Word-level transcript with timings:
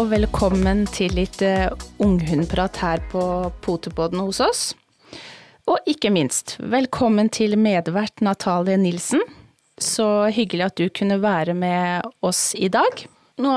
Og 0.00 0.06
velkommen 0.08 0.86
til 0.88 1.12
litt 1.12 1.42
uh, 1.44 1.74
unghundprat 2.00 2.78
her 2.80 3.02
på 3.12 3.20
Potepodden 3.60 4.22
hos 4.24 4.38
oss. 4.40 4.60
Og 5.68 5.90
ikke 5.92 6.08
minst, 6.14 6.54
velkommen 6.72 7.28
til 7.28 7.58
medvert 7.60 8.22
Natalie 8.24 8.78
Nilsen. 8.80 9.20
Så 9.76 10.06
hyggelig 10.32 10.70
at 10.70 10.80
du 10.80 10.86
kunne 10.88 11.18
være 11.20 11.52
med 11.52 12.08
oss 12.24 12.54
i 12.56 12.70
dag. 12.72 13.02
Nå 13.44 13.52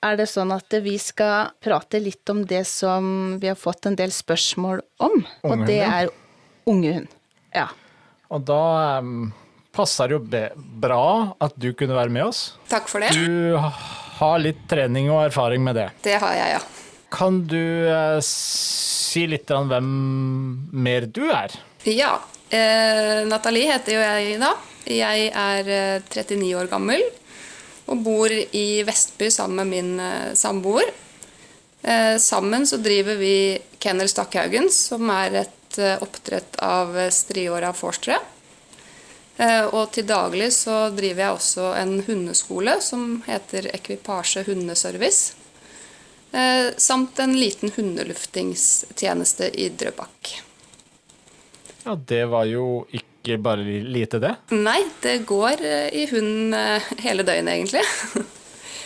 er 0.00 0.16
det 0.16 0.30
sånn 0.32 0.54
at 0.56 0.72
vi 0.80 0.94
skal 0.96 1.52
prate 1.60 2.00
litt 2.00 2.32
om 2.32 2.40
det 2.48 2.64
som 2.70 3.36
vi 3.42 3.50
har 3.52 3.60
fått 3.60 3.90
en 3.90 3.98
del 3.98 4.14
spørsmål 4.16 4.80
om, 5.04 5.18
og 5.44 5.66
det 5.68 5.82
er 5.84 6.08
ungehund. 6.72 7.12
Ja. 7.52 7.66
Og 8.32 8.48
da 8.48 8.62
um, 9.04 9.28
passer 9.76 10.08
det 10.08 10.16
jo 10.16 10.64
bra 10.86 11.04
at 11.36 11.60
du 11.60 11.74
kunne 11.76 12.00
være 12.00 12.16
med 12.16 12.30
oss. 12.30 12.46
Takk 12.72 12.88
for 12.88 13.04
det. 13.04 13.12
Du 13.12 13.60
har 14.22 14.42
litt 14.42 14.64
trening 14.70 15.10
og 15.12 15.26
erfaring 15.26 15.62
med 15.64 15.78
det. 15.78 15.88
Det 16.06 16.16
har 16.22 16.36
jeg, 16.38 16.56
ja. 16.56 16.62
Kan 17.12 17.42
du 17.50 17.88
eh, 17.90 18.18
si 18.24 19.26
litt 19.28 19.50
om 19.52 19.68
hvem 19.68 19.88
mer 20.72 21.08
du 21.10 21.26
er? 21.28 21.52
Ja. 21.90 22.14
Eh, 22.52 23.22
Nathalie 23.28 23.72
heter 23.72 23.98
jo 23.98 24.04
jeg 24.04 24.38
da. 24.40 24.54
Jeg 24.88 25.28
er 25.30 25.68
eh, 25.68 26.06
39 26.08 26.54
år 26.58 26.70
gammel 26.72 27.04
og 27.90 27.98
bor 28.04 28.30
i 28.32 28.66
Vestby 28.86 29.28
sammen 29.34 29.62
med 29.62 29.72
min 29.72 30.00
eh, 30.00 30.32
samboer. 30.38 30.88
Eh, 31.82 32.16
sammen 32.22 32.66
så 32.66 32.78
driver 32.78 33.18
vi 33.18 33.58
Kennel 33.82 34.08
Stakkhaugen, 34.10 34.70
som 34.70 35.10
er 35.12 35.42
et 35.42 35.78
eh, 35.82 35.98
oppdrett 36.02 36.60
av 36.62 36.94
eh, 36.96 37.10
striåra 37.10 37.72
forstere. 37.74 38.20
Eh, 39.36 39.64
og 39.72 39.92
til 39.94 40.06
daglig 40.08 40.50
så 40.54 40.90
driver 40.94 41.24
jeg 41.24 41.36
også 41.38 41.68
en 41.80 41.94
hundeskole 42.06 42.76
som 42.84 43.22
heter 43.26 43.70
Ekvipasje 43.72 44.44
hundeservice. 44.48 45.32
Eh, 46.32 46.72
samt 46.76 47.18
en 47.20 47.32
liten 47.36 47.72
hundeluftingstjeneste 47.76 49.50
i 49.60 49.68
Drøbak. 49.68 50.34
Ja, 51.84 51.96
det 51.96 52.24
var 52.30 52.44
jo 52.46 52.84
ikke 52.92 53.38
bare 53.42 53.64
lite, 53.64 54.20
det. 54.22 54.34
Nei, 54.54 54.80
det 55.02 55.22
går 55.28 55.64
eh, 55.64 55.88
i 56.02 56.06
hund 56.12 56.54
hele 57.02 57.26
døgnet, 57.26 57.56
egentlig. 57.56 57.84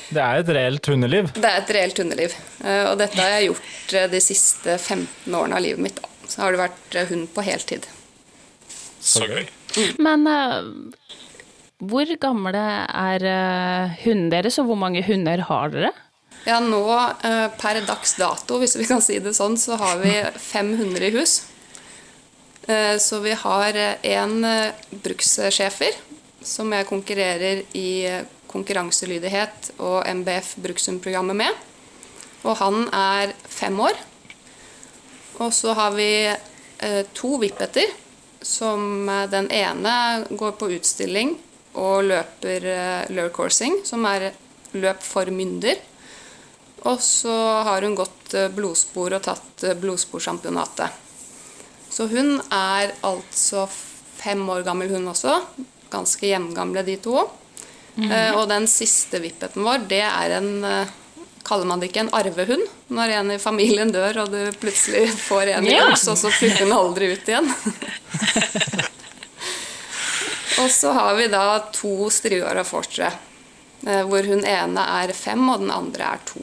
Det 0.06 0.22
er 0.22 0.38
et 0.38 0.50
reelt 0.55 0.86
hundeliv. 0.86 1.33
Det 1.34 1.48
er 1.50 1.56
et 1.64 1.70
reelt 1.75 1.98
hundeliv. 1.98 2.34
Eh, 2.62 2.84
Og 2.92 2.98
dette 3.00 3.19
har 3.19 3.33
jeg 3.34 3.48
gjort 3.48 3.94
de 4.12 4.20
siste 4.22 4.77
15 4.78 5.34
årene 5.34 5.58
av 5.58 5.64
livet 5.64 5.83
mitt. 5.83 5.98
Så 6.31 6.44
har 6.44 6.55
det 6.55 6.60
vært 6.60 6.98
hund 7.10 7.27
på 7.34 7.42
heltid. 7.42 7.88
Så 9.03 9.27
gøy. 9.27 9.48
Men 10.06 10.27
uh, 10.28 10.64
hvor 11.84 12.10
gamle 12.20 12.64
er 12.86 13.27
uh, 13.27 13.96
hundene 14.05 14.32
deres, 14.38 14.58
og 14.60 14.70
hvor 14.70 14.80
mange 14.80 15.05
hunder 15.06 15.44
har 15.48 15.72
dere? 15.74 15.92
Ja, 16.46 16.60
nå 16.62 16.82
uh, 16.86 17.48
per 17.58 17.82
dags 17.86 18.16
dato, 18.20 18.60
hvis 18.62 18.77
vi 18.78 18.86
kan 18.88 19.02
si 19.04 19.19
det 19.22 19.34
sånn, 19.36 19.58
så 19.60 19.78
har 19.80 20.00
vi 20.04 20.14
fem 20.41 20.74
hunder 20.78 21.08
i 21.08 21.12
hus. 21.19 21.42
Så 22.66 23.20
vi 23.22 23.30
har 23.38 23.77
én 24.02 24.32
brukssjefer 25.04 25.94
som 26.42 26.72
jeg 26.74 26.88
konkurrerer 26.88 27.60
i 27.78 28.08
konkurranselydighet 28.50 29.69
og 29.78 30.00
MBF 30.19 30.48
brukshundprogrammet 30.64 31.38
med. 31.44 31.60
Og 32.42 32.58
han 32.58 32.88
er 32.91 33.36
fem 33.47 33.78
år. 33.86 33.94
Og 35.38 35.54
så 35.54 35.76
har 35.78 35.94
vi 35.94 36.09
to 37.15 37.36
vippeter, 37.38 37.94
som 38.47 39.09
eh, 39.09 39.27
den 39.31 39.51
ene 39.51 40.25
går 40.31 40.57
på 40.61 40.71
utstilling 40.79 41.34
og 41.77 42.07
løper 42.09 42.67
eh, 42.71 43.12
lure 43.12 43.33
coursing, 43.34 43.81
som 43.84 44.07
er 44.09 44.31
løp 44.77 45.03
for 45.05 45.29
mynder. 45.34 45.81
Og 46.87 47.01
så 47.03 47.34
har 47.67 47.83
hun 47.83 47.97
gått 47.99 48.37
eh, 48.37 48.51
blodspor 48.55 49.19
og 49.19 49.25
tatt 49.27 49.67
blodsporsjampionatet. 49.83 51.03
Så 51.91 52.09
hun 52.11 52.37
er 52.53 52.93
altså 53.07 53.67
fem 53.69 54.43
år 54.53 54.65
gammel, 54.67 54.93
hun 54.95 55.11
også. 55.13 55.41
Ganske 55.93 56.28
jevngamle, 56.28 56.84
de 56.87 56.97
to. 57.03 57.27
Eh, 57.97 58.33
og 58.37 58.47
den 58.51 58.67
siste 58.69 59.21
vippeten 59.23 59.65
vår, 59.65 59.87
det 59.89 60.05
er 60.05 60.39
en 60.39 60.51
Kaller 61.47 61.69
man 61.71 61.79
det 61.81 61.93
ikke 61.93 62.03
en 62.03 62.11
arvehund? 62.17 62.65
Når 62.91 63.12
en 63.21 63.29
i 63.31 63.39
familien 63.39 63.93
dør, 63.95 64.25
og 64.25 64.33
du 64.34 64.41
plutselig 64.59 65.05
får 65.15 65.53
en 65.55 65.67
i 65.69 65.77
Ja. 65.77 65.84
hus, 65.93 66.03
og 66.11 66.19
så 66.19 66.33
flytter 66.34 66.65
den 66.65 66.75
aldri 66.75 67.12
ut 67.15 67.29
igjen. 67.31 67.47
og 70.61 70.69
så 70.75 70.91
har 70.97 71.15
vi 71.15 71.29
da 71.31 71.45
to 71.75 72.11
striåra 72.11 72.65
og 72.67 73.12
eh, 73.87 74.03
hvor 74.09 74.27
hun 74.27 74.43
ene 74.43 74.87
er 75.05 75.12
fem, 75.15 75.45
og 75.53 75.62
den 75.62 75.71
andre 75.71 76.17
er 76.17 76.25
to. 76.27 76.43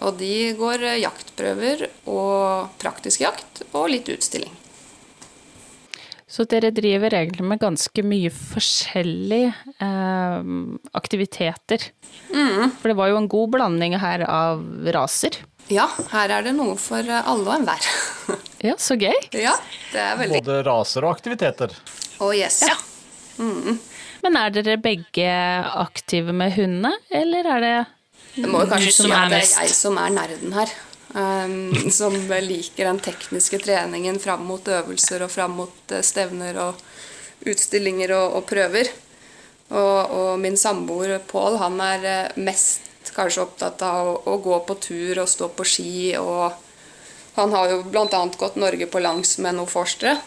Og 0.00 0.16
de 0.20 0.54
går 0.56 0.86
eh, 0.88 1.00
jaktprøver 1.02 1.84
og 2.08 2.72
praktisk 2.80 3.26
jakt 3.26 3.60
og 3.72 3.90
litt 3.92 4.08
utstilling. 4.08 4.56
Så 6.30 6.44
dere 6.46 6.70
driver 6.70 7.10
egentlig 7.18 7.42
med 7.42 7.58
ganske 7.58 8.02
mye 8.06 8.30
forskjellige 8.30 9.48
eh, 9.82 10.50
aktiviteter. 10.94 11.88
For 12.30 12.92
det 12.92 12.96
var 13.00 13.10
jo 13.10 13.18
en 13.18 13.26
god 13.30 13.50
blanding 13.56 13.96
her 13.98 14.22
av 14.30 14.62
raser. 14.94 15.40
Ja, 15.70 15.88
her 16.12 16.30
er 16.36 16.46
det 16.46 16.52
noe 16.54 16.76
for 16.78 17.02
eh, 17.02 17.26
alle 17.30 17.46
og 17.48 17.56
enhver. 17.60 17.90
Ja, 18.60 18.74
så 18.76 18.92
gøy. 19.00 19.16
ja, 19.40 19.54
det 19.88 20.00
er 20.04 20.18
veldig 20.20 20.42
Både 20.44 20.58
raser 20.66 21.06
og 21.06 21.14
aktiviteter. 21.16 21.72
Oh 22.20 22.28
yes. 22.36 22.58
Men 24.20 24.36
er 24.36 24.52
dere 24.52 24.76
begge 24.84 25.30
aktive 25.80 26.34
med 26.36 26.52
hundene, 26.58 26.92
eller 27.08 27.48
er 27.56 27.64
det 27.64 27.72
Det 28.36 28.50
må 28.52 28.60
jo 28.60 28.68
kanskje 28.68 28.92
Du 28.92 28.92
si 28.92 29.06
som 29.06 29.14
er 29.16 29.22
at 29.24 29.32
det 29.32 29.40
er 29.40 29.64
jeg 29.64 29.72
som 29.78 29.96
er 30.02 30.12
nerden 30.12 30.52
her. 30.58 30.74
Um, 31.10 31.90
som 31.90 32.14
liker 32.14 32.86
den 32.86 33.00
tekniske 33.02 33.58
treningen 33.58 34.20
fram 34.22 34.44
mot 34.46 34.68
øvelser 34.68 35.24
og 35.26 35.32
fram 35.34 35.56
mot 35.58 35.94
eh, 35.94 36.04
stevner 36.06 36.54
og 36.62 37.48
utstillinger 37.50 38.12
og, 38.14 38.36
og 38.38 38.46
prøver. 38.46 38.92
Og, 39.70 39.98
og 40.10 40.30
min 40.42 40.58
samboer 40.58 41.18
Pål, 41.26 41.58
han 41.58 41.80
er 41.82 42.06
eh, 42.06 42.40
mest 42.42 42.86
kanskje 43.14 43.42
opptatt 43.42 43.82
av 43.82 44.12
å, 44.12 44.16
å 44.30 44.36
gå 44.42 44.58
på 44.66 44.76
tur 44.82 45.22
og 45.22 45.30
stå 45.30 45.50
på 45.54 45.66
ski. 45.66 45.94
og 46.18 46.54
Han 47.38 47.54
har 47.58 47.74
jo 47.74 47.82
bl.a. 47.90 48.22
gått 48.38 48.58
Norge 48.60 48.86
på 48.90 49.02
langs 49.02 49.38
med 49.42 49.58
noen 49.58 49.70
forstere. 49.70 50.18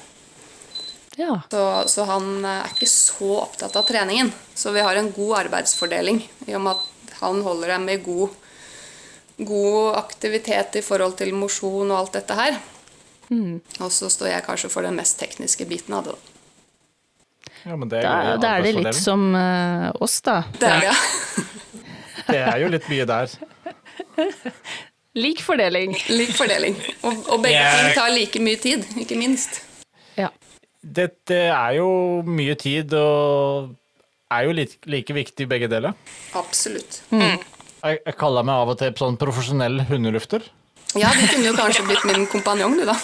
Ja. 1.16 1.42
Så, 1.52 1.64
så 1.88 2.08
han 2.10 2.30
eh, 2.44 2.64
er 2.64 2.76
ikke 2.76 2.92
så 2.92 3.38
opptatt 3.44 3.76
av 3.80 3.88
treningen. 3.88 4.32
Så 4.56 4.76
vi 4.76 4.84
har 4.84 5.00
en 5.00 5.12
god 5.16 5.46
arbeidsfordeling 5.46 6.24
i 6.48 6.56
og 6.56 6.66
med 6.66 6.76
at 6.76 7.20
han 7.20 7.44
holder 7.46 7.76
dem 7.76 7.92
i 7.94 8.00
god, 8.04 8.34
god 9.38 9.96
aktivitet 9.98 10.76
i 10.76 10.82
forhold 10.86 11.16
til 11.18 11.34
mosjon 11.34 11.90
og 11.92 11.98
alt 12.04 12.14
dette 12.20 12.38
her. 12.38 12.60
Og 13.82 13.90
så 13.92 14.10
står 14.14 14.28
jeg 14.30 14.44
kanskje 14.46 14.70
for 14.70 14.86
den 14.86 14.94
mest 15.00 15.18
tekniske 15.20 15.66
biten 15.66 15.94
av 15.98 16.04
det. 16.06 16.14
da. 16.14 16.30
Ja, 17.64 17.76
men 17.80 17.90
det, 17.90 18.02
er 18.02 18.04
Da, 18.04 18.14
jo 18.34 18.40
da 18.44 18.50
er 18.58 18.62
det 18.66 18.74
litt 18.76 18.98
som 19.00 19.22
uh, 19.34 19.90
oss, 20.04 20.20
da. 20.22 20.42
Det 20.60 20.68
er 20.70 20.84
ja. 20.90 20.96
Det 22.28 22.40
er 22.52 22.58
jo 22.62 22.68
litt 22.74 22.90
mye 22.92 23.06
der. 23.10 23.34
Lik 25.24 25.42
fordeling. 25.46 25.94
Lik 26.10 26.34
fordeling. 26.36 26.76
Og, 27.06 27.24
og 27.30 27.42
begge 27.46 27.56
Jeg- 27.56 27.80
ting 27.86 27.96
tar 27.98 28.12
like 28.14 28.42
mye 28.44 28.60
tid, 28.62 28.86
ikke 29.00 29.18
minst. 29.18 29.62
Ja. 30.18 30.28
Dette 30.84 31.38
er 31.54 31.78
jo 31.80 31.88
mye 32.28 32.56
tid, 32.60 32.94
og 32.98 33.74
er 34.34 34.48
jo 34.50 34.56
like, 34.58 34.78
like 34.90 35.14
viktig 35.16 35.48
begge 35.50 35.70
deler. 35.72 35.94
Absolutt. 36.36 37.02
Jeg, 37.84 38.00
jeg 38.08 38.16
kaller 38.20 38.46
meg 38.48 38.62
av 38.64 38.70
og 38.72 38.78
til 38.80 38.94
sånn 38.96 39.18
profesjonell 39.20 39.82
hundelufter. 39.90 40.46
Ja, 40.96 41.10
du 41.18 41.24
kunne 41.26 41.50
jo 41.50 41.56
kanskje 41.58 41.84
blitt 41.88 42.04
min 42.08 42.28
kompanjong, 42.32 42.78
du, 42.80 42.86
da. 42.88 42.96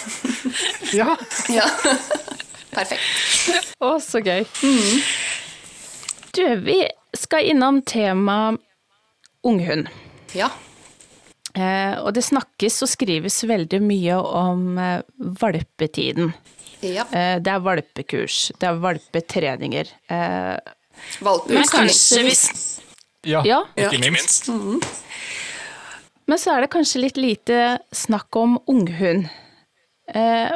Ja. 1.00 1.16
Ja. 1.52 1.66
Perfekt. 2.70 3.74
Å, 3.82 3.96
så 4.02 4.22
gøy. 4.22 4.44
Du, 6.34 6.42
vi 6.64 6.78
skal 7.18 7.50
innom 7.50 7.80
tema 7.86 8.38
unghund. 9.46 9.90
Ja. 10.38 10.48
Eh, 11.54 11.96
og 11.98 12.14
det 12.14 12.22
snakkes 12.22 12.78
og 12.86 12.90
skrives 12.92 13.40
veldig 13.50 13.80
mye 13.82 14.16
om 14.22 14.78
eh, 14.78 15.00
valpetiden. 15.42 16.32
ja. 16.86 17.04
Eh, 17.10 17.36
det 17.42 17.52
er 17.52 17.64
valpekurs, 17.66 18.52
det 18.58 18.70
er 18.70 18.78
valpetreninger. 18.82 19.90
Eh, 20.14 20.76
men 21.50 21.66
kanskje 21.70 22.22
hvis 22.26 22.44
Ja, 23.26 23.42
Ja. 23.44 23.64
ikke 23.76 24.00
minst. 24.12 24.48
Men 26.26 26.38
så 26.38 26.54
er 26.54 26.60
det 26.64 26.70
kanskje 26.72 27.02
litt 27.02 27.16
lite 27.18 27.78
snakk 27.92 28.36
om 28.38 28.58
unghund. 28.70 29.28
Eh, 30.14 30.52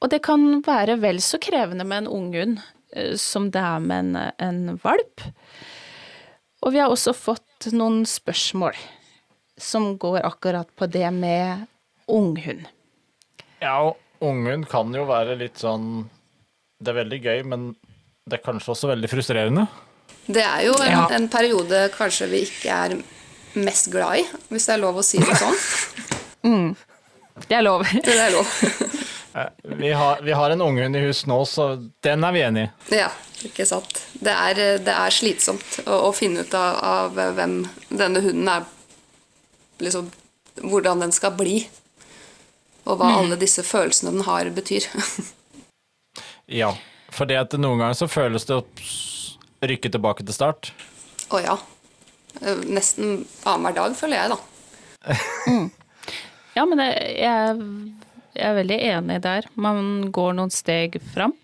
og 0.00 0.10
det 0.10 0.22
kan 0.26 0.62
være 0.66 0.98
vel 1.00 1.20
så 1.22 1.38
krevende 1.42 1.84
med 1.86 2.04
en 2.04 2.10
unghund 2.10 2.60
eh, 2.96 3.14
som 3.16 3.50
det 3.54 3.60
er 3.62 3.78
med 3.84 3.98
en, 4.16 4.32
en 4.38 4.80
valp. 4.82 5.22
Og 6.62 6.72
vi 6.74 6.80
har 6.82 6.90
også 6.92 7.14
fått 7.16 7.70
noen 7.72 8.02
spørsmål 8.08 8.76
som 9.60 9.94
går 10.00 10.22
akkurat 10.24 10.68
på 10.76 10.88
det 10.90 11.08
med 11.14 11.66
unghund. 12.10 12.66
Ja, 13.60 13.76
og 13.84 13.96
unghund 14.24 14.66
kan 14.68 14.92
jo 14.96 15.04
være 15.08 15.36
litt 15.40 15.60
sånn 15.60 16.08
Det 16.80 16.88
er 16.94 16.96
veldig 17.02 17.18
gøy, 17.22 17.42
men 17.44 17.64
det 18.26 18.38
er 18.38 18.44
kanskje 18.44 18.72
også 18.72 18.88
veldig 18.88 19.08
frustrerende. 19.12 19.66
Det 20.26 20.42
er 20.44 20.64
jo 20.66 20.74
en, 20.82 20.90
Ja. 20.90 21.06
en 21.16 21.28
periode 21.32 21.88
kanskje 21.96 22.28
vi 22.30 22.42
ikke 22.46 22.70
er 22.74 22.96
mest 23.60 23.90
glad 23.90 24.20
i, 24.20 24.26
hvis 24.52 24.66
det 24.68 24.74
er 24.76 24.82
lov 24.82 25.00
å 25.00 25.02
si 25.04 25.18
det 25.18 25.36
sånn. 25.40 26.76
Det 27.48 27.56
er 27.56 27.62
lov. 27.64 27.82
Det 28.04 28.14
er 28.18 28.30
lov. 28.36 28.46
Vi 29.62 29.92
har, 29.94 30.18
vi 30.26 30.32
har 30.34 30.50
en 30.50 30.60
unghund 30.60 30.96
i 30.98 31.00
hus 31.04 31.20
nå, 31.30 31.36
så 31.46 31.76
den 32.02 32.24
er 32.26 32.32
vi 32.34 32.40
enig 32.42 32.64
i. 32.66 32.96
Ja, 32.98 33.06
ikke 33.46 33.62
sant. 33.64 34.00
Det 34.18 34.32
er, 34.34 34.58
det 34.82 34.90
er 34.90 35.14
slitsomt 35.14 35.76
å, 35.86 36.00
å 36.08 36.10
finne 36.12 36.42
ut 36.42 36.54
av, 36.58 36.80
av 36.82 37.20
hvem 37.38 37.54
denne 37.94 38.22
hunden 38.24 38.50
er 38.50 38.66
liksom, 39.78 40.10
Hvordan 40.60 41.04
den 41.06 41.14
skal 41.14 41.30
bli. 41.38 41.60
Og 42.90 42.98
hva 42.98 43.12
alle 43.20 43.38
disse 43.38 43.62
følelsene 43.62 44.10
den 44.18 44.26
har, 44.26 44.50
betyr. 44.50 44.90
Ja, 46.50 46.72
for 47.14 47.30
det 47.30 47.36
at 47.38 47.52
noen 47.54 47.78
ganger 47.78 47.94
så 47.94 48.10
føles 48.10 48.48
det 48.50 48.56
å 48.58 48.64
rykke 49.64 49.90
tilbake 49.92 50.24
til 50.26 50.34
start. 50.36 50.70
Å 51.30 51.40
ja. 51.42 51.56
Eh, 52.40 52.62
Nesten 52.70 53.24
annenhver 53.44 53.76
dag, 53.80 53.96
føler 53.98 54.22
jeg, 54.22 54.34
da. 54.34 54.38
Ja, 56.56 56.64
men 56.66 56.80
det, 56.82 56.88
jeg, 57.20 57.64
jeg 58.36 58.46
er 58.50 58.56
veldig 58.58 58.78
enig 58.90 59.18
der. 59.24 59.46
Man 59.54 60.10
går 60.12 60.34
noen 60.38 60.50
steg 60.54 60.98
fram, 61.14 61.34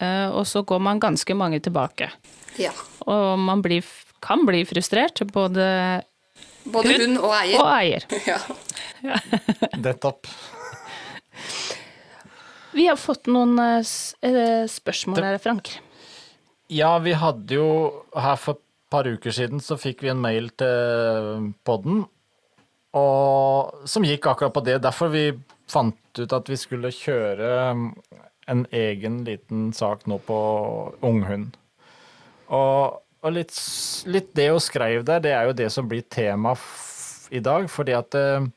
eh, 0.00 0.28
og 0.32 0.46
så 0.48 0.62
går 0.66 0.80
man 0.82 1.02
ganske 1.02 1.36
mange 1.38 1.60
tilbake. 1.64 2.10
Ja. 2.58 2.72
Og 3.06 3.38
man 3.38 3.62
blir, 3.64 3.86
kan 4.24 4.46
bli 4.48 4.64
frustrert, 4.68 5.22
både 5.32 5.68
Både 6.68 6.90
hun, 6.98 7.14
hun 7.16 7.20
og 7.24 7.32
eier. 7.38 7.60
og 7.62 7.72
eier. 7.78 8.08
Ja. 8.98 9.14
Nettopp. 9.78 10.26
Vi 12.74 12.88
har 12.88 12.96
fått 12.98 13.28
noen 13.30 13.52
eh, 13.62 13.92
eh, 14.26 14.64
spørsmål 14.68 15.22
her, 15.22 15.38
Frank. 15.42 15.70
Ja, 16.68 16.98
vi 17.00 17.14
hadde 17.16 17.56
jo 17.56 17.68
her 18.12 18.36
for 18.36 18.58
et 18.58 18.64
par 18.92 19.08
uker 19.08 19.32
siden 19.32 19.60
så 19.64 19.78
fikk 19.80 20.02
vi 20.04 20.10
en 20.12 20.20
mail 20.20 20.50
til 20.60 21.52
podden, 21.64 22.02
og, 22.96 23.84
som 23.88 24.04
gikk 24.04 24.28
akkurat 24.28 24.52
på 24.52 24.62
det. 24.66 24.78
Derfor 24.84 25.12
vi 25.12 25.30
fant 25.68 26.20
ut 26.20 26.34
at 26.36 26.48
vi 26.48 26.56
skulle 26.60 26.92
kjøre 26.92 27.48
en 28.48 28.64
egen 28.72 29.22
liten 29.24 29.70
sak 29.76 30.04
nå 30.08 30.18
på 30.24 30.38
unghund. 31.04 31.56
Og, 32.48 33.00
og 33.24 33.32
litt, 33.36 33.52
litt 34.08 34.32
det 34.36 34.50
hun 34.52 34.64
skrev 34.64 35.04
der, 35.08 35.24
det 35.24 35.34
er 35.36 35.48
jo 35.48 35.56
det 35.56 35.70
som 35.72 35.88
blir 35.88 36.04
tema 36.08 36.52
i 37.32 37.40
dag, 37.44 37.68
fordi 37.72 37.96
at 37.96 38.16
eh, 38.16 38.48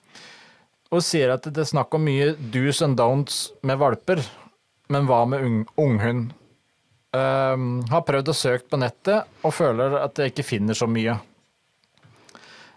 hun 0.91 1.03
sier 1.03 1.31
at 1.35 1.47
det 1.47 1.63
er 1.63 1.71
snakk 1.73 1.95
om 1.95 2.07
mye 2.07 2.33
do's 2.51 2.83
and 2.83 2.99
don'ts 2.99 3.49
med 3.67 3.79
valper, 3.83 4.23
men 4.91 5.07
hva 5.07 5.23
med 5.27 5.47
ung, 5.47 5.59
unghund? 5.79 6.31
Um, 7.11 7.81
har 7.91 8.05
prøvd 8.07 8.29
å 8.31 8.35
søke 8.37 8.69
på 8.71 8.77
nettet 8.79 9.27
og 9.43 9.51
føler 9.51 9.97
at 9.99 10.15
jeg 10.15 10.31
ikke 10.31 10.47
finner 10.47 10.77
så 10.77 10.87
mye. 10.87 11.17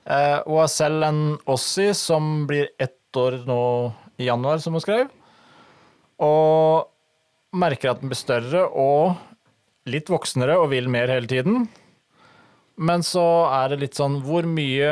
Uh, 0.04 0.40
hun 0.42 0.58
har 0.58 0.72
selv 0.72 1.06
en 1.06 1.20
Ossie 1.54 1.94
som 1.94 2.42
blir 2.48 2.72
ett 2.82 2.98
år 3.14 3.44
nå 3.46 3.60
i 4.18 4.26
januar, 4.26 4.58
som 4.58 4.74
hun 4.74 4.82
skrev. 4.82 5.06
Og 6.18 6.90
merker 7.54 7.92
at 7.92 8.02
den 8.02 8.10
blir 8.10 8.18
større 8.18 8.64
og 8.66 9.14
litt 9.90 10.10
voksnere 10.10 10.58
og 10.58 10.72
vil 10.72 10.90
mer 10.90 11.12
hele 11.12 11.30
tiden. 11.30 11.68
Men 12.74 13.06
så 13.06 13.22
er 13.54 13.70
det 13.70 13.84
litt 13.84 13.94
sånn 13.94 14.16
Hvor 14.26 14.46
mye 14.50 14.90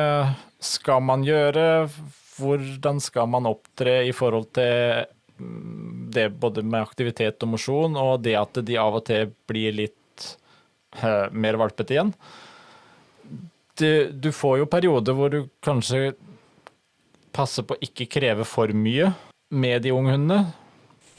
skal 0.62 1.02
man 1.02 1.24
gjøre? 1.26 1.88
Hvordan 2.36 3.02
skal 3.02 3.26
man 3.32 3.48
opptre 3.50 4.04
i 4.06 4.12
forhold 4.14 4.52
til 4.54 5.02
det 5.38 6.28
både 6.42 6.62
med 6.62 6.82
aktivitet 6.82 7.42
og 7.44 7.54
mosjon, 7.54 7.96
og 7.98 8.22
det 8.24 8.36
at 8.38 8.60
de 8.66 8.78
av 8.80 8.98
og 9.00 9.06
til 9.08 9.32
blir 9.48 9.74
litt 9.74 10.26
uh, 11.00 11.28
mer 11.32 11.58
valpete 11.60 11.96
igjen. 11.96 12.12
Du, 13.80 14.12
du 14.12 14.28
får 14.36 14.60
jo 14.60 14.70
perioder 14.70 15.16
hvor 15.16 15.32
du 15.32 15.46
kanskje 15.64 16.12
passer 17.32 17.64
på 17.64 17.74
å 17.74 17.84
ikke 17.84 18.10
kreve 18.12 18.44
for 18.44 18.72
mye 18.76 19.14
med 19.52 19.82
de 19.84 19.94
unge 19.96 20.16
hundene. 20.16 20.52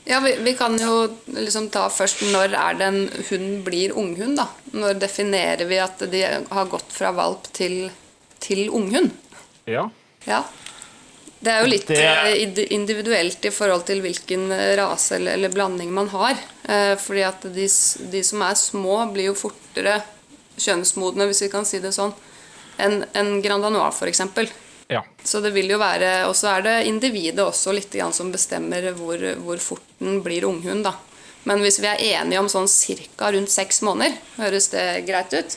Ja, 0.06 0.20
vi, 0.20 0.36
vi 0.44 0.54
kan 0.60 0.76
jo 0.80 1.08
liksom 1.32 1.70
ta 1.72 1.86
først 1.90 2.26
når 2.34 2.54
er 2.60 2.78
det 2.80 2.88
en 2.90 3.04
hund 3.30 3.64
blir 3.66 3.94
unghund, 3.96 4.36
da. 4.38 4.50
Når 4.76 5.00
definerer 5.00 5.64
vi 5.70 5.80
at 5.80 6.04
de 6.12 6.24
har 6.28 6.72
gått 6.72 6.92
fra 6.92 7.14
valp 7.16 7.48
til, 7.56 7.88
til 8.44 8.68
unghund? 8.68 9.14
Ja. 9.70 9.88
Ja. 10.28 10.44
Det 11.44 11.52
er 11.52 11.62
jo 11.66 11.68
litt 11.70 11.88
Det- 11.88 12.00
eh, 12.00 12.68
individuelt 12.72 13.46
i 13.46 13.52
forhold 13.52 13.84
til 13.86 14.00
hvilken 14.02 14.46
eh, 14.56 14.76
rase 14.80 15.16
eller, 15.18 15.34
eller 15.36 15.50
blanding 15.52 15.92
man 15.92 16.08
har. 16.14 16.38
Eh, 16.64 16.96
fordi 16.96 17.24
at 17.28 17.42
de, 17.54 17.68
de 18.14 18.22
som 18.24 18.42
er 18.48 18.56
små, 18.56 19.02
blir 19.14 19.26
jo 19.32 19.36
fortere 19.36 19.98
kjønnsmodne, 20.58 21.26
hvis 21.28 21.42
vi 21.44 21.50
kan 21.52 21.66
si 21.68 21.80
det 21.84 21.92
sånn, 21.96 22.14
enn 22.80 23.04
en 23.14 23.42
Grand 23.44 23.64
Danois 23.66 23.92
f.eks. 24.00 24.22
ja. 24.90 25.02
Så 25.24 25.42
det 25.42 25.52
vil 25.56 25.70
jo 25.72 25.78
være 25.80 26.26
Og 26.28 26.36
så 26.36 26.58
er 26.58 26.62
det 26.66 26.74
individet 26.90 27.40
også 27.44 27.74
litt 27.74 27.92
grann 27.92 28.14
som 28.14 28.32
bestemmer 28.34 28.92
hvor, 28.98 29.18
hvor 29.44 29.58
fort 29.64 29.82
den 30.00 30.22
blir 30.26 30.46
unghund, 30.46 30.84
da. 30.86 30.94
Men 31.44 31.60
hvis 31.60 31.80
vi 31.84 31.88
er 31.90 32.00
enige 32.22 32.40
om 32.40 32.48
sånn 32.48 32.70
ca. 33.18 33.32
rundt 33.36 33.52
seks 33.52 33.82
måneder, 33.84 34.14
høres 34.38 34.70
det 34.72 34.84
greit 35.08 35.34
ut? 35.36 35.56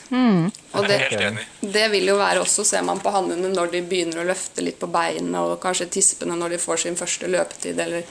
Og 0.74 0.86
det, 0.90 0.96
det 1.62 1.84
vil 1.92 2.08
jo 2.10 2.16
være 2.18 2.40
også, 2.42 2.64
ser 2.66 2.82
man 2.82 2.98
på 2.98 3.12
hannene 3.14 3.52
når 3.52 3.70
de 3.70 3.82
begynner 3.86 4.24
å 4.24 4.26
løfte 4.26 4.64
litt 4.66 4.80
på 4.82 4.88
beina, 4.90 5.44
og 5.46 5.60
kanskje 5.62 5.86
tispene 5.94 6.34
når 6.36 6.56
de 6.56 6.58
får 6.58 6.82
sin 6.82 6.98
første 6.98 7.30
løpetid, 7.30 7.78
eller 7.78 8.02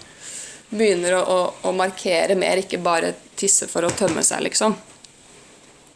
begynner 0.69 1.17
å, 1.19 1.23
å, 1.27 1.39
å 1.67 1.73
markere 1.75 2.37
mer, 2.39 2.63
ikke 2.63 2.79
bare 2.83 3.11
tisse 3.35 3.67
for 3.67 3.83
å 3.83 3.91
tømme 3.91 4.23
seg, 4.23 4.45
liksom. 4.47 4.77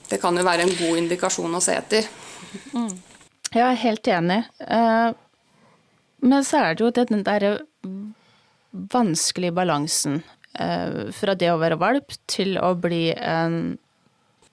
Det 0.10 0.20
kan 0.20 0.36
jo 0.38 0.44
være 0.44 0.66
en 0.66 0.76
god 0.76 1.00
indikasjon 1.04 1.56
å 1.56 1.62
se 1.64 1.78
etter. 1.80 2.06
Jeg 3.54 3.64
er 3.66 3.80
helt 3.86 4.08
enig. 4.10 4.44
Eh, 4.60 5.10
Men 6.22 6.44
så 6.44 6.58
er 6.60 6.76
det 6.76 6.84
jo 6.84 6.92
den 6.92 7.24
derre 7.24 7.54
vanskelige 8.94 9.56
balansen 9.56 10.20
fra 11.16 11.36
det 11.38 11.52
å 11.54 11.60
være 11.62 11.78
valp 11.80 12.16
til 12.28 12.58
å 12.58 12.74
bli 12.76 13.14
en 13.14 13.78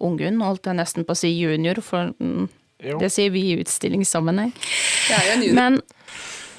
unghund, 0.03 0.43
holdt 0.45 0.69
jeg 0.69 0.77
nesten 0.79 1.07
på 1.09 1.15
å 1.17 1.19
si 1.19 1.31
junior, 1.33 1.81
for 1.83 2.13
mm, 2.21 2.49
Jo. 2.85 2.99
det 3.01 3.09
sier 3.15 3.33
vi 3.33 3.47
i 3.53 3.57
utstillingssammenheng. 3.63 4.53
Det 4.53 5.17
er 5.17 5.25
jo 5.25 5.35
en 5.37 5.45
junior. 5.47 5.57
Men 5.57 5.81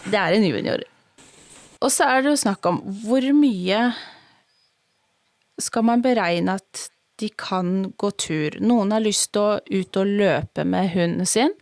det 0.09 0.19
er 0.19 0.37
en 0.37 0.47
junior. 0.47 0.83
Og 1.77 1.91
så 1.93 2.07
er 2.09 2.23
det 2.25 2.31
jo 2.33 2.41
snakk 2.41 2.65
om 2.65 2.79
hvor 3.03 3.25
mye 3.37 3.81
skal 5.61 5.85
man 5.85 6.01
beregne 6.05 6.57
at 6.57 6.87
de 7.21 7.29
kan 7.33 7.93
gå 7.97 8.11
tur. 8.21 8.57
Noen 8.61 8.93
har 8.93 9.01
lyst 9.01 9.31
til 9.33 9.41
å 9.41 9.61
ut 9.61 9.97
og 9.97 10.11
løpe 10.19 10.65
med 10.69 10.91
hunden 10.93 11.25
sin. 11.29 11.53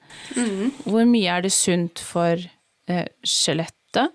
Hvor 0.83 1.07
mye 1.07 1.38
er 1.38 1.45
det 1.45 1.53
sunt 1.55 2.01
for 2.03 2.39
eh, 2.91 3.07
skjelettet? 3.23 4.11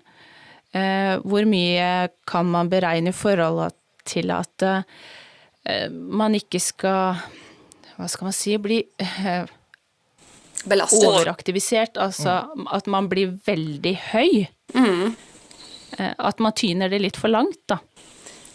Eh, 0.73 1.17
hvor 1.27 1.43
mye 1.51 2.09
kan 2.29 2.47
man 2.47 2.69
beregne 2.71 3.11
i 3.11 3.15
forhold 3.15 3.73
til 4.07 4.31
at 4.31 4.63
eh, 4.63 5.89
man 5.91 6.33
ikke 6.37 6.61
skal 6.63 7.19
Hva 7.97 8.07
skal 8.09 8.29
man 8.29 8.33
si 8.37 8.55
bli 8.57 8.77
eh, 9.03 9.43
Belastet. 10.63 11.03
overaktivisert, 11.09 11.97
altså 11.97 12.39
at 12.71 12.87
man 12.87 13.09
blir 13.11 13.33
veldig 13.45 13.95
høy. 14.13 14.47
Eh, 14.77 16.13
At 16.17 16.39
man 16.39 16.53
tyner 16.55 16.89
det 16.89 17.01
litt 17.01 17.17
for 17.19 17.27
langt, 17.33 17.59
da. 17.67 17.79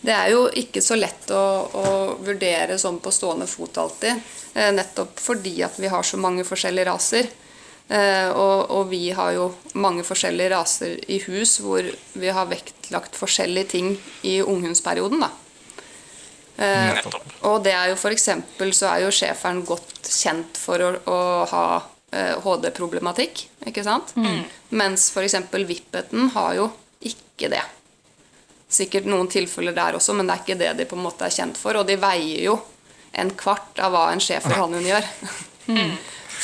Det 0.07 0.15
er 0.15 0.31
jo 0.31 0.45
ikke 0.55 0.81
så 0.85 0.95
lett 0.97 1.31
å, 1.35 1.41
å 1.75 1.87
vurdere 2.23 2.77
sånn 2.79 3.01
på 3.03 3.11
stående 3.13 3.49
fot 3.51 3.77
alltid. 3.83 4.23
Eh, 4.55 4.71
nettopp 4.77 5.19
fordi 5.21 5.57
at 5.67 5.77
vi 5.83 5.91
har 5.91 6.07
så 6.07 6.17
mange 6.21 6.45
forskjellige 6.47 6.87
raser. 6.89 7.29
Eh, 7.89 8.29
og, 8.35 8.71
og 8.75 8.89
vi 8.91 9.13
har 9.15 9.33
jo 9.37 9.51
mange 9.79 10.03
forskjellige 10.07 10.51
raser 10.51 10.97
i 11.07 11.21
hus 11.29 11.61
hvor 11.63 11.87
vi 12.19 12.31
har 12.35 12.49
vektlagt 12.51 13.15
forskjellige 13.19 13.71
ting 13.77 13.93
i 14.27 14.41
unghundsperioden. 14.43 15.23
da. 15.23 15.31
Eh, 16.57 16.95
Nettopp. 16.97 17.21
og 17.47 17.61
det 17.63 17.75
er 17.77 17.93
jo 17.93 17.99
for 18.01 18.15
eksempel 18.17 18.73
så 18.75 18.89
er 18.91 19.05
jo 19.05 19.13
schæferen 19.15 19.61
godt 19.69 20.09
kjent 20.09 20.59
for 20.59 20.83
å, 20.83 20.91
å 21.05 21.21
ha 21.53 21.65
eh, 22.11 22.35
HD-problematikk, 22.43 23.45
ikke 23.71 23.85
sant? 23.87 24.15
Mens 24.75 25.11
for 25.15 25.27
eksempel 25.27 25.69
vippeten 25.69 26.33
har 26.35 26.57
jo 26.59 26.71
ikke 27.07 27.53
det. 27.53 27.63
Sikkert 28.73 29.07
noen 29.07 29.29
tilfeller 29.31 29.77
der 29.77 30.01
også, 30.01 30.17
men 30.17 30.27
det 30.27 30.35
er 30.35 30.43
ikke 30.43 30.59
det 30.59 30.73
de 30.81 30.89
på 30.91 30.99
en 30.99 31.05
måte 31.07 31.29
er 31.29 31.35
kjent 31.37 31.61
for. 31.61 31.79
Og 31.79 31.87
de 31.87 31.95
veier 32.03 32.49
jo 32.49 32.57
en 33.17 33.31
kvart 33.39 33.79
av 33.79 33.95
hva 33.95 34.09
en 34.11 34.21
schæfer 34.21 34.57
hannhund 34.59 34.89
gjør. 34.91 35.07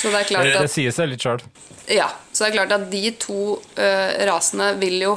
Så 0.02 0.10
det 0.10 0.18
er 0.18 0.30
klart 0.32 0.48
at 0.48 0.56
det 0.56 0.64
det 0.66 0.72
sier 0.72 0.94
seg 0.94 1.12
litt 1.12 1.22
sjøl. 1.22 1.42
ja, 1.86 2.08
så 2.32 2.42
det 2.42 2.48
er 2.50 2.56
klart 2.56 2.74
at 2.74 2.88
de 2.90 3.04
to 3.22 3.38
uh, 3.78 4.10
rasene 4.26 4.72
vil 4.80 4.98
jo 5.04 5.12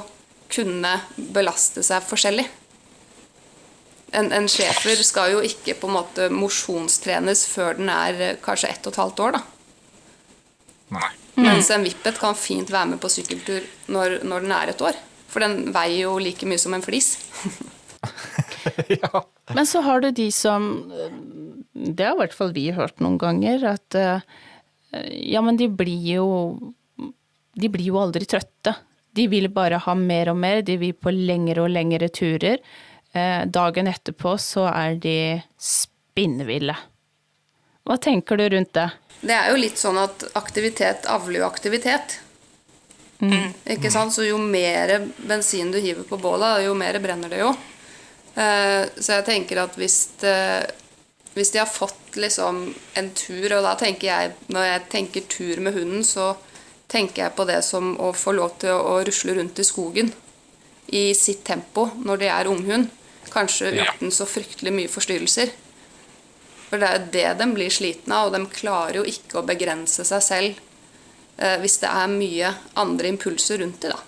kunne 0.53 0.91
belaste 1.17 1.81
seg 1.83 2.05
forskjellig. 2.05 2.45
En, 4.15 4.29
en 4.31 4.47
schæfer 4.47 5.01
skal 5.03 5.33
jo 5.33 5.41
ikke 5.43 5.73
på 5.79 5.89
en 5.89 5.95
måte 5.97 6.29
mosjonstrenes 6.31 7.47
før 7.51 7.79
den 7.79 7.89
er 7.91 8.21
eh, 8.21 8.37
kanskje 8.43 8.69
ett 8.71 8.85
og 8.85 8.93
et 8.93 8.99
halvt 9.01 9.23
år. 9.25 9.35
da. 9.39 9.41
Nei. 10.95 11.09
Mens 11.35 11.71
en 11.73 11.83
vippet 11.83 12.21
kan 12.21 12.37
fint 12.39 12.69
være 12.71 12.93
med 12.93 13.01
på 13.03 13.11
sykkeltur 13.11 13.65
når, 13.91 14.21
når 14.23 14.45
den 14.45 14.53
er 14.55 14.71
et 14.71 14.83
år. 14.85 15.01
For 15.31 15.43
den 15.43 15.73
veier 15.75 16.05
jo 16.05 16.13
like 16.21 16.47
mye 16.47 16.61
som 16.61 16.77
en 16.77 16.85
flis. 16.85 17.17
ja. 19.01 19.25
Men 19.51 19.67
så 19.67 19.81
har 19.83 20.05
du 20.05 20.11
de 20.15 20.29
som 20.31 20.91
Det 21.73 22.05
har 22.05 22.15
i 22.15 22.21
hvert 22.21 22.37
fall 22.37 22.53
vi 22.55 22.69
hørt 22.77 23.01
noen 23.03 23.17
ganger, 23.19 23.65
at 23.75 23.97
eh, 23.99 24.23
ja, 25.11 25.41
men 25.41 25.57
de 25.57 25.67
blir 25.69 26.15
jo 26.15 26.27
de 27.55 27.69
blir 27.71 27.87
jo 27.87 27.99
aldri 28.01 28.27
trøtte. 28.27 28.75
De 29.15 29.27
vil 29.31 29.47
bare 29.53 29.79
ha 29.79 29.93
mer 29.95 30.33
og 30.33 30.37
mer, 30.41 30.61
de 30.67 30.75
vil 30.81 30.91
på 30.93 31.13
lengre 31.13 31.63
og 31.63 31.71
lengre 31.71 32.09
turer. 32.11 32.59
Eh, 33.15 33.45
dagen 33.47 33.87
etterpå 33.87 34.35
så 34.41 34.65
er 34.67 34.97
de 34.99 35.15
spinnville. 35.55 36.75
Hva 37.85 37.95
tenker 38.01 38.41
du 38.41 38.49
rundt 38.51 38.73
det? 38.75 38.89
Det 39.21 39.35
er 39.37 39.53
jo 39.53 39.61
litt 39.61 39.79
sånn 39.79 40.01
at 40.01 40.25
aktivitet 40.35 41.07
avler 41.07 41.39
jo 41.39 41.47
aktivitet. 41.47 42.19
Ikke 43.23 43.89
sant? 43.93 44.11
Så 44.11 44.25
jo 44.27 44.37
mer 44.41 44.97
bensin 45.23 45.71
du 45.71 45.79
hiver 45.79 46.03
på 46.09 46.19
bålet, 46.19 46.65
jo 46.65 46.73
mer 46.77 46.99
brenner 46.99 47.31
det 47.31 47.39
jo. 47.39 47.53
Eh, 48.35 48.83
Så 48.99 49.15
jeg 49.15 49.25
tenker 49.29 49.63
at 49.63 49.77
hvis, 49.79 49.99
det, 50.19 50.35
hvis 51.35 51.51
de 51.51 51.59
har 51.59 51.67
fått 51.69 52.15
liksom 52.15 52.61
en 52.95 53.09
tur, 53.15 53.57
og 53.57 53.63
da 53.65 53.73
tenker 53.75 54.07
jeg 54.07 54.33
Når 54.47 54.67
jeg 54.69 54.83
tenker 54.89 55.25
tur 55.29 55.59
med 55.59 55.73
hunden, 55.75 56.03
så 56.03 56.35
tenker 56.87 57.23
jeg 57.25 57.35
på 57.35 57.45
det 57.49 57.61
som 57.65 57.95
å 57.99 58.13
få 58.15 58.31
lov 58.37 58.57
til 58.61 58.71
å 58.71 59.01
rusle 59.03 59.35
rundt 59.35 59.59
i 59.59 59.65
skogen 59.67 60.13
i 60.93 61.13
sitt 61.17 61.43
tempo 61.43 61.87
når 62.05 62.21
de 62.21 62.27
er 62.29 62.47
unghund. 62.47 62.89
Kanskje 63.33 63.73
Ja. 63.75 63.87
uten 63.91 64.11
så 64.11 64.25
fryktelig 64.29 64.71
mye 64.71 64.87
forstyrrelser. 64.87 65.49
For 66.69 66.77
det 66.77 66.87
er 66.87 66.99
jo 66.99 67.11
det 67.11 67.37
de 67.39 67.47
blir 67.53 67.69
slitne 67.73 68.13
av, 68.15 68.27
og 68.27 68.33
de 68.33 68.45
klarer 68.53 68.95
jo 68.95 69.03
ikke 69.03 69.39
å 69.41 69.45
begrense 69.45 70.05
seg 70.05 70.21
selv 70.21 70.55
eh, 71.37 71.57
hvis 71.59 71.79
det 71.81 71.89
er 71.89 72.07
mye 72.07 72.53
andre 72.75 73.07
impulser 73.11 73.59
rundt 73.59 73.81
dem, 73.81 73.91
da. 73.91 73.99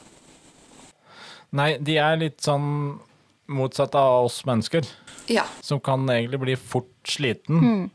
Nei, 1.57 1.77
de 1.79 1.97
er 1.97 2.17
litt 2.17 2.41
sånn 2.43 2.99
motsatt 3.47 3.95
av 3.95 4.25
oss 4.25 4.41
mennesker, 4.45 4.85
Ja. 5.31 5.43
som 5.61 5.79
kan 5.79 6.07
egentlig 6.09 6.39
bli 6.39 6.55
fort 6.55 6.91
sliten, 7.07 7.89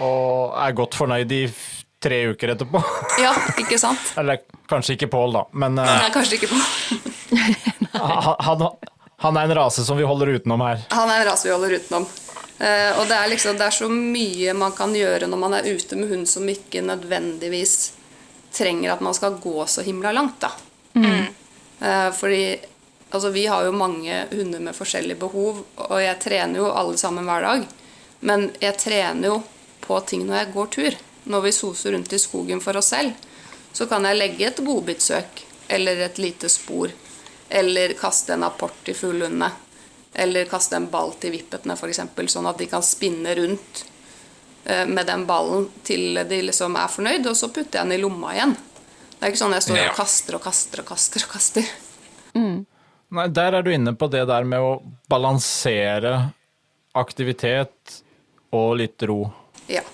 og 0.00 0.54
er 0.58 0.72
godt 0.76 0.94
fornøyd 0.96 1.32
i 1.32 1.42
tre 2.04 2.22
uker 2.32 2.52
etterpå. 2.54 2.80
ja, 3.24 3.32
ikke 3.60 3.78
sant? 3.80 4.12
Eller 4.20 4.42
kanskje 4.68 4.96
ikke 4.98 5.08
Pål, 5.12 5.32
da, 5.38 5.44
men 5.52 5.78
eh, 5.80 5.94
Nei, 6.02 6.10
kanskje 6.12 6.38
ikke 6.38 6.50
Pål. 6.52 6.64
han, 7.92 8.36
han, 8.44 8.66
han 9.24 9.36
er 9.40 9.48
en 9.48 9.54
rase 9.60 9.84
som 9.86 9.96
vi 9.96 10.04
holder 10.08 10.34
utenom 10.38 10.60
her. 10.66 10.82
Han 10.92 11.08
er 11.10 11.22
en 11.22 11.28
rase 11.30 11.48
vi 11.48 11.54
holder 11.54 11.78
utenom. 11.80 12.06
Eh, 12.58 12.90
og 13.00 13.08
det 13.10 13.16
er, 13.18 13.28
liksom, 13.32 13.56
det 13.58 13.66
er 13.66 13.74
så 13.74 13.88
mye 13.90 14.52
man 14.56 14.72
kan 14.76 14.92
gjøre 14.94 15.26
når 15.30 15.40
man 15.40 15.56
er 15.58 15.66
ute 15.72 15.96
med 15.98 16.12
hund 16.12 16.28
som 16.30 16.44
ikke 16.48 16.84
nødvendigvis 16.86 17.92
trenger 18.54 18.92
at 18.94 19.00
man 19.02 19.16
skal 19.16 19.38
gå 19.42 19.64
så 19.66 19.82
himla 19.82 20.12
langt, 20.14 20.44
da. 20.44 20.52
Eh, 20.94 22.10
fordi 22.14 22.42
altså, 23.14 23.30
vi 23.30 23.46
har 23.46 23.64
jo 23.64 23.72
mange 23.76 24.26
hunder 24.32 24.60
med 24.60 24.76
forskjellige 24.76 25.20
behov, 25.20 25.64
og 25.76 25.96
jeg 26.02 26.20
trener 26.22 26.60
jo 26.60 26.70
alle 26.72 26.98
sammen 27.00 27.26
hver 27.28 27.46
dag. 27.46 27.66
Men 28.24 28.48
jeg 28.60 28.78
trener 28.80 29.28
jo 29.28 29.40
på 29.84 30.00
ting 30.08 30.24
når 30.26 30.40
jeg 30.40 30.52
går 30.54 30.70
tur. 30.76 30.98
Når 31.24 31.44
vi 31.46 31.52
soser 31.56 31.94
rundt 31.94 32.12
i 32.12 32.20
skogen 32.20 32.60
for 32.60 32.76
oss 32.76 32.92
selv, 32.92 33.12
så 33.72 33.86
kan 33.88 34.04
jeg 34.08 34.18
legge 34.18 34.48
et 34.48 34.60
godbitsøk 34.64 35.44
eller 35.72 36.04
et 36.06 36.20
lite 36.20 36.50
spor. 36.52 36.92
Eller 37.48 37.94
kaste 37.98 38.34
en 38.34 38.44
apport 38.46 38.76
til 38.84 38.96
fuglehundene. 38.96 39.50
Eller 40.14 40.48
kaste 40.48 40.78
en 40.78 40.90
ball 40.92 41.14
til 41.20 41.34
vippetene, 41.34 41.74
f.eks., 41.74 42.04
sånn 42.32 42.46
at 42.50 42.60
de 42.60 42.68
kan 42.70 42.84
spinne 42.86 43.34
rundt 43.34 43.84
eh, 44.64 44.84
med 44.86 45.08
den 45.10 45.24
ballen 45.26 45.66
til 45.82 46.20
de 46.28 46.42
liksom 46.50 46.76
er 46.78 46.92
fornøyd, 46.92 47.26
og 47.26 47.36
så 47.36 47.50
putter 47.50 47.80
jeg 47.80 47.88
den 47.88 47.96
i 47.98 48.02
lomma 48.04 48.36
igjen. 48.36 48.54
Det 49.14 49.26
er 49.26 49.32
ikke 49.32 49.42
sånn 49.42 49.56
jeg 49.56 49.66
står 49.66 49.82
og 49.88 49.98
kaster 49.98 50.38
og 50.38 50.44
kaster 50.44 50.84
og 50.84 50.88
kaster 50.92 51.26
og 51.26 51.34
kaster. 51.34 51.74
Nei, 53.14 53.28
der 53.30 53.58
er 53.58 53.62
du 53.62 53.70
inne 53.70 53.94
på 53.94 54.08
det 54.10 54.24
der 54.26 54.46
med 54.48 54.64
å 54.64 54.72
balansere 55.10 56.16
aktivitet 56.98 58.00
og 58.54 58.76
litt 58.80 59.02
ro. 59.06 59.28
Ja. 59.70 59.84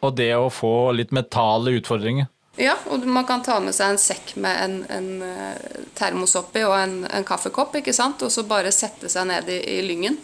Og 0.00 0.16
det 0.18 0.32
å 0.34 0.50
få 0.50 0.90
litt 0.96 1.14
mentale 1.14 1.76
utfordringer. 1.78 2.30
Ja, 2.60 2.74
og 2.90 3.06
man 3.06 3.24
kan 3.28 3.44
ta 3.46 3.60
med 3.62 3.74
seg 3.76 3.94
en 3.94 4.00
sekk 4.02 4.34
med 4.42 4.58
en, 4.64 4.74
en 4.90 5.22
eh, 5.24 5.84
termos 5.96 6.34
oppi 6.36 6.64
og 6.66 6.74
en, 6.76 6.96
en 7.06 7.24
kaffekopp, 7.24 7.78
ikke 7.78 7.94
sant? 7.96 8.22
og 8.26 8.32
så 8.34 8.44
bare 8.48 8.72
sette 8.74 9.08
seg 9.08 9.28
ned 9.30 9.48
i, 9.48 9.60
i 9.76 9.78
lyngen 9.86 10.18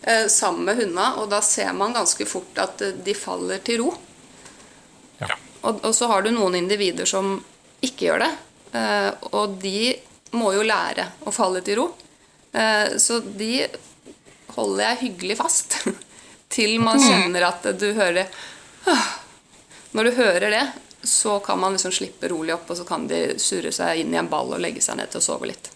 eh, 0.00 0.24
sammen 0.32 0.64
med 0.66 0.80
hundene, 0.80 1.12
og 1.20 1.28
da 1.30 1.42
ser 1.44 1.76
man 1.76 1.94
ganske 1.94 2.26
fort 2.26 2.58
at 2.62 2.82
eh, 2.82 2.96
de 3.06 3.14
faller 3.14 3.60
til 3.66 3.84
ro. 3.84 3.92
Ja. 5.20 5.30
Og, 5.62 5.84
og 5.84 5.92
så 5.94 6.08
har 6.10 6.24
du 6.24 6.32
noen 6.34 6.56
individer 6.58 7.06
som 7.06 7.36
ikke 7.84 8.08
gjør 8.08 8.24
det, 8.24 8.32
eh, 8.80 9.10
og 9.30 9.60
de 9.62 9.78
må 10.34 10.52
jo 10.56 10.64
lære 10.66 11.06
å 11.26 11.34
falle 11.34 11.62
til 11.66 11.80
ro. 11.80 11.86
Eh, 12.52 12.96
så 12.98 13.20
de 13.20 13.66
holder 14.56 14.84
jeg 14.88 15.02
hyggelig 15.04 15.38
fast 15.38 15.78
til 16.56 16.78
man 16.82 17.00
kjenner 17.02 17.48
at 17.50 17.70
du 17.78 17.90
hører. 17.96 18.30
Når 19.96 20.10
du 20.10 20.16
hører 20.18 20.50
det, 20.52 20.64
så 21.06 21.38
kan 21.40 21.60
man 21.60 21.76
liksom 21.76 21.92
slippe 21.92 22.28
rolig 22.28 22.54
opp, 22.54 22.70
og 22.70 22.76
så 22.76 22.84
kan 22.84 23.06
de 23.08 23.38
surre 23.40 23.72
seg 23.72 24.02
inn 24.02 24.14
i 24.14 24.20
en 24.20 24.30
ball 24.30 24.54
og 24.56 24.62
legge 24.62 24.82
seg 24.84 24.98
ned 24.98 25.12
til 25.12 25.22
å 25.22 25.26
sove 25.26 25.50
litt. 25.50 25.70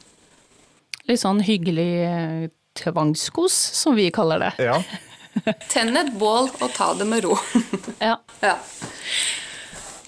Litt 1.08 1.22
sånn 1.22 1.40
hyggelig 1.44 1.92
eh, 2.06 2.48
tvangskos, 2.78 3.54
som 3.54 3.96
vi 3.98 4.10
kaller 4.14 4.46
det. 4.46 4.52
Ja. 4.70 4.80
Tenn 5.72 5.96
et 5.96 6.12
bål 6.18 6.50
og 6.50 6.72
ta 6.74 6.92
det 6.98 7.06
med 7.08 7.24
ro. 7.26 7.38
Ja. 8.00 8.14
ja. 8.40 8.54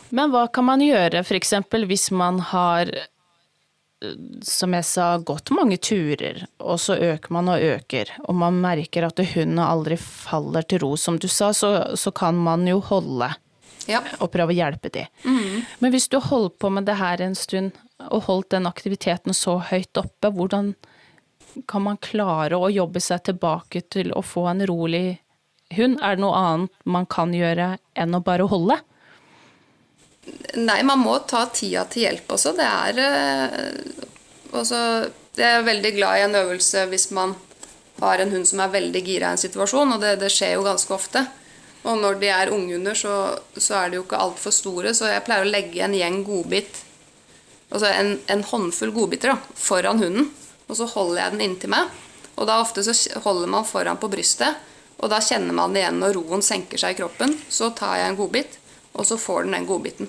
Men 0.08 0.30
hva 0.32 0.46
kan 0.52 0.64
man 0.64 0.80
gjøre 0.80 1.20
f.eks. 1.20 1.52
hvis 1.88 2.06
man 2.16 2.38
har, 2.52 2.88
som 4.42 4.74
jeg 4.74 4.86
sa, 4.86 5.06
gått 5.18 5.52
mange 5.54 5.78
turer, 5.82 6.42
og 6.62 6.80
så 6.82 6.96
øker 6.96 7.34
man 7.34 7.50
og 7.52 7.62
øker, 7.62 8.10
og 8.26 8.36
man 8.38 8.58
merker 8.62 9.06
at 9.06 9.22
hunden 9.34 9.62
aldri 9.62 9.98
faller 10.00 10.66
til 10.66 10.82
ro, 10.82 10.94
som 10.98 11.18
du 11.22 11.28
sa, 11.30 11.52
så, 11.54 11.72
så 11.98 12.12
kan 12.14 12.38
man 12.38 12.66
jo 12.68 12.80
holde 12.88 13.30
ja. 13.90 14.02
og 14.18 14.32
prøve 14.34 14.54
å 14.54 14.58
hjelpe 14.58 14.92
de. 14.94 15.06
Men 15.78 15.94
hvis 15.94 16.08
du 16.10 16.18
holdt 16.22 16.58
på 16.62 16.70
med 16.74 16.88
det 16.90 16.98
her 17.00 17.22
en 17.22 17.38
stund, 17.38 17.78
og 18.10 18.26
holdt 18.26 18.50
den 18.54 18.66
aktiviteten 18.66 19.34
så 19.36 19.60
høyt 19.70 19.98
oppe, 20.00 20.32
hvordan 20.34 20.72
kan 21.68 21.84
man 21.84 22.00
klare 22.02 22.58
å 22.58 22.70
jobbe 22.72 23.00
seg 23.02 23.22
tilbake 23.28 23.84
til 23.92 24.10
å 24.16 24.22
få 24.24 24.48
en 24.50 24.64
rolig 24.66 25.20
hund? 25.76 26.00
Er 26.02 26.16
det 26.16 26.24
noe 26.24 26.38
annet 26.38 26.80
man 26.88 27.06
kan 27.06 27.34
gjøre 27.36 27.76
enn 27.94 28.16
å 28.16 28.22
bare 28.24 28.48
holde? 28.50 28.80
Nei, 30.54 30.82
man 30.86 31.00
må 31.02 31.16
ta 31.26 31.46
tida 31.50 31.84
til 31.90 32.06
hjelp 32.06 32.30
også. 32.36 32.52
Det 32.54 32.66
er 32.66 33.00
eh, 33.02 34.02
også, 34.54 34.78
Jeg 35.38 35.48
er 35.58 35.66
veldig 35.66 35.92
glad 35.96 36.18
i 36.18 36.26
en 36.28 36.38
øvelse 36.42 36.84
hvis 36.90 37.10
man 37.16 37.34
har 38.02 38.20
en 38.22 38.32
hund 38.34 38.46
som 38.46 38.60
er 38.62 38.74
veldig 38.74 39.02
gira 39.06 39.30
i 39.30 39.36
en 39.36 39.40
situasjon, 39.40 39.94
og 39.94 40.02
det, 40.02 40.16
det 40.20 40.30
skjer 40.32 40.56
jo 40.56 40.66
ganske 40.66 40.94
ofte. 40.94 41.24
Og 41.82 41.98
når 41.98 42.20
de 42.20 42.30
er 42.30 42.52
unghunder, 42.54 42.94
så, 42.98 43.14
så 43.56 43.80
er 43.80 43.90
de 43.90 43.98
jo 43.98 44.04
ikke 44.06 44.20
altfor 44.22 44.54
store, 44.54 44.94
så 44.94 45.10
jeg 45.10 45.24
pleier 45.26 45.46
å 45.46 45.50
legge 45.50 45.82
en 45.82 45.96
gjeng 45.96 46.20
godbit, 46.26 46.82
altså 47.72 47.90
en, 47.90 48.14
en 48.30 48.44
håndfull 48.46 48.94
godbiter, 48.94 49.34
da, 49.34 49.58
foran 49.58 50.02
hunden. 50.02 50.30
Og 50.68 50.78
så 50.78 50.86
holder 50.94 51.24
jeg 51.24 51.34
den 51.34 51.46
inntil 51.48 51.72
meg. 51.74 51.90
Og 52.38 52.46
da 52.48 52.60
ofte 52.62 52.84
så 52.86 52.94
holder 53.24 53.50
man 53.50 53.66
foran 53.66 53.98
på 54.00 54.10
brystet, 54.12 54.60
og 55.02 55.10
da 55.10 55.18
kjenner 55.24 55.54
man 55.56 55.74
det 55.74 55.82
igjen 55.82 55.98
når 55.98 56.14
roen 56.20 56.44
senker 56.46 56.78
seg 56.78 56.94
i 56.94 57.00
kroppen. 57.00 57.34
Så 57.50 57.72
tar 57.76 57.98
jeg 57.98 58.12
en 58.12 58.18
godbit, 58.20 58.58
og 58.94 59.06
så 59.08 59.16
får 59.18 59.44
den 59.44 59.52
den 59.58 59.66
godbiten. 59.66 60.08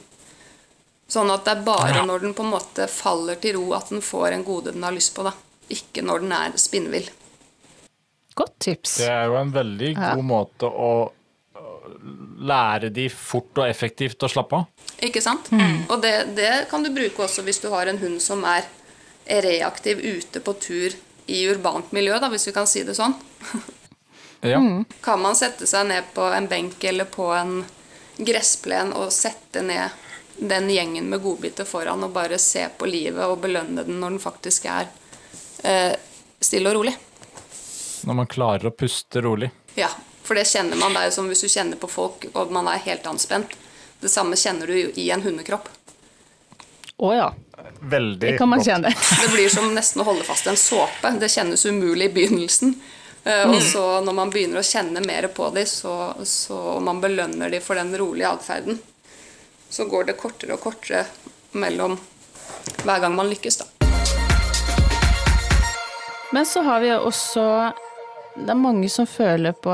Sånn 1.10 1.30
at 1.34 1.44
det 1.46 1.52
er 1.58 1.64
bare 1.68 1.96
Ja. 1.96 2.06
når 2.06 2.22
den 2.22 2.34
på 2.34 2.44
en 2.44 2.52
måte 2.54 2.88
faller 2.90 3.36
til 3.36 3.56
ro 3.58 3.74
at 3.74 3.90
den 3.90 4.02
får 4.02 4.32
en 4.34 4.44
gode 4.44 4.72
den 4.74 4.84
har 4.84 4.92
lyst 4.96 5.14
på. 5.16 5.24
da. 5.24 5.34
Ikke 5.70 6.02
når 6.04 6.20
den 6.22 6.32
er 6.32 6.52
spinnvill. 6.58 7.10
Godt 8.36 8.56
tips. 8.60 8.98
Det 8.98 9.10
er 9.10 9.26
jo 9.28 9.36
en 9.38 9.52
veldig 9.54 9.94
Ja. 9.96 10.16
god 10.16 10.24
måte 10.26 10.64
å 10.70 11.12
lære 12.44 12.90
de 12.94 13.08
fort 13.10 13.58
og 13.62 13.68
effektivt 13.70 14.24
å 14.26 14.30
slappe 14.32 14.54
av. 14.56 14.66
Ikke 15.02 15.22
sant? 15.22 15.50
Og 15.90 16.02
det, 16.02 16.36
det 16.36 16.68
kan 16.72 16.84
du 16.84 16.90
bruke 16.90 17.24
også 17.24 17.44
hvis 17.44 17.62
du 17.62 17.70
har 17.70 17.88
en 17.88 17.98
hund 18.02 18.22
som 18.22 18.44
er 18.46 18.66
reaktiv 19.28 20.00
ute 20.04 20.40
på 20.44 20.54
tur 20.60 20.96
i 21.28 21.46
urbant 21.48 21.92
miljø, 21.96 22.18
da, 22.20 22.28
hvis 22.30 22.48
vi 22.50 22.52
kan 22.56 22.68
si 22.68 22.84
det 22.84 22.96
sånn. 22.98 23.16
Ja. 24.44 24.60
Kan 25.02 25.22
man 25.24 25.36
sette 25.40 25.64
seg 25.70 25.88
ned 25.88 26.04
på 26.14 26.26
en 26.36 26.48
benk 26.52 26.84
eller 26.84 27.06
på 27.06 27.30
en 27.38 27.62
gressplen 28.18 28.94
og 28.94 29.12
sette 29.14 29.62
ned 29.66 29.90
den 30.38 30.70
gjengen 30.70 31.10
med 31.10 31.22
godbiter 31.22 31.66
foran 31.66 32.04
og 32.04 32.14
bare 32.16 32.40
se 32.42 32.66
på 32.78 32.88
livet 32.90 33.26
og 33.30 33.40
belønne 33.44 33.84
den 33.86 34.00
når 34.02 34.16
den 34.16 34.24
faktisk 34.24 34.66
er 34.66 34.88
eh, 35.64 35.94
stille 36.42 36.72
og 36.72 36.80
rolig. 36.80 36.96
Når 38.04 38.18
man 38.18 38.28
klarer 38.28 38.68
å 38.68 38.74
puste 38.76 39.22
rolig. 39.24 39.52
Ja, 39.80 39.90
for 40.26 40.36
det 40.36 40.48
kjenner 40.50 40.80
man. 40.80 40.94
Det 40.96 41.04
er 41.04 41.12
jo 41.12 41.16
som 41.20 41.30
hvis 41.32 41.46
du 41.46 41.52
kjenner 41.52 41.80
på 41.80 41.88
folk 41.92 42.26
og 42.34 42.52
man 42.52 42.68
er 42.72 42.82
helt 42.84 43.06
anspent. 43.08 43.54
Det 44.04 44.12
samme 44.12 44.36
kjenner 44.36 44.68
du 44.68 44.92
i 45.00 45.10
en 45.14 45.24
hundekropp. 45.24 45.70
Å 47.04 47.14
ja, 47.16 47.30
Veldig 47.80 48.20
det 48.20 48.38
kan 48.38 48.50
man 48.50 48.60
godt. 48.60 48.68
kjenne. 48.68 48.92
Det 49.22 49.30
blir 49.34 49.50
som 49.50 49.70
nesten 49.76 50.02
å 50.04 50.08
holde 50.08 50.26
fast 50.28 50.48
en 50.48 50.60
såpe. 50.60 51.14
Det 51.20 51.30
kjennes 51.32 51.64
umulig 51.66 52.10
i 52.10 52.14
begynnelsen. 52.18 52.76
Eh, 53.24 53.50
Og 53.50 53.62
så 53.64 53.84
når 54.04 54.16
man 54.18 54.32
begynner 54.34 54.60
å 54.60 54.68
kjenne 54.68 55.04
mer 55.06 55.30
på 55.32 55.50
dem, 55.56 55.68
så, 55.70 56.14
så, 56.28 56.58
og 56.76 56.82
man 56.84 57.00
belønner 57.04 57.50
dem 57.54 57.64
for 57.64 57.80
den 57.80 57.94
rolige 57.98 58.30
atferden, 58.30 58.80
så 59.70 59.86
går 59.90 60.10
det 60.10 60.18
kortere 60.20 60.58
og 60.58 60.64
kortere 60.66 61.06
mellom 61.56 61.96
hver 62.84 63.00
gang 63.00 63.16
man 63.16 63.30
lykkes, 63.32 63.62
da. 63.62 63.70
Men 66.34 66.46
så 66.50 66.64
har 66.66 66.80
vi 66.82 66.90
også 66.96 67.44
Det 68.34 68.50
er 68.50 68.58
mange 68.58 68.88
som 68.90 69.06
føler 69.06 69.54
på 69.54 69.74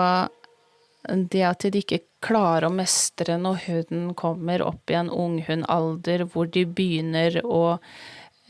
det 1.32 1.44
at 1.48 1.64
de 1.72 1.80
ikke 1.80 2.02
klarer 2.20 2.68
å 2.68 2.74
mestre 2.76 3.38
når 3.40 3.62
hunden 3.66 4.10
kommer 4.20 4.60
opp 4.66 4.92
i 4.92 4.98
en 5.00 5.08
unghundalder 5.10 6.26
hvor 6.28 6.50
de 6.52 6.66
begynner 6.68 7.40
å 7.48 7.80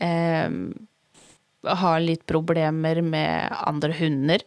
eh, 0.02 0.50
ha 1.66 1.98
litt 1.98 2.26
problemer 2.26 3.00
med 3.04 3.52
andre 3.66 3.92
hunder. 3.98 4.44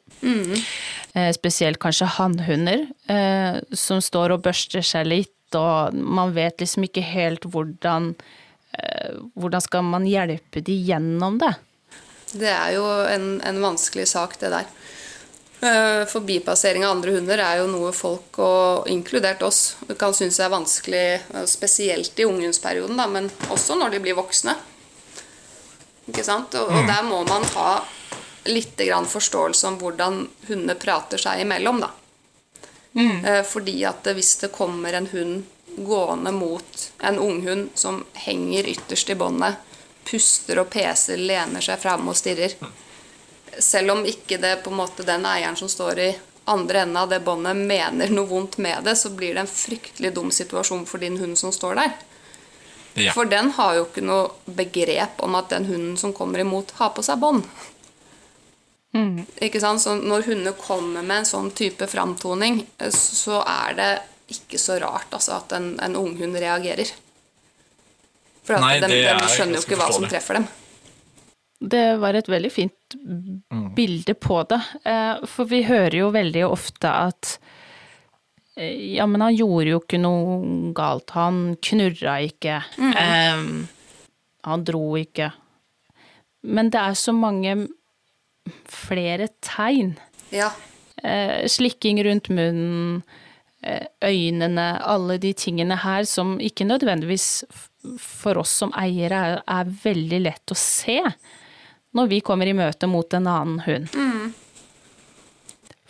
Eh, 1.13 1.31
spesielt 1.35 1.79
kanskje 1.79 2.09
hannhunder, 2.17 2.87
eh, 3.07 3.59
som 3.71 4.01
står 4.01 4.33
og 4.33 4.45
børster 4.47 4.81
seg 4.81 5.07
litt, 5.07 5.35
og 5.53 5.93
man 5.93 6.33
vet 6.33 6.63
liksom 6.63 6.87
ikke 6.87 7.03
helt 7.05 7.45
hvordan 7.45 8.15
eh, 8.73 9.19
Hvordan 9.37 9.61
skal 9.61 9.83
man 9.85 10.07
hjelpe 10.09 10.63
de 10.65 10.73
gjennom 10.87 11.37
det? 11.37 11.53
Det 12.33 12.49
er 12.49 12.71
jo 12.73 12.87
en, 13.05 13.37
en 13.45 13.61
vanskelig 13.61 14.07
sak, 14.09 14.39
det 14.41 14.49
der. 14.49 14.65
Eh, 15.61 16.01
Forbipassering 16.09 16.85
av 16.85 16.95
andre 16.95 17.13
hunder 17.13 17.37
er 17.37 17.61
jo 17.61 17.69
noe 17.69 17.93
folk, 17.93 18.41
og 18.41 18.89
inkludert 18.89 19.45
oss, 19.45 19.75
kan 20.01 20.17
synes 20.17 20.41
er 20.41 20.49
vanskelig, 20.49 21.05
spesielt 21.45 22.17
i 22.17 22.25
unghundsperioden, 22.25 22.97
men 23.13 23.29
også 23.53 23.77
når 23.77 23.93
de 23.93 24.01
blir 24.07 24.17
voksne. 24.17 24.57
Ikke 26.07 26.25
sant? 26.25 26.55
Og, 26.59 26.71
og 26.71 26.87
der 26.89 27.03
må 27.07 27.23
man 27.27 27.45
ha 27.55 27.73
litt 28.49 28.79
grann 28.79 29.07
forståelse 29.07 29.67
om 29.69 29.77
hvordan 29.79 30.23
hundene 30.49 30.75
prater 30.79 31.21
seg 31.21 31.45
imellom, 31.45 31.79
da. 31.83 31.91
Mm. 32.93 33.23
Fordi 33.49 33.79
at 33.89 34.05
hvis 34.13 34.35
det 34.43 34.51
kommer 34.53 34.93
en 34.93 35.07
hund 35.09 35.45
gående 35.77 36.31
mot 36.31 36.91
en 37.01 37.19
unghund 37.19 37.69
som 37.73 38.03
henger 38.13 38.67
ytterst 38.69 39.09
i 39.09 39.15
båndet, 39.15 39.55
puster 40.05 40.59
og 40.59 40.69
peser, 40.69 41.17
lener 41.17 41.63
seg 41.63 41.79
fram 41.79 42.09
og 42.11 42.17
stirrer 42.19 42.57
Selv 43.59 43.93
om 43.93 44.05
ikke 44.05 44.37
det 44.41 44.57
på 44.65 44.71
en 44.71 44.79
måte 44.79 45.05
den 45.05 45.25
eieren 45.29 45.55
som 45.55 45.69
står 45.69 45.99
i 46.01 46.11
andre 46.49 46.81
enden 46.81 46.97
av 46.97 47.09
det 47.11 47.19
båndet, 47.23 47.55
mener 47.55 48.09
noe 48.09 48.27
vondt 48.27 48.57
med 48.57 48.83
det, 48.83 48.95
så 48.97 49.11
blir 49.13 49.35
det 49.35 49.43
en 49.43 49.51
fryktelig 49.51 50.09
dum 50.15 50.31
situasjon 50.33 50.87
for 50.89 50.97
din 50.99 51.19
hund 51.21 51.37
som 51.39 51.53
står 51.53 51.77
der. 51.77 51.93
Ja. 52.99 53.13
For 53.15 53.25
den 53.25 53.49
har 53.57 53.77
jo 53.79 53.85
ikke 53.87 54.03
noe 54.05 54.53
begrep 54.57 55.21
om 55.25 55.35
at 55.39 55.49
den 55.49 55.65
hunden 55.65 55.95
som 55.97 56.13
kommer 56.13 56.43
imot, 56.43 56.75
har 56.77 56.91
på 56.93 57.01
seg 57.05 57.21
bånd. 57.21 57.47
Ikke 59.41 59.61
sant? 59.61 59.81
Så 59.81 59.95
når 59.97 60.27
hunder 60.27 60.53
kommer 60.57 61.01
med 61.01 61.23
en 61.23 61.25
sånn 61.25 61.49
type 61.57 61.87
framtoning, 61.89 62.61
eh, 62.77 62.93
så 62.93 63.41
er 63.41 63.77
det 63.79 63.91
ikke 64.33 64.59
så 64.61 64.77
rart 64.81 65.13
altså, 65.13 65.39
at 65.41 65.55
en, 65.57 65.73
en 65.81 65.97
unghund 65.97 66.37
reagerer. 66.37 66.91
For 68.45 68.57
at 68.57 68.63
Nei, 68.63 68.75
de, 68.83 68.91
de 68.91 68.99
er 69.09 69.25
skjønner 69.31 69.57
jo 69.57 69.63
ikke 69.65 69.79
hva 69.79 69.89
som 69.95 70.05
treffer 70.09 70.39
dem. 70.39 70.47
Det 71.63 71.83
var 72.01 72.17
et 72.19 72.27
veldig 72.27 72.51
fint 72.51 72.95
bilde 73.75 74.13
på 74.19 74.41
det. 74.51 74.59
Eh, 74.85 75.25
For 75.31 75.49
vi 75.49 75.63
hører 75.65 75.95
jo 76.01 76.09
veldig 76.13 76.45
ofte 76.49 76.91
at 76.91 77.37
ja, 78.57 79.05
men 79.09 79.21
han 79.25 79.35
gjorde 79.35 79.71
jo 79.71 79.79
ikke 79.81 80.01
noe 80.01 80.73
galt. 80.77 81.13
Han 81.17 81.55
knurra 81.63 82.19
ikke. 82.25 82.59
Eh, 82.77 83.47
han 84.49 84.67
dro 84.67 84.83
ikke. 84.99 85.31
Men 86.43 86.69
det 86.73 86.81
er 86.81 86.99
så 86.99 87.15
mange 87.15 87.55
flere 88.69 89.31
tegn. 89.41 89.95
Ja, 90.33 90.51
Uh, 91.03 91.47
Slikking 91.47 92.03
rundt 92.03 92.29
munnen, 92.29 93.01
uh, 93.67 93.85
øynene, 94.07 94.67
alle 94.79 95.17
de 95.19 95.33
tingene 95.35 95.75
her 95.83 96.05
som 96.07 96.37
ikke 96.39 96.63
nødvendigvis 96.63 97.43
for 97.99 98.39
oss 98.39 98.53
som 98.61 98.71
eiere 98.79 99.19
er, 99.33 99.41
er 99.43 99.73
veldig 99.83 100.21
lett 100.23 100.53
å 100.53 100.55
se 100.55 101.01
når 101.93 102.07
vi 102.07 102.21
kommer 102.23 102.47
i 102.47 102.55
møte 102.55 102.87
mot 102.87 103.17
en 103.17 103.27
annen 103.27 103.59
hund. 103.65 103.97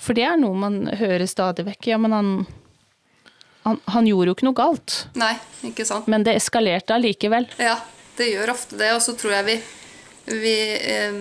For 0.03 0.17
det 0.17 0.25
er 0.27 0.35
noe 0.41 0.57
man 0.59 0.81
hører 0.99 1.25
stadig 1.31 1.65
vekk. 1.69 1.87
Ja, 1.93 1.97
men 2.01 2.11
han, 2.15 2.31
han, 3.63 3.79
han 3.93 4.09
gjorde 4.09 4.31
jo 4.31 4.35
ikke 4.37 4.49
noe 4.49 4.57
galt. 4.59 4.97
nei, 5.19 5.33
ikke 5.69 5.85
sant? 5.87 6.09
Men 6.11 6.25
det 6.27 6.35
eskalerte 6.41 6.97
allikevel. 6.97 7.47
Ja, 7.61 7.77
det 8.17 8.27
gjør 8.33 8.51
ofte 8.53 8.77
det, 8.79 8.91
og 8.95 9.01
så 9.05 9.15
tror 9.17 9.37
jeg 9.39 9.49
vi, 9.49 9.57
vi 10.43 10.59
eh, 10.77 11.17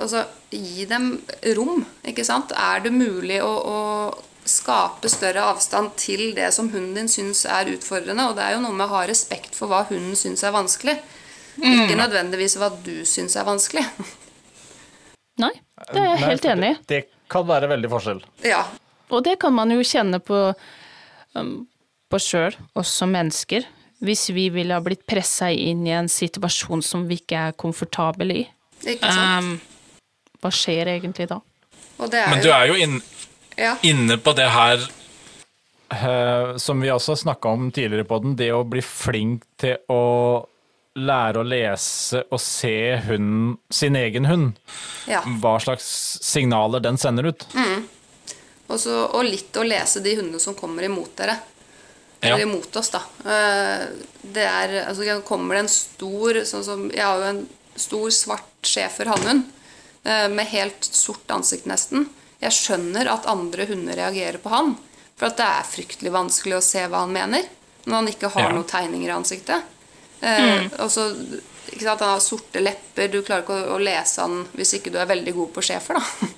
Altså, 0.00 0.22
gi 0.48 0.86
dem 0.88 1.10
rom, 1.58 1.82
ikke 2.08 2.24
sant? 2.24 2.54
Er 2.56 2.80
det 2.80 2.92
mulig 2.94 3.36
å, 3.44 3.50
å 3.52 4.48
skape 4.48 5.10
større 5.12 5.42
avstand 5.50 5.92
til 6.00 6.30
det 6.38 6.46
som 6.56 6.70
hunden 6.72 6.94
din 6.96 7.10
syns 7.10 7.42
er 7.44 7.68
utfordrende? 7.74 8.30
Og 8.30 8.38
det 8.38 8.46
er 8.46 8.54
jo 8.54 8.62
noe 8.64 8.72
med 8.78 8.86
å 8.86 8.94
ha 8.94 9.02
respekt 9.10 9.58
for 9.58 9.68
hva 9.68 9.82
hunden 9.90 10.16
syns 10.16 10.46
er 10.46 10.54
vanskelig. 10.56 10.96
Ikke 11.60 11.98
nødvendigvis 11.98 12.56
hva 12.56 12.70
du 12.80 13.02
syns 13.04 13.36
er 13.36 13.44
vanskelig. 13.44 13.84
Nei, 15.42 15.52
det 15.90 16.00
er 16.00 16.08
jeg 16.14 16.24
helt 16.24 16.48
enig 16.54 16.72
i. 16.72 17.02
Kan 17.30 17.46
være 17.48 17.68
veldig 17.70 17.90
forskjell. 17.92 18.22
Ja, 18.46 18.64
Og 19.10 19.24
det 19.26 19.40
kan 19.42 19.54
man 19.54 19.70
jo 19.74 19.82
kjenne 19.82 20.20
på, 20.22 20.38
um, 21.34 21.54
på 22.10 22.18
sjøl, 22.22 22.54
oss 22.78 22.92
som 23.00 23.10
mennesker. 23.10 23.66
Hvis 24.00 24.28
vi 24.32 24.48
ville 24.54 24.76
ha 24.76 24.80
blitt 24.80 25.02
pressa 25.06 25.50
inn 25.50 25.82
i 25.86 25.92
en 25.92 26.08
situasjon 26.08 26.82
som 26.82 27.08
vi 27.08 27.18
ikke 27.20 27.48
er 27.50 27.56
komfortable 27.58 28.36
i. 28.44 28.46
ikke 28.84 29.10
sant? 29.10 29.44
Um, 29.44 29.90
hva 30.40 30.52
skjer 30.54 30.88
egentlig 30.94 31.26
da? 31.28 31.40
Og 32.00 32.08
det 32.12 32.22
er 32.22 32.30
Men 32.32 32.40
du 32.44 32.48
er 32.54 32.70
jo 32.70 32.78
inn, 32.80 32.96
ja, 33.58 33.74
inne 33.84 34.16
på 34.16 34.32
det 34.38 34.46
her 34.48 34.86
uh, 35.92 36.56
som 36.56 36.80
vi 36.80 36.88
også 36.90 37.18
snakka 37.20 37.52
om 37.52 37.68
tidligere 37.74 38.08
på 38.08 38.22
den, 38.24 38.38
det 38.38 38.52
å 38.56 38.62
bli 38.64 38.80
flink 38.84 39.44
til 39.60 39.76
å 39.92 40.46
lære 40.98 41.38
å 41.40 41.46
lese 41.46 42.24
og 42.34 42.40
se 42.42 42.72
hunden, 43.06 43.56
sin 43.70 43.96
egen 43.96 44.26
hund. 44.26 44.56
ja. 45.06 45.20
Hva 45.40 45.56
slags 45.62 45.86
signaler 46.24 46.80
den 46.82 46.98
sender 46.98 47.28
ut. 47.30 47.46
Og, 47.54 48.74
Også, 48.76 48.96
og 49.14 49.24
litt 49.26 49.54
å 49.58 49.64
lese 49.66 50.02
de 50.02 50.16
hundene 50.18 50.40
som 50.42 50.54
kommer 50.54 50.82
imot 50.86 51.14
dere. 51.18 51.36
Ja. 52.20 52.34
Eller 52.34 52.42
imot 52.44 52.74
oss, 52.76 52.90
da. 52.92 53.00
Eh, 53.24 53.86
Det 54.22 54.44
er, 54.44 54.74
altså 54.88 55.22
Kommer 55.24 55.54
det 55.56 55.60
en 55.64 55.68
stor 55.72 56.34
sånn 56.44 56.64
som, 56.64 56.90
Jeg 56.92 57.00
har 57.02 57.16
jo 57.18 57.24
en 57.30 57.48
stor, 57.76 58.10
svart 58.10 58.44
schæfer 58.62 59.06
hannhund 59.08 59.46
eh, 60.04 60.28
med 60.28 60.46
helt 60.52 60.84
sort 60.84 61.26
ansikt, 61.32 61.64
nesten. 61.66 62.08
Jeg 62.40 62.52
skjønner 62.52 63.08
at 63.08 63.26
andre 63.26 63.64
hunder 63.66 63.96
reagerer 63.96 64.38
på 64.38 64.50
han. 64.52 64.74
For 65.16 65.26
at 65.30 65.36
det 65.40 65.46
er 65.46 65.64
fryktelig 65.70 66.12
vanskelig 66.12 66.58
å 66.58 66.62
se 66.64 66.84
hva 66.86 67.00
han 67.06 67.12
mener 67.12 67.42
når 67.86 67.94
han 67.94 68.08
ikke 68.08 68.28
har 68.34 68.42
Ja. 68.50 68.52
noen 68.52 68.68
tegninger 68.68 69.08
i 69.08 69.16
ansiktet. 69.16 69.62
Eh, 70.20 70.66
og 70.78 70.90
så, 70.92 71.06
ikke 71.70 71.86
sant, 71.86 72.02
Han 72.04 72.14
har 72.14 72.22
sorte 72.24 72.60
lepper, 72.60 73.08
du 73.08 73.22
klarer 73.24 73.44
ikke 73.44 73.56
å, 73.56 73.76
å 73.76 73.80
lese 73.80 74.20
han 74.20 74.42
hvis 74.52 74.74
ikke 74.76 74.92
du 74.92 74.98
er 75.00 75.08
veldig 75.10 75.34
god 75.38 75.52
på 75.56 75.66
schæfer. 75.70 76.00
da. 76.00 76.30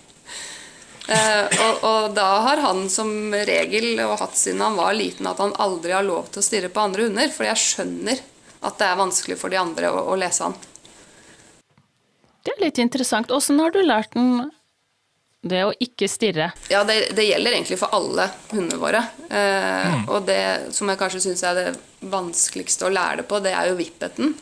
Eh, 1.10 1.56
og, 1.66 1.80
og 1.82 2.12
da 2.14 2.26
har 2.44 2.60
han 2.62 2.84
som 2.88 3.08
regel, 3.34 3.98
og 4.04 4.20
hatt 4.20 4.36
siden 4.38 4.60
han 4.62 4.76
var 4.78 4.94
liten, 4.94 5.26
at 5.26 5.40
han 5.42 5.50
aldri 5.60 5.90
har 5.96 6.06
lov 6.06 6.28
til 6.30 6.38
å 6.38 6.44
stirre 6.46 6.70
på 6.70 6.78
andre 6.78 7.08
hunder. 7.08 7.32
For 7.34 7.42
jeg 7.48 7.58
skjønner 7.58 8.20
at 8.62 8.76
det 8.78 8.86
er 8.86 9.00
vanskelig 9.00 9.36
for 9.40 9.50
de 9.52 9.58
andre 9.58 9.90
å, 9.90 10.04
å 10.14 10.14
lese 10.16 10.46
han. 10.46 10.54
Det 12.46 12.54
er 12.54 12.62
litt 12.62 12.78
interessant. 12.78 13.34
Åssen 13.34 13.58
har 13.62 13.74
du 13.74 13.82
lært 13.82 14.14
den 14.14 14.46
det 15.42 15.64
å 15.66 15.72
ikke 15.82 16.06
stirre? 16.10 16.50
Ja, 16.70 16.84
det, 16.86 17.08
det 17.16 17.24
gjelder 17.26 17.56
egentlig 17.56 17.78
for 17.80 17.90
alle 17.96 18.28
hundene 18.52 18.78
våre. 18.78 19.00
Eh, 19.28 20.04
Og 20.08 20.26
det 20.28 20.72
som 20.76 20.88
jeg 20.92 21.00
kanskje 21.00 21.22
syns 21.24 21.42
er 21.48 21.58
det 21.58 21.66
vanskeligste 22.12 22.86
å 22.86 22.92
lære 22.94 23.22
det 23.22 23.28
på, 23.30 23.40
det 23.42 23.54
er 23.58 23.70
jo 23.72 23.78
vippeten. 23.80 24.36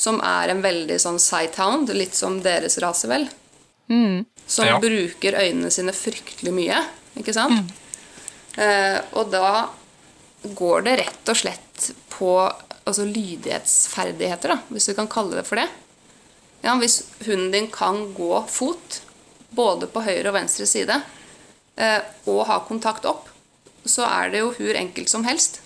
Som 0.00 0.20
er 0.24 0.48
en 0.54 0.62
veldig 0.64 0.96
sånn 1.02 1.18
sighthound, 1.20 1.92
litt 1.92 2.16
som 2.16 2.38
deres 2.44 2.78
rase, 2.80 3.08
vel. 3.10 3.28
Som 3.90 4.66
Ja. 4.66 4.78
bruker 4.80 5.36
øynene 5.36 5.68
sine 5.74 5.92
fryktelig 5.92 6.52
mye, 6.56 6.78
ikke 7.20 7.34
sant? 7.36 7.72
Eh, 8.56 9.00
og 9.12 9.28
da 9.34 9.68
går 10.56 10.84
det 10.86 10.96
rett 11.02 11.28
og 11.28 11.36
slett 11.36 11.90
på 12.08 12.32
altså 12.86 13.04
lydighetsferdigheter, 13.04 14.54
da, 14.54 14.58
hvis 14.72 14.88
du 14.88 14.94
kan 14.96 15.08
kalle 15.10 15.36
det 15.36 15.44
for 15.46 15.60
det. 15.60 15.68
Ja, 16.64 16.74
hvis 16.80 17.02
hunden 17.26 17.50
din 17.52 17.68
kan 17.72 18.12
gå 18.16 18.40
fot, 18.48 19.00
både 19.50 19.86
på 19.90 20.02
høyre 20.04 20.28
og 20.30 20.34
venstre 20.34 20.66
side, 20.66 21.00
eh, 21.76 22.00
og 22.26 22.46
ha 22.46 22.60
kontakt 22.68 23.04
opp, 23.04 23.28
så 23.84 24.04
er 24.06 24.30
det 24.30 24.42
jo 24.42 24.52
hvor 24.56 24.76
enkelt 24.76 25.08
som 25.08 25.24
helst. 25.24 25.60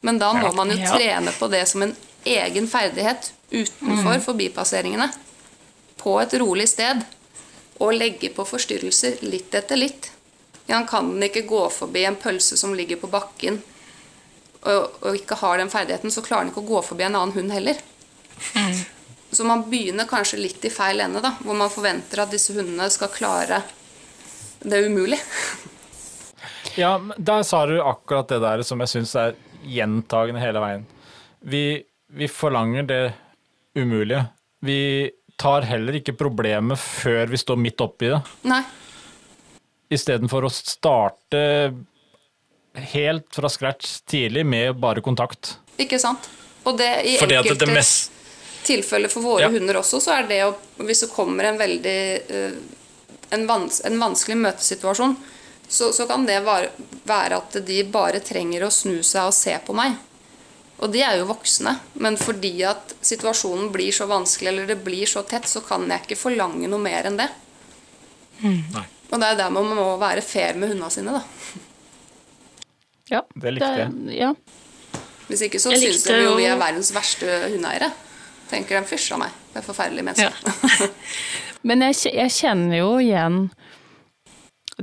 Men 0.00 0.18
da 0.18 0.32
må 0.32 0.52
man 0.54 0.70
jo 0.70 0.76
Ja. 0.78 0.94
trene 0.96 1.32
på 1.32 1.48
det 1.50 1.66
som 1.68 1.82
en 1.82 1.96
egen 2.24 2.66
ferdighet 2.68 3.30
utenfor 3.50 4.20
forbipasseringene. 4.24 5.10
På 5.96 6.20
et 6.20 6.32
rolig 6.34 6.68
sted. 6.68 7.04
Og 7.78 7.92
legge 7.92 8.30
på 8.32 8.44
forstyrrelser 8.46 9.18
litt 9.22 9.52
etter 9.54 9.76
litt. 9.76 10.10
Han 10.68 10.86
kan 10.86 11.10
ikke 11.22 11.46
gå 11.46 11.70
forbi 11.70 12.04
en 12.04 12.16
pølse 12.16 12.56
som 12.56 12.72
ligger 12.74 12.96
på 12.96 13.06
bakken, 13.10 13.62
og, 14.62 14.90
og 15.02 15.14
ikke 15.14 15.36
har 15.38 15.58
den 15.58 15.70
ferdigheten, 15.70 16.10
så 16.10 16.22
klarer 16.24 16.46
han 16.46 16.48
ikke 16.50 16.64
å 16.64 16.70
gå 16.72 16.80
forbi 16.82 17.04
en 17.04 17.14
annen 17.14 17.34
hund 17.36 17.52
heller. 17.52 17.76
Så 19.30 19.44
man 19.44 19.64
begynner 19.70 20.08
kanskje 20.08 20.38
litt 20.40 20.64
i 20.64 20.70
feil 20.70 21.00
ende, 21.02 21.20
da, 21.24 21.34
hvor 21.42 21.56
man 21.58 21.72
forventer 21.72 22.22
at 22.22 22.32
disse 22.32 22.54
hundene 22.56 22.88
skal 22.92 23.10
klare 23.12 23.62
det 24.64 24.84
umulig. 24.86 25.20
Ja, 26.76 26.98
der 27.16 27.40
sa 27.48 27.62
du 27.64 27.78
akkurat 27.80 28.28
det 28.28 28.36
der 28.42 28.60
som 28.66 28.82
jeg 28.84 28.90
syns 28.90 29.14
er 29.16 29.36
gjentagende 29.64 30.42
hele 30.42 30.60
veien. 30.60 30.82
Vi, 31.40 31.62
vi 32.12 32.28
forlanger 32.28 32.84
det 32.84 32.98
umulige. 33.80 34.26
Vi 34.60 35.08
tar 35.40 35.64
heller 35.68 35.96
ikke 35.96 36.12
problemet 36.16 36.76
før 36.76 37.32
vi 37.32 37.40
står 37.40 37.60
midt 37.60 37.80
oppi 37.80 38.10
det. 38.12 38.20
Nei. 38.48 38.60
Istedenfor 39.88 40.44
å 40.44 40.52
starte 40.52 41.40
helt 42.92 43.28
fra 43.32 43.48
scratch 43.48 44.02
tidlig 44.08 44.44
med 44.44 44.76
bare 44.82 45.00
kontakt. 45.04 45.56
Ikke 45.80 46.00
sant? 46.02 46.28
Og 46.66 46.76
det 46.76 46.90
i 47.06 47.16
Fordi 47.20 47.38
at 47.38 47.46
det, 47.46 47.54
enkelte 47.54 47.70
det 47.70 47.78
mest 47.78 48.15
tilfeller 48.66 49.12
for 49.12 49.22
våre 49.24 49.46
Ja. 49.46 49.50
hunder 49.54 49.78
også, 49.80 50.00
så 50.02 50.16
er 50.18 50.26
det 50.28 50.40
å 50.46 50.54
Hvis 50.82 51.00
det 51.06 51.12
kommer 51.14 51.44
en 51.48 51.58
veldig 51.58 51.98
eh, 52.30 52.56
en, 53.30 53.46
vans, 53.48 53.80
en 53.84 53.98
vanskelig 53.98 54.36
møtesituasjon, 54.38 55.16
så, 55.68 55.88
så 55.92 56.06
kan 56.06 56.26
det 56.28 56.42
være, 56.46 56.68
være 57.08 57.38
at 57.40 57.56
de 57.66 57.80
bare 57.90 58.20
trenger 58.22 58.66
å 58.66 58.70
snu 58.70 59.00
seg 59.02 59.26
og 59.26 59.34
se 59.34 59.56
på 59.66 59.74
meg. 59.74 59.96
Og 60.78 60.92
de 60.92 61.00
er 61.02 61.16
jo 61.18 61.24
voksne, 61.30 61.72
men 62.04 62.18
fordi 62.20 62.52
at 62.68 62.92
situasjonen 63.00 63.70
blir 63.72 63.90
så 63.96 64.06
vanskelig, 64.06 64.48
eller 64.52 64.66
det 64.68 64.76
blir 64.84 65.08
så 65.10 65.24
tett, 65.26 65.48
så 65.48 65.62
kan 65.64 65.88
jeg 65.90 66.04
ikke 66.04 66.20
forlange 66.20 66.68
noe 66.68 66.78
mer 66.84 67.08
enn 67.08 67.16
det. 67.18 67.30
Mm. 68.44 68.76
Og 69.10 69.20
det 69.22 69.26
er 69.32 69.38
der 69.40 69.50
man 69.56 69.72
må 69.74 69.88
være 69.98 70.22
fair 70.22 70.54
med 70.60 70.68
hundene 70.74 70.90
sine, 70.92 71.16
da. 71.16 71.24
Ja. 73.10 73.22
Det 73.34 73.54
likte 73.56 73.72
jeg. 73.78 74.18
Ja. 74.18 74.32
Hvis 75.26 75.42
ikke 75.48 75.58
så 75.62 75.72
syns 75.74 76.04
de 76.06 76.20
jo- 76.22 76.36
vi 76.38 76.44
er 76.46 76.58
verdens 76.60 76.92
verste 76.94 77.26
hundeeiere. 77.50 77.90
Tenker 78.50 78.80
de 78.80 78.88
fysj 78.88 79.12
av 79.16 79.24
meg. 79.24 79.38
Det 79.52 79.62
er 79.62 79.66
forferdelige 79.66 80.06
mennesker. 80.06 80.90
Men 81.66 81.82
jeg, 81.88 81.98
jeg 82.14 82.34
kjenner 82.36 82.78
jo 82.78 82.92
igjen 83.02 83.40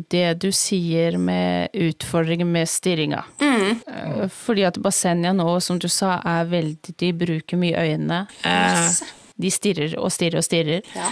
det 0.09 0.39
du 0.41 0.49
sier 0.55 1.19
med 1.21 1.69
utfordringer 1.77 2.47
med 2.49 2.69
stirringa. 2.69 3.23
Mm. 3.41 4.29
Fordi 4.33 4.65
at 4.65 4.79
Bassenia 4.81 5.33
nå, 5.37 5.47
som 5.61 5.77
du 5.79 5.87
sa, 5.91 6.17
er 6.25 6.49
veldig 6.49 6.95
De 6.99 7.11
bruker 7.13 7.61
mye 7.61 7.77
øynene. 7.77 8.23
Yes. 8.41 9.03
De 9.37 9.51
stirrer 9.53 9.93
og 9.99 10.11
stirrer 10.13 10.41
og 10.41 10.47
stirrer. 10.47 10.81
Ja. 10.97 11.11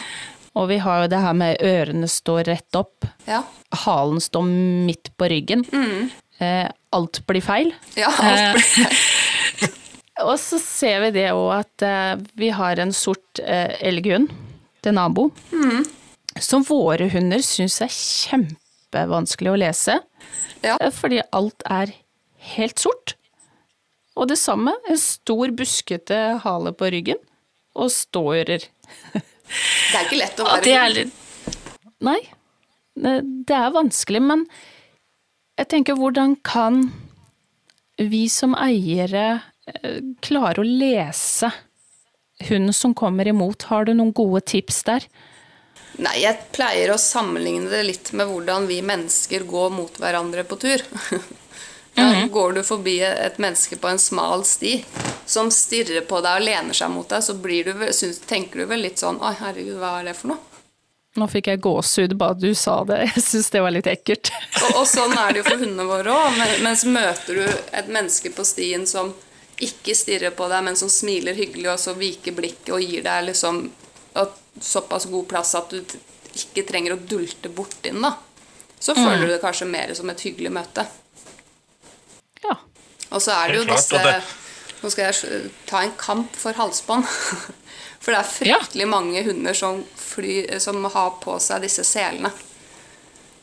Og 0.57 0.67
vi 0.71 0.81
har 0.83 1.03
jo 1.03 1.11
det 1.13 1.21
her 1.23 1.37
med 1.37 1.61
ørene 1.63 2.09
står 2.11 2.43
rett 2.49 2.75
opp. 2.75 3.05
Ja. 3.29 3.43
Halen 3.85 4.19
står 4.19 4.49
midt 4.89 5.13
på 5.17 5.29
ryggen. 5.31 5.63
Mm. 5.71 6.11
alt 6.91 7.19
blir 7.29 7.43
feil. 7.45 7.69
ja 7.93 8.09
alt 8.09 8.55
blir 8.57 8.95
Og 10.25 10.37
så 10.41 10.59
ser 10.61 11.01
vi 11.05 11.11
det 11.19 11.27
òg 11.33 11.49
at 11.59 11.85
eh, 11.87 12.13
vi 12.39 12.49
har 12.55 12.79
en 12.83 12.93
sort 12.95 13.41
eh, 13.43 13.73
elghund 13.87 14.31
til 14.81 14.95
nabo, 14.97 15.29
som 16.41 16.63
våre 16.65 17.09
hunder 17.13 17.43
syns 17.45 17.79
er 17.85 17.91
kjempevanskelig 17.93 19.51
å 19.53 19.59
lese. 19.61 19.97
Ja. 20.63 20.77
eh, 20.79 20.91
Fordi 20.93 21.21
alt 21.35 21.65
er 21.69 21.93
helt 22.55 22.81
sort. 22.81 23.15
Og 24.17 24.27
det 24.31 24.37
samme, 24.41 24.73
en 24.91 24.99
stor 24.99 25.53
buskete 25.55 26.17
hale 26.43 26.73
på 26.75 26.89
ryggen, 26.91 27.19
og 27.79 27.87
ståører. 27.93 28.65
Det 29.13 29.95
er 29.95 30.03
ikke 30.05 30.19
lett 30.19 30.41
å 30.41 30.47
Ja, 30.47 30.57
være 30.57 30.65
det 30.65 30.73
er 30.75 30.93
litt 30.95 31.17
Nei, 32.01 32.17
det 32.97 33.53
er 33.55 33.71
vanskelig, 33.75 34.19
men 34.25 34.43
jeg 35.59 35.67
tenker 35.69 35.95
hvordan 35.99 36.33
kan 36.47 36.81
vi 38.01 38.23
som 38.31 38.55
eiere 38.57 39.41
klare 40.21 40.61
å 40.61 40.65
lese 40.67 41.51
hunden 42.47 42.73
som 42.73 42.95
kommer 42.97 43.27
imot? 43.27 43.63
Har 43.69 43.85
du 43.85 43.93
noen 43.93 44.13
gode 44.13 44.41
tips 44.41 44.83
der? 44.87 45.05
Nei, 46.01 46.21
jeg 46.23 46.39
pleier 46.55 46.93
å 46.93 46.99
sammenligne 47.01 47.69
det 47.69 47.83
litt 47.85 48.11
med 48.17 48.29
hvordan 48.31 48.67
vi 48.69 48.79
mennesker 48.85 49.43
går 49.49 49.73
mot 49.75 50.01
hverandre 50.01 50.47
på 50.47 50.59
tur. 50.61 50.85
Ja, 51.93 52.27
går 52.31 52.53
du 52.55 52.61
forbi 52.63 53.01
et 53.03 53.35
menneske 53.43 53.75
på 53.75 53.89
en 53.91 53.99
smal 53.99 54.45
sti 54.47 54.77
som 55.27 55.49
stirrer 55.51 56.05
på 56.07 56.21
deg 56.23 56.37
og 56.39 56.45
lener 56.45 56.77
seg 56.77 56.87
mot 56.93 57.09
deg, 57.09 57.19
så 57.19 57.35
blir 57.35 57.67
du, 57.67 57.83
synes, 57.91 58.21
tenker 58.29 58.61
du 58.61 58.69
vel 58.69 58.85
litt 58.85 59.01
sånn 59.01 59.19
Oi, 59.19 59.33
herregud, 59.41 59.75
hva 59.81 59.97
er 59.99 60.07
det 60.07 60.13
for 60.15 60.31
noe? 60.31 60.39
Nå 61.19 61.27
fikk 61.27 61.49
jeg 61.51 61.59
gåsehud 61.65 62.15
bare 62.15 62.37
du 62.39 62.53
sa 62.55 62.77
det. 62.87 63.01
Jeg 63.11 63.25
syns 63.25 63.49
det 63.51 63.63
var 63.65 63.75
litt 63.75 63.89
ekkelt. 63.91 64.31
Og, 64.61 64.69
og 64.79 64.85
sånn 64.87 65.11
er 65.19 65.33
det 65.33 65.41
jo 65.41 65.49
for 65.49 65.59
hundene 65.59 65.87
våre 65.89 66.15
òg. 66.15 66.39
Mens 66.63 66.85
møter 66.87 67.41
du 67.41 67.43
et 67.43 67.91
menneske 67.91 68.31
på 68.31 68.45
stien 68.47 68.87
som 68.87 69.11
ikke 69.67 69.95
stirrer 69.97 70.33
på 70.35 70.47
deg, 70.51 70.63
men 70.65 70.75
som 70.79 70.89
smiler 70.91 71.37
hyggelig, 71.37 71.69
og 71.71 71.79
så 71.79 71.93
viker 71.97 72.35
blikket 72.37 72.73
og 72.75 72.81
gir 72.83 73.03
deg 73.05 73.27
liksom 73.29 73.63
såpass 74.61 75.05
god 75.07 75.27
plass 75.31 75.53
at 75.55 75.69
du 75.71 75.79
ikke 76.35 76.65
trenger 76.67 76.95
å 76.97 76.99
dulte 77.07 77.49
bort 77.55 77.85
inn, 77.87 78.01
da. 78.03 78.13
Så 78.81 78.95
føler 78.97 79.25
du 79.27 79.31
det 79.33 79.41
kanskje 79.43 79.67
mer 79.69 79.93
som 79.95 80.09
et 80.11 80.21
hyggelig 80.25 80.51
møte. 80.51 80.83
Ja. 82.43 82.55
Og 83.11 83.21
så 83.21 83.31
er 83.35 83.47
det 83.53 83.59
jo 83.59 83.65
Helt 83.65 83.69
klart, 83.69 83.89
disse 83.89 84.03
det- 84.03 84.37
Nå 84.81 84.89
skal 84.89 85.11
jeg 85.13 85.51
ta 85.69 85.81
en 85.85 85.91
kamp 85.97 86.35
for 86.35 86.53
halsbånd. 86.57 87.05
For 88.01 88.11
det 88.15 88.17
er 88.17 88.31
fryktelig 88.33 88.87
mange 88.89 89.21
hunder 89.27 89.53
som, 89.53 89.83
fly, 89.95 90.57
som 90.59 90.83
har 90.89 91.11
på 91.21 91.35
seg 91.39 91.61
disse 91.61 91.83
selene. 91.85 92.31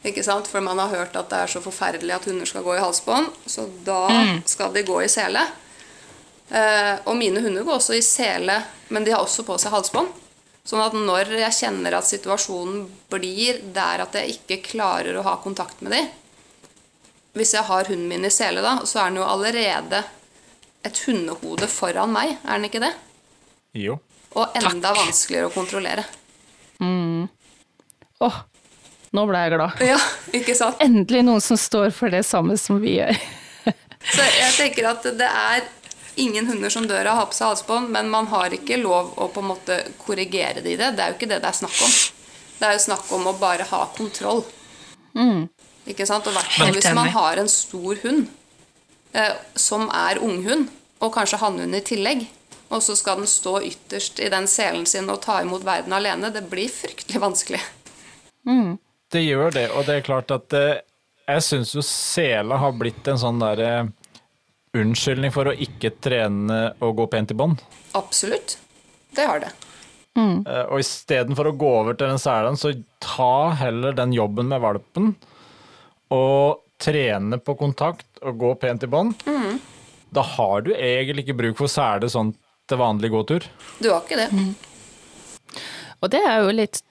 Ikke 0.02 0.24
sant? 0.26 0.48
For 0.50 0.61
man 0.61 0.81
har 0.83 0.88
hørt 0.90 1.14
at 1.14 1.28
det 1.31 1.38
er 1.38 1.46
så 1.52 1.62
forferdelig 1.62 2.16
at 2.16 2.24
hunder 2.26 2.44
skal 2.50 2.64
gå 2.66 2.74
i 2.74 2.81
halsbånd, 2.83 3.31
så 3.46 3.68
da 3.87 4.00
skal 4.50 4.72
de 4.74 4.83
gå 4.83 4.98
i 5.04 5.07
sele. 5.07 5.44
Eh, 6.49 6.95
og 7.05 7.17
mine 7.19 7.43
hunder 7.45 7.67
går 7.67 7.77
også 7.77 7.97
i 7.99 8.05
sele, 8.05 8.57
men 8.89 9.05
de 9.05 9.13
har 9.13 9.25
også 9.25 9.45
på 9.45 9.59
seg 9.61 9.75
halsbånd. 9.75 10.13
Sånn 10.69 10.85
at 10.85 10.95
når 10.97 11.33
jeg 11.41 11.57
kjenner 11.63 11.97
at 11.97 12.09
situasjonen 12.09 12.87
blir 13.13 13.63
der 13.73 14.05
at 14.05 14.17
jeg 14.17 14.37
ikke 14.37 14.61
klarer 14.67 15.17
å 15.17 15.25
ha 15.25 15.39
kontakt 15.41 15.81
med 15.85 15.97
dem, 15.97 16.11
hvis 17.39 17.55
jeg 17.55 17.65
har 17.69 17.89
hunden 17.89 18.09
min 18.11 18.27
i 18.27 18.33
sele, 18.33 18.61
da, 18.65 18.79
så 18.89 19.01
er 19.01 19.13
den 19.13 19.21
jo 19.21 19.29
allerede 19.29 20.03
et 20.85 21.01
hundehode 21.07 21.69
foran 21.71 22.13
meg, 22.13 22.37
er 22.43 22.59
den 22.59 22.69
ikke 22.69 22.83
det? 22.83 22.93
Jo. 23.79 23.99
Og 24.37 24.57
enda 24.59 24.93
vanskeligere 24.97 25.49
å 25.49 25.55
kontrollere. 25.55 26.05
Åh, 28.19 28.39
nå 29.15 29.25
ble 29.31 29.41
jeg 29.45 29.55
glad. 29.55 29.83
Ja, 29.87 29.99
ikke 30.35 30.57
sant? 30.59 30.81
Endelig 30.85 31.23
noen 31.29 31.43
som 31.45 31.59
står 31.61 31.93
for 31.97 32.13
det 32.13 32.25
samme 32.27 32.59
som 32.61 32.81
vi 32.83 32.99
gjør. 32.99 33.17
Så 34.09 34.23
jeg 34.23 34.53
tenker 34.57 34.89
at 34.91 35.07
det 35.19 35.27
er 35.27 35.65
ingen 36.20 36.48
hunder 36.50 36.72
som 36.72 36.87
dør 36.88 37.07
av 37.07 37.14
å 37.14 37.20
ha 37.20 37.26
på 37.31 37.37
seg 37.37 37.52
halsbånd, 37.52 37.90
men 37.94 38.11
man 38.12 38.28
har 38.33 38.54
ikke 38.54 38.81
lov 38.81 39.12
å 39.16 39.28
på 39.33 39.42
en 39.42 39.50
måte 39.52 39.78
korrigere 40.02 40.62
det 40.64 40.74
i 40.74 40.78
det. 40.81 40.92
Det 40.96 41.04
er 41.04 41.12
jo 41.12 41.18
ikke 41.18 41.31
det 41.31 41.40
det 41.44 41.50
er 41.50 41.59
snakk 41.61 41.78
om. 41.87 41.94
Det 42.59 42.66
er 42.68 42.74
jo 42.74 42.85
snakk 42.88 43.12
om 43.14 43.28
å 43.31 43.37
bare 43.38 43.66
ha 43.70 43.85
kontroll. 43.96 44.42
Ikke 45.88 46.07
sant? 46.09 46.26
Og 46.26 46.35
hvert 46.37 46.57
fall 46.59 46.74
hvis 46.74 46.90
man 46.96 47.12
har 47.14 47.40
en 47.40 47.50
stor 47.50 48.00
hund 48.02 48.26
eh, 49.12 49.37
som 49.54 49.87
er 49.94 50.20
unghund, 50.24 50.68
og 50.98 51.14
kanskje 51.14 51.38
hannhund 51.38 51.78
i 51.78 51.85
tillegg, 51.87 52.26
og 52.68 52.83
så 52.85 52.96
skal 52.98 53.22
den 53.22 53.31
stå 53.31 53.61
ytterst 53.70 54.18
i 54.20 54.28
den 54.33 54.48
selen 54.50 54.85
sin 54.87 55.09
og 55.09 55.22
ta 55.24 55.38
imot 55.40 55.64
verden 55.64 55.94
alene, 55.96 56.33
det 56.35 56.44
blir 56.50 56.68
fryktelig 56.68 57.22
vanskelig. 57.22 57.62
Det 59.09 59.22
gjør 59.24 59.54
det, 59.54 59.68
og 59.72 59.87
det 59.88 59.94
er 59.98 60.04
klart 60.04 60.35
at 60.35 60.52
eh, 60.57 60.83
jeg 61.28 61.44
syns 61.44 61.74
jo 61.76 61.85
sele 61.85 62.59
har 62.61 62.76
blitt 62.76 63.09
en 63.09 63.20
sånn 63.20 63.40
derre 63.40 63.88
unnskyldning 64.76 65.33
for 65.35 65.50
å 65.50 65.57
ikke 65.57 65.94
trene 66.02 66.59
og 66.85 66.96
gå 67.00 67.07
pent 67.12 67.33
i 67.33 67.38
bånd. 67.38 67.62
Absolutt. 67.98 68.59
Det 69.16 69.24
har 69.28 69.40
det. 69.42 69.52
Mm. 70.18 70.42
Og 70.44 70.81
istedenfor 70.83 71.50
å 71.50 71.57
gå 71.59 71.68
over 71.81 71.96
til 71.96 72.11
den 72.11 72.20
selen, 72.20 72.59
så 72.59 72.72
ta 73.02 73.50
heller 73.61 73.94
den 73.96 74.12
jobben 74.16 74.50
med 74.50 74.62
valpen 74.64 75.12
og 76.14 76.64
trene 76.81 77.38
på 77.42 77.54
kontakt 77.59 78.20
og 78.22 78.38
gå 78.40 78.54
pent 78.62 78.85
i 78.87 78.90
bånd. 78.90 79.14
Da 80.14 80.24
har 80.24 80.64
du 80.64 80.72
egentlig 80.74 81.26
ikke 81.26 81.38
bruk 81.42 81.59
for 81.61 81.70
sele 81.70 82.11
sånn 82.11 82.33
til 82.68 82.81
vanlig 82.81 83.11
gåtur. 83.12 83.46
Du 83.78 83.90
har 83.92 84.02
ikke 84.04 84.18
det. 84.20 84.28
Og 85.98 86.12
det 86.12 86.22
er 86.24 86.42
jo 86.44 86.54
litt 86.54 86.83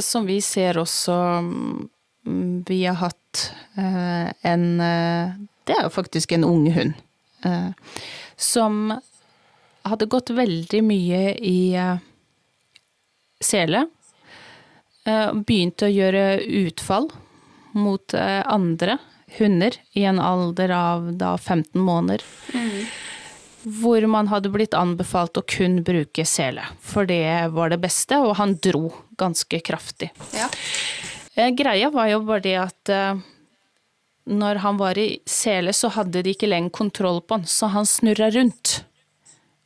som 0.00 0.26
vi 0.26 0.40
ser 0.42 0.78
også 0.80 1.14
mm, 1.44 1.82
Vi 2.68 2.84
har 2.86 2.94
hatt 2.94 3.52
eh, 3.76 4.32
en 4.42 4.80
eh, 4.80 5.32
Det 5.64 5.76
er 5.76 5.82
jo 5.84 5.92
faktisk 5.92 6.32
en 6.32 6.44
ung 6.44 6.70
hund. 6.72 6.94
Eh, 7.44 7.70
som 8.36 8.94
hadde 9.84 10.08
gått 10.08 10.32
veldig 10.32 10.80
mye 10.84 11.22
i 11.44 11.76
sele. 13.44 13.82
Begynte 15.04 15.84
å 15.84 15.92
gjøre 15.92 16.22
utfall 16.64 17.10
mot 17.76 18.14
andre 18.16 18.96
hunder 19.36 19.76
i 19.92 20.06
en 20.08 20.22
alder 20.24 20.72
av 20.72 21.10
da 21.20 21.34
15 21.36 21.76
måneder 21.84 22.24
hvor 23.64 24.06
man 24.08 24.28
hadde 24.28 24.52
blitt 24.52 24.74
anbefalt 24.76 25.38
å 25.40 25.44
kun 25.48 25.82
bruke 25.84 26.24
sele, 26.28 26.64
for 26.80 27.08
det 27.08 27.48
var 27.52 27.72
det 27.72 27.80
beste, 27.84 28.18
og 28.20 28.36
han 28.40 28.56
dro 28.60 28.90
ganske 29.20 29.60
kraftig. 29.64 30.10
Ja. 30.36 30.48
Eh, 31.34 31.50
Greia 31.50 31.90
var 31.90 32.08
jo 32.12 32.20
bare 32.26 32.44
det 32.44 32.56
at 32.60 32.92
eh, 32.92 33.22
når 34.24 34.60
han 34.64 34.78
var 34.80 34.98
i 34.98 35.08
sele, 35.26 35.72
så 35.72 35.90
hadde 35.96 36.22
de 36.24 36.34
ikke 36.34 36.48
lenger 36.48 36.72
kontroll 36.74 37.20
på 37.22 37.40
han, 37.40 37.46
så 37.46 37.68
han 37.74 37.88
snurra 37.88 38.30
rundt 38.34 38.84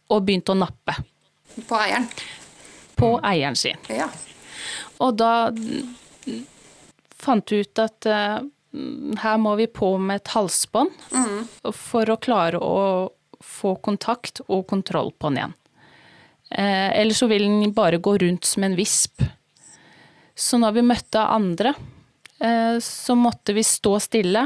og 0.08 0.24
begynte 0.24 0.54
å 0.54 0.58
nappe 0.58 0.96
På 1.68 1.76
eieren. 1.78 2.08
på 2.96 3.12
eieren 3.22 3.58
sin. 3.58 3.76
Ja. 3.92 4.08
Og 5.04 5.18
da 5.20 5.50
mm, 5.52 6.40
fant 7.20 7.52
vi 7.52 7.60
ut 7.62 7.82
at 7.82 8.08
mm, 8.08 9.20
her 9.22 9.38
må 9.38 9.54
vi 9.60 9.68
på 9.70 9.92
med 10.00 10.22
et 10.22 10.32
halsbånd 10.32 10.96
for 11.76 12.10
å 12.10 12.18
klare 12.18 12.58
å 12.58 13.12
få 13.44 13.76
kontakt 13.84 14.40
og 14.48 14.66
kontroll 14.70 15.12
på 15.12 15.28
han 15.28 15.38
igjen. 15.38 15.56
Uh, 16.48 16.90
eller 16.96 17.14
så 17.14 17.28
vil 17.28 17.44
han 17.44 17.74
bare 17.76 18.00
gå 18.00 18.16
rundt 18.18 18.48
som 18.48 18.64
en 18.64 18.76
visp. 18.78 19.20
Så 20.38 20.58
når 20.62 20.76
vi 20.76 20.84
møtte 20.86 21.22
andre, 21.24 21.72
eh, 22.40 22.78
så 22.84 23.16
måtte 23.18 23.54
vi 23.56 23.64
stå 23.66 23.96
stille 24.02 24.44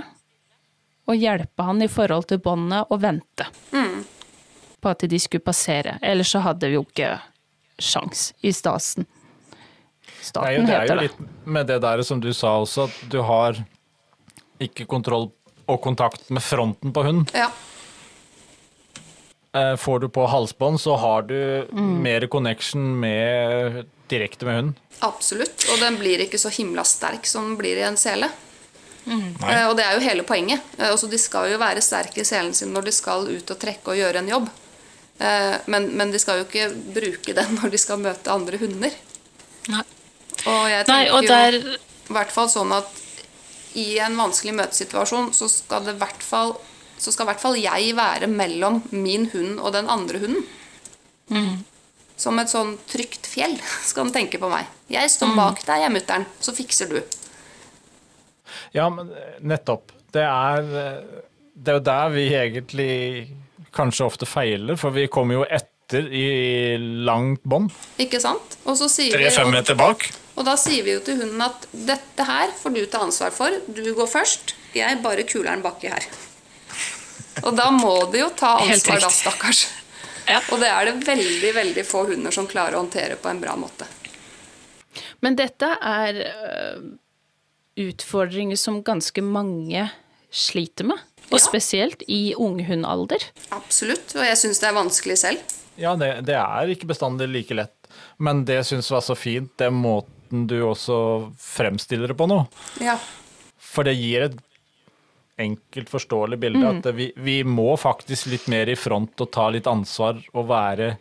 og 1.10 1.18
hjelpe 1.18 1.66
han 1.66 1.82
i 1.84 1.90
forhold 1.90 2.28
til 2.30 2.40
båndet 2.40 2.88
og 2.94 3.00
vente 3.02 3.48
på 4.82 4.90
at 4.90 5.04
de 5.10 5.18
skulle 5.20 5.44
passere. 5.44 5.96
Ellers 6.02 6.30
så 6.32 6.40
hadde 6.42 6.70
vi 6.70 6.78
jo 6.78 6.84
ikke 6.86 7.10
sjans 7.82 8.30
i 8.46 8.52
stasen. 8.54 9.04
Nei, 10.38 10.54
heter 10.54 10.54
det 10.54 10.54
er 10.54 10.56
jo 10.56 10.64
heter 10.70 10.96
det. 10.96 11.04
litt 11.08 11.46
med 11.56 11.66
det 11.70 11.78
der 11.82 12.02
som 12.06 12.20
du 12.22 12.30
sa 12.34 12.54
også, 12.62 12.86
at 12.88 13.10
du 13.10 13.18
har 13.26 13.58
ikke 14.62 14.86
kontroll 14.90 15.28
og 15.70 15.80
kontakt 15.82 16.30
med 16.30 16.42
fronten 16.42 16.94
på 16.94 17.02
hunden. 17.06 17.26
Ja. 17.34 17.50
Eh, 19.54 19.74
Får 19.76 20.00
du 20.00 20.08
på 20.08 20.26
halsbånd, 20.30 20.80
så 20.80 20.96
har 20.96 21.26
du 21.28 21.66
mer 21.74 22.26
connection 22.30 23.00
med, 23.00 23.82
direkte 24.12 24.46
med 24.48 24.58
hunden. 24.60 24.76
Absolutt. 25.02 25.66
Og 25.72 25.80
den 25.82 25.96
blir 25.98 26.22
ikke 26.24 26.38
så 26.38 26.52
himla 26.54 26.84
sterk 26.86 27.26
som 27.26 27.48
den 27.50 27.58
blir 27.60 27.80
i 27.80 27.86
en 27.88 27.98
sele. 28.00 28.28
Mm. 29.04 29.34
Eh, 29.42 29.64
Og 29.66 29.76
det 29.76 29.84
er 29.84 29.96
jo 29.96 30.04
hele 30.04 30.22
poenget. 30.22 30.60
Eh, 30.78 30.90
Altså, 30.92 31.08
de 31.10 31.18
skal 31.18 31.50
jo 31.50 31.58
være 31.58 31.82
sterke 31.82 32.22
i 32.22 32.28
selen 32.28 32.54
sin 32.54 32.70
når 32.74 32.86
de 32.86 32.92
skal 32.94 33.26
ut 33.26 33.50
og 33.50 33.58
trekke 33.58 33.94
og 33.94 33.98
gjøre 33.98 34.22
en 34.22 34.30
jobb. 34.30 34.50
Eh, 35.18 35.56
Men, 35.66 35.90
men 35.96 36.12
de 36.14 36.20
skal 36.22 36.38
jo 36.38 36.46
ikke 36.46 36.68
bruke 36.94 37.34
den 37.34 37.56
når 37.58 37.70
de 37.74 37.78
skal 37.82 37.98
møte 37.98 38.30
andre 38.30 38.60
hunder. 38.62 38.94
Nei. 39.72 39.82
Og 40.46 40.62
jeg 40.70 40.86
Nei, 40.88 41.04
tenker 41.04 41.16
og 41.18 41.26
der 41.30 41.58
jo 41.58 41.74
i 42.10 42.14
hvert 42.16 42.32
fall 42.34 42.48
sånn 42.50 42.72
at 42.74 42.88
i 43.78 43.98
en 44.04 44.16
vanskelig 44.18 44.52
møtesituasjon 44.58 45.30
så 45.32 45.46
skal 45.48 45.86
det 45.86 45.94
hvert 46.00 46.22
fall 46.22 46.56
så 47.02 47.10
skal 47.10 47.24
i 47.24 47.30
hvert 47.32 47.40
fall 47.42 47.56
jeg 47.58 47.94
være 47.98 48.28
mellom 48.30 48.82
min 48.94 49.24
hund 49.32 49.58
og 49.58 49.72
den 49.74 49.88
andre 49.90 50.20
hunden. 50.22 50.44
Mm. 51.32 51.64
Som 52.22 52.38
et 52.38 52.50
sånn 52.52 52.76
trygt 52.90 53.26
fjell, 53.26 53.56
skal 53.88 54.06
han 54.06 54.14
tenke 54.14 54.38
på 54.42 54.50
meg. 54.52 54.68
Jeg 54.92 55.08
Mm. 55.10 55.14
står 55.16 55.34
bak 55.38 55.62
deg, 55.66 55.80
jeg 55.86 55.94
mutter'n, 55.96 56.26
så 56.40 56.54
fikser 56.54 56.90
du. 56.92 57.00
Ja, 58.76 58.88
men 58.92 59.10
eh, 59.12 59.36
nettopp. 59.42 59.90
Det 60.12 60.22
er, 60.22 60.62
eh, 60.62 61.20
det 61.56 61.72
er 61.72 61.78
jo 61.78 61.84
der 61.88 62.08
vi 62.14 62.24
egentlig 62.36 62.92
kanskje 63.74 64.06
ofte 64.06 64.28
feiler, 64.28 64.76
for 64.80 64.92
vi 64.94 65.06
kommer 65.12 65.40
jo 65.40 65.44
etter 65.48 66.06
i 66.12 66.76
langt 67.04 67.42
bånd. 67.48 67.72
Ikke 68.00 68.20
sant? 68.22 68.54
Og 68.64 68.76
så 68.80 68.86
sier 68.92 69.12
vi 69.16 69.24
Tre-fem 69.24 69.50
meter 69.52 69.76
bak. 69.76 70.06
Og 70.36 70.44
da 70.46 70.54
sier 70.60 70.84
vi 70.86 70.94
jo 70.94 71.00
til 71.04 71.18
hunden 71.20 71.40
at 71.44 71.66
dette 71.72 72.24
her 72.28 72.52
får 72.56 72.72
du 72.76 72.82
ta 72.88 73.02
ansvar 73.04 73.32
for. 73.36 73.52
Du 73.68 73.82
går 73.96 74.08
først. 74.08 74.54
Jeg 74.76 75.02
bare 75.04 75.24
kuler 75.28 75.50
den 75.52 75.64
baki 75.64 75.90
her. 75.92 76.06
Og 77.42 77.56
da 77.56 77.66
må 77.74 77.92
de 78.12 78.22
jo 78.22 78.30
ta 78.36 78.54
ansvar, 78.62 79.00
da, 79.04 79.10
stakkars. 79.12 79.66
Ja. 80.28 80.40
Og 80.52 80.60
det 80.62 80.68
er 80.70 80.88
det 80.90 80.94
veldig, 81.06 81.52
veldig 81.56 81.84
få 81.88 82.04
hunder 82.10 82.34
som 82.34 82.46
klarer 82.50 82.76
å 82.78 82.82
håndtere 82.84 83.16
på 83.20 83.28
en 83.30 83.40
bra 83.42 83.54
måte. 83.58 83.86
Men 85.24 85.36
dette 85.38 85.68
er 85.80 86.18
øh, 86.26 86.82
utfordringer 87.80 88.58
som 88.60 88.82
ganske 88.84 89.22
mange 89.24 89.86
sliter 90.32 90.84
med. 90.92 91.00
Og 91.32 91.38
Ja. 91.38 91.44
spesielt 91.46 92.02
i 92.08 92.34
unghundalder. 92.36 93.22
Absolutt. 93.50 94.12
Og 94.16 94.24
jeg 94.26 94.36
syns 94.36 94.58
det 94.60 94.68
er 94.68 94.76
vanskelig 94.76 95.16
selv. 95.18 95.38
Ja, 95.80 95.94
det, 95.96 96.26
det 96.28 96.34
er 96.36 96.68
ikke 96.74 96.90
bestandig 96.90 97.28
like 97.30 97.54
lett. 97.56 97.72
Men 98.18 98.44
det 98.44 98.58
syns 98.68 98.90
jeg 98.90 98.96
var 98.98 99.04
så 99.06 99.16
fint, 99.16 99.50
det 99.56 99.66
er 99.70 99.72
måten 99.74 100.46
du 100.48 100.58
også 100.66 101.32
fremstiller 101.40 102.08
det 102.12 102.16
på 102.18 102.26
nå. 102.28 102.42
Ja. 102.84 102.98
For 103.56 103.84
det 103.88 103.94
gir 103.96 104.26
et 104.28 104.36
enkelt 105.40 105.88
forståelig 105.90 106.38
bilde 106.38 106.68
at 106.68 106.86
vi, 106.94 107.08
vi 107.16 107.38
må 107.44 107.72
faktisk 107.80 108.28
litt 108.32 108.46
mer 108.52 108.68
i 108.68 108.76
front 108.76 109.20
og 109.24 109.30
ta 109.32 109.48
litt 109.50 109.66
ansvar 109.70 110.20
og 110.32 110.46
være 110.50 110.92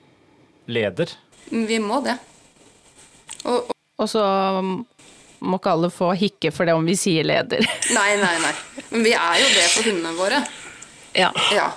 leder. 0.71 1.11
Vi 1.51 1.79
må 1.83 1.99
det. 2.05 2.17
Og, 3.43 3.67
og 3.67 3.77
Og 4.01 4.09
så 4.09 4.23
må 5.41 5.57
ikke 5.57 5.73
alle 5.75 5.89
få 5.93 6.11
hikke 6.17 6.51
for 6.53 6.69
det 6.69 6.73
om 6.77 6.85
vi 6.85 6.95
sier 6.97 7.25
leder. 7.27 7.65
Nei, 7.97 8.15
nei, 8.21 8.33
nei. 8.41 8.53
Men 8.91 9.05
vi 9.05 9.13
er 9.17 9.39
jo 9.41 9.47
det 9.55 9.67
for 9.73 9.89
hundene 9.89 10.13
våre. 10.17 10.41
Ja. 11.17 11.31
Ja. 11.53 11.71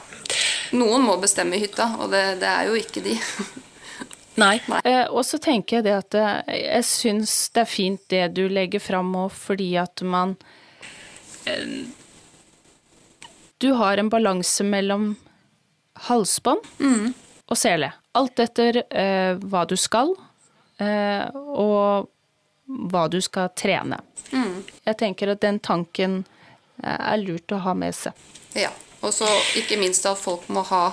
Noen 0.75 1.05
må 1.07 1.17
bestemme 1.23 1.57
i 1.57 1.63
hytta, 1.63 1.91
og 2.01 2.11
det, 2.13 2.23
det 2.43 2.51
er 2.51 2.69
jo 2.71 2.79
ikke 2.79 3.03
de. 3.05 3.17
Nei. 4.43 4.57
Nei. 4.67 4.81
Eh, 4.89 5.05
og 5.15 5.23
så 5.27 5.39
tenker 5.39 5.79
jeg 5.79 5.87
det 5.87 5.95
at 5.95 6.17
eh, 6.19 6.55
jeg 6.59 6.87
syns 6.89 7.35
det 7.55 7.63
er 7.63 7.71
fint 7.71 8.03
det 8.11 8.25
du 8.35 8.47
legger 8.51 8.83
fram 8.83 9.13
òg, 9.25 9.31
fordi 9.37 9.69
at 9.79 10.03
man 10.03 10.35
eh, 11.47 11.85
Du 13.65 13.71
har 13.73 13.97
en 13.97 14.09
balanse 14.09 14.65
mellom 14.65 15.15
halsbånd 15.95 16.67
og 17.49 17.57
sele. 17.57 17.89
Alt 18.13 18.43
etter 18.45 18.77
eh, 18.83 19.39
hva 19.41 19.63
du 19.65 19.73
skal, 19.81 20.13
eh, 20.85 21.25
og 21.33 22.11
hva 22.93 23.07
du 23.09 23.17
skal 23.25 23.49
trene. 23.57 24.03
Jeg 24.85 24.99
tenker 25.01 25.33
at 25.33 25.41
den 25.41 25.63
tanken 25.65 26.19
eh, 26.83 26.93
er 26.93 27.17
lurt 27.23 27.57
å 27.57 27.63
ha 27.65 27.73
med 27.73 27.97
seg. 27.97 28.13
Ja. 28.53 28.69
Og 29.01 29.17
så 29.17 29.33
ikke 29.57 29.81
minst 29.81 30.05
at 30.13 30.21
folk 30.21 30.45
må 30.53 30.67
ha 30.69 30.85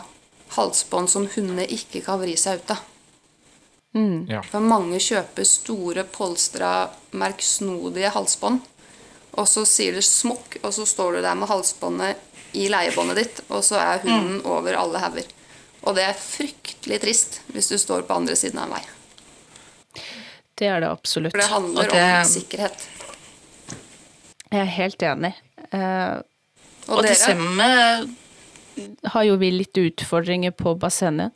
halsbånd 0.55 1.11
som 1.11 1.27
hundene 1.35 1.67
ikke 1.67 2.05
kan 2.07 2.23
vri 2.23 2.39
seg 2.39 2.63
ut 2.63 2.75
av. 2.77 2.87
Ja. 4.31 4.45
For 4.47 4.63
mange 4.63 5.03
kjøper 5.03 5.43
store, 5.43 6.07
polstra, 6.07 6.87
merksnodige 7.11 8.15
halsbånd. 8.15 8.63
Og 9.35 9.47
så 9.47 9.67
sier 9.67 9.99
det 9.99 10.07
smokk, 10.07 10.61
og 10.63 10.71
så 10.75 10.87
står 10.87 11.19
du 11.19 11.25
der 11.27 11.35
med 11.35 11.51
halsbåndet 11.51 12.30
i 12.53 12.67
leiebåndet 12.71 13.15
ditt, 13.21 13.41
og 13.49 13.63
så 13.63 13.79
er 13.79 14.01
hunden 14.03 14.41
over 14.45 14.75
alle 14.79 14.99
hauger. 15.03 15.27
Og 15.83 15.95
det 15.97 16.03
er 16.05 16.13
fryktelig 16.17 16.99
trist 17.01 17.39
hvis 17.53 17.69
du 17.71 17.77
står 17.81 18.03
på 18.07 18.13
andre 18.19 18.35
siden 18.37 18.59
av 18.61 18.69
en 18.69 18.75
vei. 18.77 18.83
Det 20.61 20.67
er 20.69 20.79
det 20.83 20.89
absolutt. 20.91 21.31
For 21.33 21.41
det 21.41 21.49
handler 21.49 21.89
det- 21.89 22.01
om 22.19 22.25
sikkerhet. 22.29 22.87
Jeg 24.51 24.59
er 24.61 24.65
helt 24.77 25.01
enig. 25.01 25.33
Eh, 25.71 26.21
Og, 26.89 26.97
Og, 26.97 27.03
det 27.03 27.15
samme 27.17 27.65
har 29.05 29.23
jo 29.23 29.35
vi 29.37 29.51
litt 29.51 29.77
utfordringer 29.77 30.51
på 30.51 30.73
bassenget. 30.79 31.31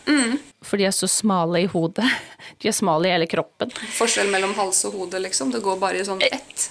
For 0.65 0.77
de 0.77 0.85
er 0.85 0.91
så 0.95 1.07
smale 1.07 1.61
i 1.63 1.67
hodet. 1.67 2.05
De 2.59 2.67
er 2.67 2.73
smale 2.73 3.05
i 3.07 3.11
hele 3.11 3.27
kroppen. 3.27 3.69
forskjell 3.97 4.29
mellom 4.31 4.53
hals 4.55 4.83
og 4.85 4.93
hode, 4.93 5.19
liksom. 5.21 5.51
Det 5.51 5.61
går 5.61 5.77
bare 5.79 5.99
i 6.01 6.05
sånn 6.07 6.21
ett. 6.25 6.69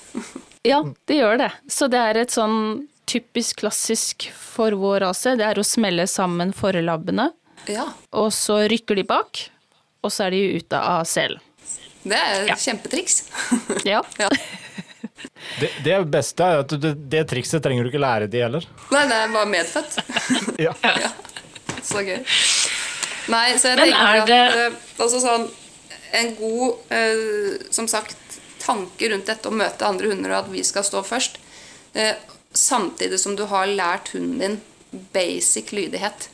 Ja, 0.64 0.83
det 1.07 1.16
gjør 1.20 1.38
det. 1.38 1.52
Så 1.70 1.88
det 1.90 1.98
er 2.02 2.16
et 2.24 2.30
sånn 2.35 2.88
typisk 3.06 3.60
klassisk 3.62 4.28
for 4.34 4.70
vår 4.80 5.00
rase. 5.06 5.36
Det 5.36 5.44
er 5.46 5.60
å 5.60 5.64
smelle 5.66 6.06
sammen 6.10 6.52
forlabbene, 6.56 7.30
Ja. 7.68 7.86
og 8.12 8.30
så 8.32 8.62
rykker 8.68 8.96
de 8.96 9.02
bak, 9.08 9.48
og 10.04 10.10
så 10.12 10.26
er 10.26 10.30
de 10.36 10.42
ute 10.58 10.76
av 10.78 11.04
selen. 11.06 11.40
Det 12.04 12.16
er 12.20 12.46
Ja. 12.50 12.54
kjempetriks. 12.54 13.22
Ja. 13.84 14.02
ja. 14.18 14.28
Det, 15.60 15.70
det 15.84 15.96
beste 16.10 16.42
er 16.44 16.58
at 16.64 16.72
det, 16.80 16.94
det 17.10 17.22
trikset 17.30 17.62
trenger 17.64 17.84
du 17.84 17.90
ikke 17.92 18.00
lære 18.02 18.26
de 18.30 18.40
heller. 18.42 18.64
Nei, 18.92 19.04
det 19.08 19.16
er 19.16 19.32
bare 19.32 19.50
medfødt. 19.52 19.98
Ja. 20.66 20.72
Ja, 20.84 21.10
så 21.84 22.00
gøy. 22.04 22.20
Nei, 23.32 23.54
så 23.60 23.70
jeg 23.72 23.78
Men 23.80 23.88
tenker 23.88 24.04
er 24.04 24.20
at 24.20 24.26
det- 24.28 24.58
eh, 24.66 24.78
altså 25.00 25.20
sånn 25.20 25.46
En 26.14 26.34
god, 26.38 26.76
eh, 26.94 27.64
som 27.74 27.88
sagt, 27.90 28.16
tanke 28.62 29.08
rundt 29.10 29.26
dette 29.26 29.48
å 29.50 29.52
møte 29.52 29.82
andre 29.88 30.12
hunder 30.12 30.30
og 30.30 30.44
at 30.44 30.50
vi 30.52 30.62
skal 30.62 30.84
stå 30.86 31.00
først, 31.04 31.40
eh, 31.94 32.14
samtidig 32.54 33.18
som 33.20 33.34
du 33.36 33.44
har 33.50 33.66
lært 33.66 34.12
hunden 34.14 34.38
din 34.40 34.60
basic 35.12 35.72
lydighet. 35.74 36.28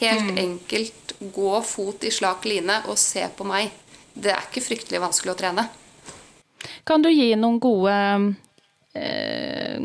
Helt 0.00 0.30
Mm. 0.32 0.38
enkelt 0.38 1.12
gå 1.32 1.62
fot 1.64 2.04
i 2.04 2.10
slak 2.10 2.44
line 2.44 2.82
og 2.88 2.98
se 2.98 3.22
på 3.36 3.44
meg. 3.46 3.70
Det 4.14 4.32
er 4.32 4.42
ikke 4.50 4.62
fryktelig 4.66 5.00
vanskelig 5.00 5.34
å 5.34 5.38
trene. 5.38 5.68
Kan 6.86 7.02
du 7.02 7.08
gi 7.10 7.34
noen 7.36 7.58
gode 7.60 8.34
eh, 8.94 9.78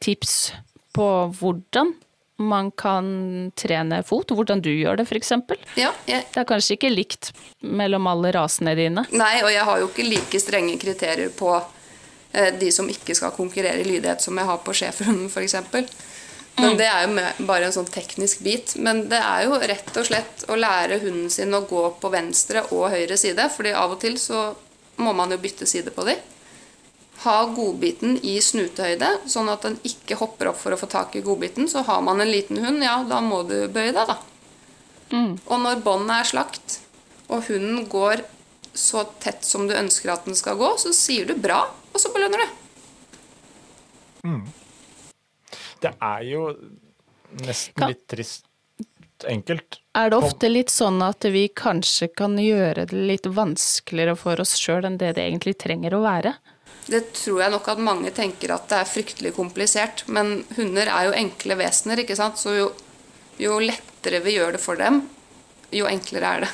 tips 0.00 0.52
på 0.94 1.06
hvordan 1.40 1.94
man 2.40 2.70
kan 2.72 3.52
trene 3.56 4.02
fot? 4.06 4.32
Hvordan 4.32 4.62
du 4.64 4.70
gjør 4.72 4.96
det, 5.00 5.06
f.eks.? 5.10 5.30
Ja, 5.76 5.92
jeg, 6.08 6.24
Det 6.32 6.40
er 6.40 6.44
kanskje 6.48 6.76
ikke 6.78 6.90
likt 6.94 7.32
mellom 7.62 8.06
alle 8.10 8.32
rasene 8.32 8.74
dine. 8.78 9.04
Nei, 9.12 9.42
og 9.44 9.50
jeg 9.52 9.64
har 9.68 9.78
jo 9.82 9.90
ikke 9.90 10.06
like 10.08 10.40
strenge 10.40 10.78
kriterier 10.80 11.30
på 11.36 11.52
de 12.32 12.70
som 12.72 12.88
ikke 12.90 13.14
skal 13.18 13.34
konkurrere 13.34 13.82
i 13.82 13.88
lydighet, 13.88 14.22
som 14.22 14.38
jeg 14.38 14.46
har 14.46 14.60
på 14.62 14.74
schæferhunden 14.76 15.30
f.eks. 15.30 15.56
Men 16.60 16.76
det 16.76 16.86
er 16.86 17.06
jo 17.06 17.46
bare 17.48 17.68
en 17.68 17.74
sånn 17.74 17.88
teknisk 17.90 18.42
bit. 18.44 18.74
Men 18.76 19.06
det 19.10 19.18
er 19.18 19.46
jo 19.46 19.58
rett 19.58 19.96
og 19.96 20.06
slett 20.06 20.44
å 20.50 20.58
lære 20.58 21.00
hunden 21.02 21.30
sin 21.32 21.54
å 21.56 21.62
gå 21.68 21.86
på 22.02 22.10
venstre 22.12 22.66
og 22.74 22.90
høyre 22.92 23.16
side, 23.20 23.48
fordi 23.54 23.72
av 23.76 23.96
og 23.96 24.02
til 24.02 24.18
så 24.20 24.50
må 25.00 25.14
man 25.16 25.32
jo 25.32 25.40
bytte 25.40 25.68
side 25.68 25.94
på 25.96 26.04
dem. 26.08 26.20
Ha 27.24 27.36
godbiten 27.52 28.18
i 28.24 28.38
snutehøyde, 28.40 29.08
sånn 29.28 29.50
at 29.52 29.64
den 29.66 29.78
ikke 29.84 30.16
hopper 30.20 30.52
opp 30.52 30.60
for 30.60 30.72
å 30.72 30.80
få 30.80 30.88
tak 30.88 31.16
i 31.16 31.24
godbiten. 31.24 31.68
Så 31.68 31.82
har 31.88 32.04
man 32.04 32.20
en 32.20 32.30
liten 32.32 32.60
hund, 32.64 32.84
ja, 32.84 33.00
da 33.08 33.20
må 33.24 33.42
du 33.48 33.56
bøye 33.72 33.92
deg, 33.96 34.06
da. 34.08 34.18
Og 35.50 35.58
når 35.64 35.82
båndet 35.84 36.16
er 36.16 36.30
slakt, 36.30 36.78
og 37.28 37.44
hunden 37.48 37.88
går 37.90 38.24
så 38.76 39.02
tett 39.20 39.44
som 39.44 39.66
du 39.68 39.74
ønsker 39.74 40.12
at 40.12 40.24
den 40.28 40.36
skal 40.38 40.56
gå, 40.60 40.70
så 40.78 40.92
sier 40.94 41.26
du 41.28 41.34
bra, 41.34 41.64
og 41.92 42.00
så 42.00 42.12
belønner 42.14 42.44
du. 42.44 42.46
Det 45.80 45.92
er 45.96 46.22
jo 46.28 46.46
nesten 47.40 47.74
Kan- 47.78 47.88
litt 47.94 48.06
trist 48.08 48.44
enkelt. 49.24 49.80
Er 49.94 50.10
det 50.10 50.16
ofte 50.16 50.48
litt 50.48 50.70
sånn 50.72 51.02
at 51.04 51.24
vi 51.24 51.48
kanskje 51.48 52.08
kan 52.14 52.36
gjøre 52.40 52.86
det 52.88 52.96
litt 52.96 53.26
vanskeligere 53.26 54.16
for 54.16 54.40
oss 54.40 54.56
sjøl 54.56 54.86
enn 54.88 54.98
det 54.98 55.14
det 55.16 55.26
egentlig 55.26 55.58
trenger 55.58 55.96
å 55.96 56.02
være? 56.04 56.34
Det 56.86 57.12
tror 57.12 57.42
jeg 57.42 57.52
nok 57.52 57.68
at 57.68 57.78
mange 57.78 58.10
tenker 58.16 58.54
at 58.54 58.68
det 58.68 58.78
er 58.80 58.88
fryktelig 58.88 59.34
komplisert. 59.36 60.06
Men 60.08 60.44
hunder 60.56 60.88
er 60.88 61.08
jo 61.08 61.12
enkle 61.12 61.56
vesener, 61.60 62.00
ikke 62.02 62.16
sant. 62.16 62.40
Så 62.40 62.56
jo, 62.56 62.72
jo 63.38 63.58
lettere 63.60 64.22
vi 64.24 64.38
gjør 64.38 64.56
det 64.56 64.62
for 64.62 64.80
dem, 64.80 65.02
jo 65.70 65.86
enklere 65.86 66.32
er 66.34 66.46
det. 66.46 66.50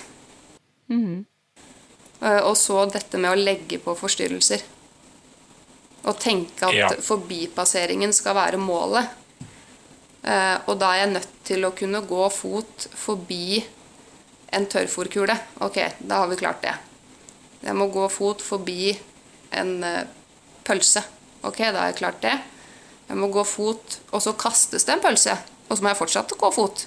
Mm. 0.90 1.26
Og 2.20 2.54
så 2.58 2.82
dette 2.90 3.18
med 3.20 3.30
å 3.30 3.38
legge 3.38 3.78
på 3.82 3.94
forstyrrelser. 3.96 4.64
Og 6.06 6.18
tenke 6.22 6.68
at 6.68 6.74
Ja. 6.74 6.88
forbipasseringen 7.02 8.12
skal 8.14 8.34
være 8.34 8.58
målet. 8.62 9.08
Eh, 10.24 10.58
Og 10.66 10.78
da 10.78 10.92
er 10.92 11.04
jeg 11.06 11.12
nødt 11.12 11.28
til 11.44 11.64
å 11.64 11.70
kunne 11.74 12.00
gå 12.06 12.28
fot 12.32 12.86
forbi 12.94 13.64
en 14.52 14.66
tørrfòrkule. 14.66 15.36
Ok, 15.60 15.78
da 16.06 16.14
har 16.22 16.28
vi 16.28 16.36
klart 16.36 16.62
det. 16.62 16.74
Jeg 17.62 17.74
må 17.74 17.88
gå 17.92 18.08
fot 18.10 18.42
forbi 18.42 18.96
en 19.52 19.82
eh, 19.84 20.04
pølse. 20.64 21.02
Ok, 21.44 21.58
da 21.58 21.72
har 21.80 21.86
jeg 21.92 21.96
klart 21.96 22.20
det. 22.22 22.40
Jeg 23.08 23.16
må 23.16 23.28
gå 23.30 23.44
fot, 23.46 23.98
og 24.12 24.22
så 24.22 24.32
kastes 24.36 24.84
det 24.84 24.94
en 24.96 25.00
pølse. 25.00 25.36
Og 25.68 25.76
så 25.78 25.82
må 25.82 25.88
jeg 25.92 25.98
fortsatt 25.98 26.32
gå 26.38 26.50
fot. 26.54 26.86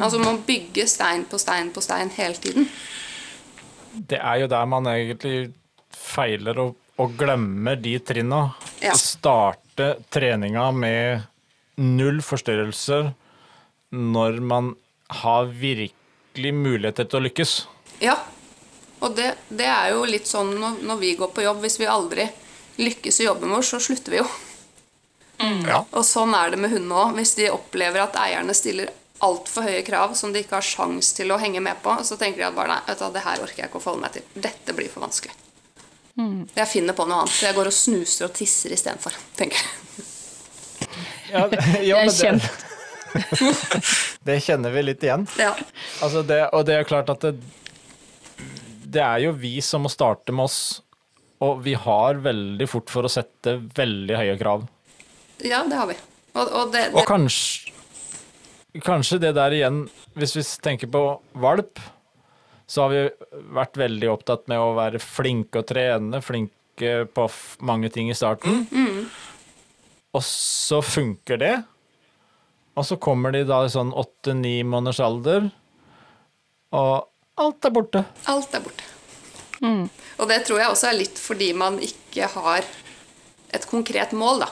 Altså 0.00 0.18
man 0.18 0.36
må 0.36 0.42
bygge 0.46 0.86
stein 0.88 1.24
på 1.24 1.38
stein 1.38 1.70
på 1.70 1.80
stein 1.82 2.10
hele 2.10 2.34
tiden. 2.34 2.68
Det 3.94 4.18
er 4.18 4.40
jo 4.42 4.46
der 4.50 4.64
man 4.66 4.86
egentlig 4.90 5.52
feiler 5.94 6.58
og, 6.58 6.74
og 7.00 7.16
glemmer 7.18 7.76
de 7.80 7.96
trinna. 7.98 8.46
Ja. 8.82 8.94
Starte 8.98 9.94
treninga 10.14 10.70
med 10.74 11.24
null 11.80 12.20
forstyrrelser 12.22 13.10
når 13.94 14.40
man 14.42 14.74
har 15.22 15.50
virkelig 15.50 16.54
muligheter 16.54 17.08
til 17.08 17.20
å 17.20 17.24
lykkes. 17.26 17.54
Ja, 18.02 18.16
og 19.04 19.14
det, 19.18 19.34
det 19.48 19.68
er 19.68 19.92
jo 19.94 20.06
litt 20.08 20.28
sånn 20.30 20.54
når, 20.60 20.80
når 20.86 21.00
vi 21.02 21.14
går 21.18 21.30
på 21.34 21.44
jobb. 21.44 21.62
Hvis 21.64 21.78
vi 21.80 21.90
aldri 21.90 22.26
lykkes 22.80 23.20
i 23.20 23.28
jobben 23.28 23.52
vår, 23.54 23.66
så 23.66 23.80
slutter 23.82 24.16
vi 24.16 24.22
jo. 24.22 24.26
Ja. 25.66 25.82
Og 25.90 26.04
sånn 26.06 26.34
er 26.36 26.54
det 26.54 26.60
med 26.62 26.72
hundene 26.72 27.00
òg. 27.02 27.16
Hvis 27.18 27.34
de 27.38 27.50
opplever 27.52 28.04
at 28.04 28.16
eierne 28.18 28.54
stiller 28.56 28.92
altfor 29.24 29.66
høye 29.66 29.82
krav 29.86 30.14
som 30.18 30.32
de 30.34 30.42
ikke 30.42 30.58
har 30.58 30.66
sjans 30.66 31.12
til 31.16 31.32
å 31.32 31.38
henge 31.40 31.62
med 31.64 31.80
på, 31.82 31.94
så 32.06 32.18
tenker 32.20 32.42
de 32.42 32.48
at 32.48 32.56
bare 32.56 32.74
nei, 32.74 32.82
vet 32.86 33.02
du, 33.02 33.06
det 33.14 33.24
her 33.24 33.42
orker 33.44 33.62
jeg 33.62 33.70
ikke 33.70 33.80
å 33.80 33.84
forholde 33.84 34.06
meg 34.06 34.16
til. 34.16 34.30
Dette 34.46 34.76
blir 34.76 34.90
for 34.92 35.04
vanskelig. 35.04 35.36
Jeg 36.14 36.68
finner 36.70 36.94
på 36.94 37.06
noe 37.10 37.24
annet. 37.24 37.40
Jeg 37.42 37.56
går 37.56 37.70
og 37.70 37.74
snuser 37.74 38.28
og 38.28 38.34
tisser 38.36 38.74
istedenfor. 38.76 39.16
tenker 39.38 39.58
jeg. 39.58 40.06
Ja, 41.32 41.48
Det 41.50 41.58
ja, 41.88 41.98
er 41.98 42.06
men 42.06 42.38
det, 42.38 42.50
det 44.28 44.36
kjenner 44.46 44.74
vi 44.74 44.84
litt 44.86 45.02
igjen. 45.02 45.26
Ja. 45.40 45.52
Altså 46.04 46.22
det, 46.26 46.40
og 46.54 46.64
det 46.68 46.76
er 46.78 46.86
klart 46.88 47.10
at 47.10 47.24
det, 47.26 47.34
det 48.94 49.02
er 49.02 49.24
jo 49.26 49.32
vi 49.38 49.56
som 49.64 49.82
må 49.86 49.90
starte 49.90 50.34
med 50.34 50.46
oss, 50.46 50.60
og 51.42 51.64
vi 51.64 51.74
har 51.74 52.20
veldig 52.22 52.68
fort 52.70 52.92
for 52.94 53.06
å 53.06 53.10
sette 53.10 53.56
veldig 53.74 54.18
høye 54.20 54.36
krav. 54.40 54.68
ja, 55.42 55.64
det 55.66 55.76
har 55.80 55.90
vi. 55.90 55.96
Og, 56.34 56.46
og 56.50 56.70
det, 56.74 56.88
Og 56.94 57.04
kanskje, 57.06 57.72
kanskje 58.82 59.18
det 59.22 59.34
der 59.36 59.54
igjen, 59.54 59.84
hvis 60.18 60.36
vi 60.38 60.42
tenker 60.62 60.90
på 60.90 61.02
valp, 61.42 61.78
så 62.66 62.82
har 62.86 62.92
vi 62.94 63.02
vært 63.54 63.76
veldig 63.76 64.08
opptatt 64.12 64.46
med 64.48 64.58
å 64.62 64.70
være 64.76 65.00
flinke 65.02 65.60
å 65.60 65.66
trene, 65.68 66.20
flinke 66.24 66.94
på 67.14 67.24
f- 67.28 67.56
mange 67.60 67.90
ting 67.92 68.08
i 68.10 68.16
starten. 68.16 68.64
Og 70.14 70.22
så 70.24 70.80
funker 70.84 71.38
det. 71.42 71.54
Og 72.74 72.86
så 72.88 72.96
kommer 72.98 73.30
de 73.34 73.44
da 73.46 73.60
i 73.64 73.70
sånn 73.70 73.92
åtte-ni 73.94 74.62
måneders 74.66 74.98
alder, 75.04 75.50
og 76.74 77.06
alt 77.38 77.64
er 77.68 77.70
borte. 77.70 78.00
alt 78.26 78.54
er 78.54 78.64
borte. 78.64 78.88
Og 80.18 80.26
det 80.28 80.40
tror 80.46 80.58
jeg 80.60 80.68
også 80.72 80.88
er 80.90 80.98
litt 80.98 81.18
fordi 81.22 81.52
man 81.56 81.78
ikke 81.82 82.26
har 82.34 82.66
et 83.54 83.66
konkret 83.70 84.10
mål, 84.12 84.42
da. 84.42 84.48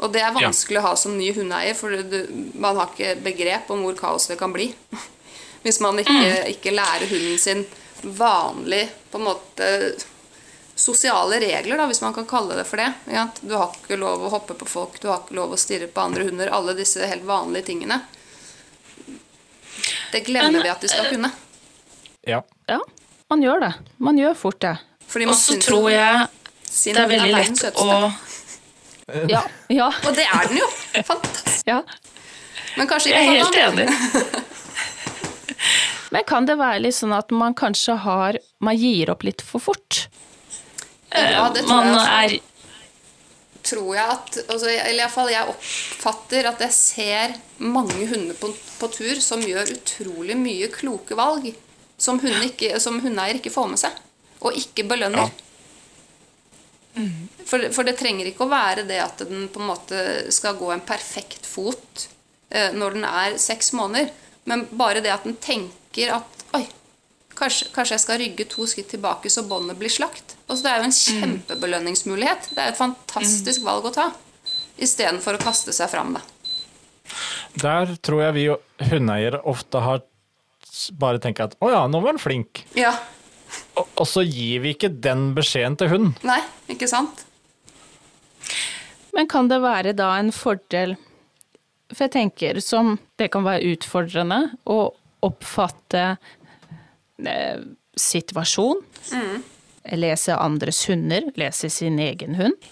Og 0.00 0.12
det 0.14 0.22
er 0.22 0.30
vanskelig 0.32 0.78
å 0.80 0.84
ha 0.86 0.92
som 0.96 1.16
ny 1.18 1.32
hundeeier, 1.36 1.74
for 1.76 1.90
du, 1.90 2.20
man 2.54 2.78
har 2.78 2.88
ikke 2.94 3.16
begrep 3.26 3.68
om 3.74 3.82
hvor 3.84 3.98
kaos 3.98 4.30
det 4.30 4.38
kan 4.40 4.54
bli. 4.54 4.70
Hvis 5.62 5.80
man 5.84 5.98
ikke, 6.00 6.48
ikke 6.54 6.72
lærer 6.72 7.06
hunden 7.10 7.38
sin 7.38 7.66
vanlig 8.02 8.86
på 9.10 9.18
en 9.20 9.24
måte 9.26 9.66
sosiale 10.80 11.40
regler, 11.42 11.76
da, 11.76 11.86
hvis 11.90 12.00
man 12.00 12.14
kan 12.16 12.24
kalle 12.26 12.56
det 12.56 12.64
for 12.64 12.80
det. 12.80 12.88
Ja, 13.12 13.26
du 13.40 13.52
har 13.58 13.74
ikke 13.76 13.98
lov 14.00 14.24
å 14.24 14.30
hoppe 14.32 14.56
på 14.56 14.68
folk, 14.68 14.96
du 15.02 15.10
har 15.10 15.20
ikke 15.20 15.36
lov 15.36 15.52
å 15.52 15.58
stirre 15.60 15.90
på 15.92 16.00
andre 16.00 16.24
hunder. 16.30 16.48
Alle 16.56 16.72
disse 16.78 17.04
helt 17.06 17.26
vanlige 17.28 17.68
tingene. 17.68 18.00
Det 20.12 20.24
glemmer 20.26 20.64
vi 20.64 20.72
at 20.72 20.80
de 20.80 20.88
skal 20.88 21.10
kunne. 21.12 21.30
Ja. 22.28 22.40
Ja, 22.66 22.80
man 23.30 23.44
gjør 23.44 23.60
det. 23.66 23.72
Man 23.98 24.18
gjør 24.18 24.34
fort 24.38 24.60
det. 24.64 24.76
Fordi 25.10 25.26
Og 25.26 25.36
så 25.36 25.56
tror 25.60 25.90
jeg 25.92 26.26
sin 26.70 26.94
det 26.96 27.02
er 27.04 27.10
veldig 27.10 27.32
lett 27.34 27.80
å. 27.82 27.86
Ja, 29.28 29.42
ja, 29.68 29.88
Og 30.06 30.14
det 30.14 30.22
er 30.22 30.48
den 30.48 30.60
jo! 30.60 30.66
Fantastisk. 31.02 31.66
ja. 31.66 31.80
Men 32.76 32.86
kanskje 32.86 33.10
Jeg 33.10 33.26
er 33.26 33.40
helt 33.40 33.56
enig. 33.58 33.88
Men 36.10 36.26
kan 36.26 36.46
det 36.46 36.58
være 36.58 36.82
litt 36.84 36.96
sånn 36.96 37.14
at 37.14 37.30
man 37.34 37.54
kanskje 37.54 37.94
har 38.04 38.38
Man 38.60 38.78
gir 38.78 39.12
opp 39.12 39.22
litt 39.26 39.42
for 39.46 39.62
fort? 39.62 40.06
Ja, 41.14 41.48
det 41.54 41.64
tror 41.66 41.76
Man 41.76 41.92
jeg 41.92 41.96
også. 41.96 42.14
er 42.18 42.38
Tror 43.70 43.90
jeg 43.94 44.12
at 44.16 44.38
altså, 44.46 44.70
Eller 44.72 45.04
iallfall 45.04 45.30
jeg 45.30 45.52
oppfatter 45.52 46.48
at 46.50 46.62
jeg 46.64 46.74
ser 46.74 47.34
mange 47.60 48.06
hunder 48.10 48.38
på, 48.40 48.50
på 48.80 48.88
tur 48.94 49.20
som 49.22 49.42
gjør 49.44 49.74
utrolig 49.76 50.36
mye 50.40 50.70
kloke 50.72 51.18
valg 51.18 51.50
som, 52.00 52.16
hunde 52.22 52.46
ikke, 52.48 52.72
som 52.80 52.96
hundeeier 53.04 53.36
ikke 53.36 53.52
får 53.52 53.66
med 53.74 53.80
seg. 53.82 53.98
Og 54.40 54.56
ikke 54.56 54.86
belønner. 54.88 55.28
For, 57.44 57.66
for 57.74 57.86
det 57.86 57.98
trenger 58.00 58.30
ikke 58.30 58.46
å 58.46 58.50
være 58.50 58.86
det 58.88 58.98
at 59.02 59.20
den 59.28 59.46
på 59.52 59.60
en 59.60 59.68
måte 59.68 60.00
skal 60.32 60.56
gå 60.58 60.70
en 60.72 60.82
perfekt 60.84 61.44
fot 61.48 62.06
eh, 62.48 62.72
når 62.72 62.96
den 62.96 63.06
er 63.08 63.36
seks 63.40 63.72
måneder, 63.76 64.10
men 64.48 64.64
bare 64.72 65.02
det 65.04 65.12
at 65.12 65.28
den 65.28 65.36
tenker 65.40 65.76
at 66.10 66.44
Oi, 66.56 66.64
kanskje, 67.38 67.68
kanskje 67.74 67.96
jeg 67.96 68.02
skal 68.04 68.20
rygge 68.22 68.46
to 68.50 68.66
skritt 68.70 68.90
tilbake 68.92 69.30
så 69.30 69.44
båndet 69.46 69.78
blir 69.80 69.92
slakt. 69.92 70.36
Altså, 70.48 70.64
det 70.64 70.72
er 70.72 70.80
jo 70.80 70.88
en 70.88 70.98
kjempebelønningsmulighet. 70.98 72.50
Det 72.54 72.62
er 72.62 72.72
et 72.72 72.78
fantastisk 72.78 73.64
valg 73.66 73.86
å 73.90 73.94
ta. 73.94 74.10
Istedenfor 74.80 75.38
å 75.38 75.42
kaste 75.42 75.74
seg 75.76 75.90
fram, 75.92 76.16
da. 76.16 76.24
Der 77.60 77.96
tror 78.02 78.22
jeg 78.24 78.36
vi 78.36 78.46
hundeeiere 78.90 79.42
ofte 79.50 79.82
har 79.82 80.04
bare 80.98 81.20
tenkt 81.22 81.42
at 81.42 81.56
å 81.60 81.70
ja, 81.72 81.82
nå 81.90 82.00
var 82.02 82.14
han 82.14 82.22
flink. 82.22 82.62
Ja. 82.78 82.94
Og, 83.74 83.86
og 83.98 84.06
så 84.06 84.22
gir 84.22 84.62
vi 84.64 84.74
ikke 84.76 84.92
den 84.92 85.32
beskjeden 85.36 85.76
til 85.78 85.90
hunden. 85.90 86.14
Nei, 86.26 86.40
ikke 86.70 86.88
sant? 86.90 87.26
Men 89.14 89.26
kan 89.30 89.50
det 89.50 89.58
være 89.62 89.92
da 89.98 90.12
en 90.20 90.30
fordel 90.30 90.94
For 91.90 92.06
jeg 92.06 92.12
tenker 92.14 92.60
som 92.62 92.94
det 93.18 93.26
kan 93.34 93.42
være 93.42 93.72
utfordrende 93.74 94.38
å 94.70 94.92
oppfatte 95.26 96.04
situasjon. 97.96 98.80
situasjon. 99.10 99.42
Lese 100.00 100.36
andres 100.36 100.84
hunder, 100.88 101.30
lese 101.40 101.70
sin 101.72 101.98
egen 101.98 102.36
hund. 102.38 102.70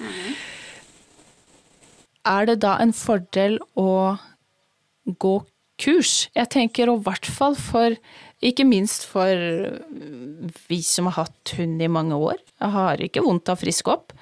Er 2.29 2.49
det 2.49 2.59
da 2.65 2.77
en 2.83 2.93
fordel 2.93 3.57
å 3.79 4.19
gå 5.05 5.37
kurs? 5.81 6.29
Jeg 6.37 6.51
tenker 6.53 6.91
i 6.93 6.99
hvert 7.07 7.27
fall 7.27 7.57
for 7.57 7.97
ikke 8.45 8.67
minst 8.69 9.07
for 9.09 9.33
vi 10.69 10.83
som 10.85 11.09
har 11.09 11.25
hatt 11.25 11.55
hund 11.59 11.81
i 11.83 11.91
mange 11.91 12.19
år. 12.19 12.37
Jeg 12.61 12.75
har 12.77 13.03
ikke 13.03 13.25
vondt 13.25 13.49
av 13.49 13.59
å 13.59 13.63
friske 13.65 13.91
opp. 13.91 14.13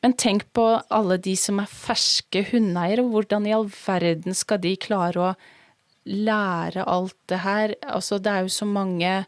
Men 0.00 0.16
tenk 0.16 0.46
på 0.56 0.64
alle 0.88 1.18
de 1.20 1.34
som 1.36 1.60
er 1.60 1.68
ferske 1.68 2.46
hundeeiere. 2.50 3.04
Hvordan 3.04 3.46
i 3.46 3.52
all 3.52 3.68
verden 3.68 4.36
skal 4.36 4.62
de 4.62 4.72
klare 4.80 5.20
å 5.20 5.34
lære 6.10 6.84
alt 6.90 7.16
det 7.30 7.40
her? 7.44 7.74
Altså, 7.86 8.18
det 8.18 8.32
er 8.32 8.46
jo 8.46 8.52
så 8.52 8.66
mange 8.68 9.24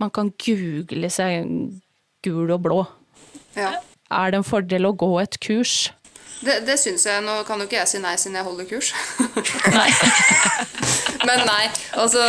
Man 0.00 0.10
kan 0.10 0.32
google 0.34 1.10
seg 1.10 1.46
gul 2.24 2.50
og 2.50 2.62
blå. 2.62 2.78
Ja. 3.54 3.76
Er 4.10 4.32
det 4.32 4.40
en 4.40 4.46
fordel 4.46 4.88
å 4.88 4.96
gå 4.98 5.10
et 5.20 5.38
kurs? 5.44 5.92
Det, 6.42 6.56
det 6.66 6.74
syns 6.80 7.04
jeg. 7.06 7.22
Nå 7.22 7.36
kan 7.46 7.60
jo 7.60 7.68
ikke 7.68 7.78
jeg 7.78 7.90
si 7.90 8.00
nei 8.02 8.16
siden 8.18 8.40
jeg 8.40 8.46
holder 8.48 8.66
kurs. 8.66 8.90
Nei. 9.78 9.88
Men 11.28 11.44
nei, 11.46 11.68
altså 12.02 12.22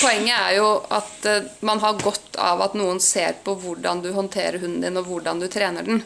poenget 0.00 0.34
er 0.34 0.56
jo 0.56 0.70
at 0.90 1.26
eh, 1.30 1.44
man 1.62 1.78
har 1.84 2.00
godt 2.02 2.34
av 2.42 2.64
at 2.64 2.72
noen 2.74 2.98
ser 2.98 3.36
på 3.44 3.54
hvordan 3.62 4.00
du 4.02 4.08
håndterer 4.16 4.58
hunden 4.58 4.82
din, 4.82 4.98
og 4.98 5.06
hvordan 5.06 5.38
du 5.38 5.46
trener 5.46 5.86
den. 5.86 6.02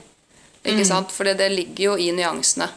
Ikke 0.60 0.84
sant? 0.84 1.12
For 1.12 1.24
det 1.24 1.48
ligger 1.52 1.84
jo 1.86 1.94
i 2.00 2.10
nyansene. 2.12 2.68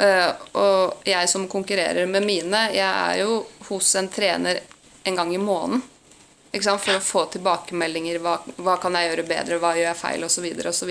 Eh, 0.00 0.30
og 0.56 1.04
jeg 1.04 1.28
som 1.28 1.48
konkurrerer 1.50 2.08
med 2.08 2.24
mine, 2.24 2.66
jeg 2.72 2.88
er 2.88 3.20
jo 3.20 3.42
hos 3.68 3.94
en 4.00 4.08
trener 4.08 4.62
en 5.04 5.16
gang 5.16 5.34
i 5.34 5.40
måneden. 5.40 5.82
For 6.50 6.96
å 6.96 7.02
få 7.04 7.26
tilbakemeldinger. 7.30 8.18
Hva, 8.24 8.40
hva 8.58 8.74
kan 8.82 8.96
jeg 8.98 9.10
gjøre 9.10 9.26
bedre, 9.28 9.58
hva 9.62 9.74
gjør 9.76 9.90
jeg 9.92 10.00
feil, 10.00 10.24
osv. 10.26 10.46
osv. 10.72 10.90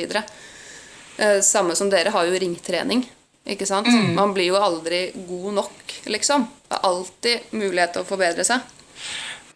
Eh, 1.20 1.40
samme 1.44 1.76
som 1.76 1.90
dere 1.92 2.14
har 2.16 2.30
jo 2.30 2.40
ringtrening. 2.40 3.04
Ikke 3.50 3.66
sant? 3.66 3.90
Man 4.16 4.34
blir 4.36 4.52
jo 4.52 4.60
aldri 4.62 5.10
god 5.28 5.54
nok, 5.58 5.94
liksom. 6.14 6.46
Det 6.70 6.78
er 6.78 6.88
alltid 6.92 7.54
mulighet 7.58 7.96
til 7.96 8.06
å 8.06 8.08
forbedre 8.08 8.46
seg. 8.46 8.76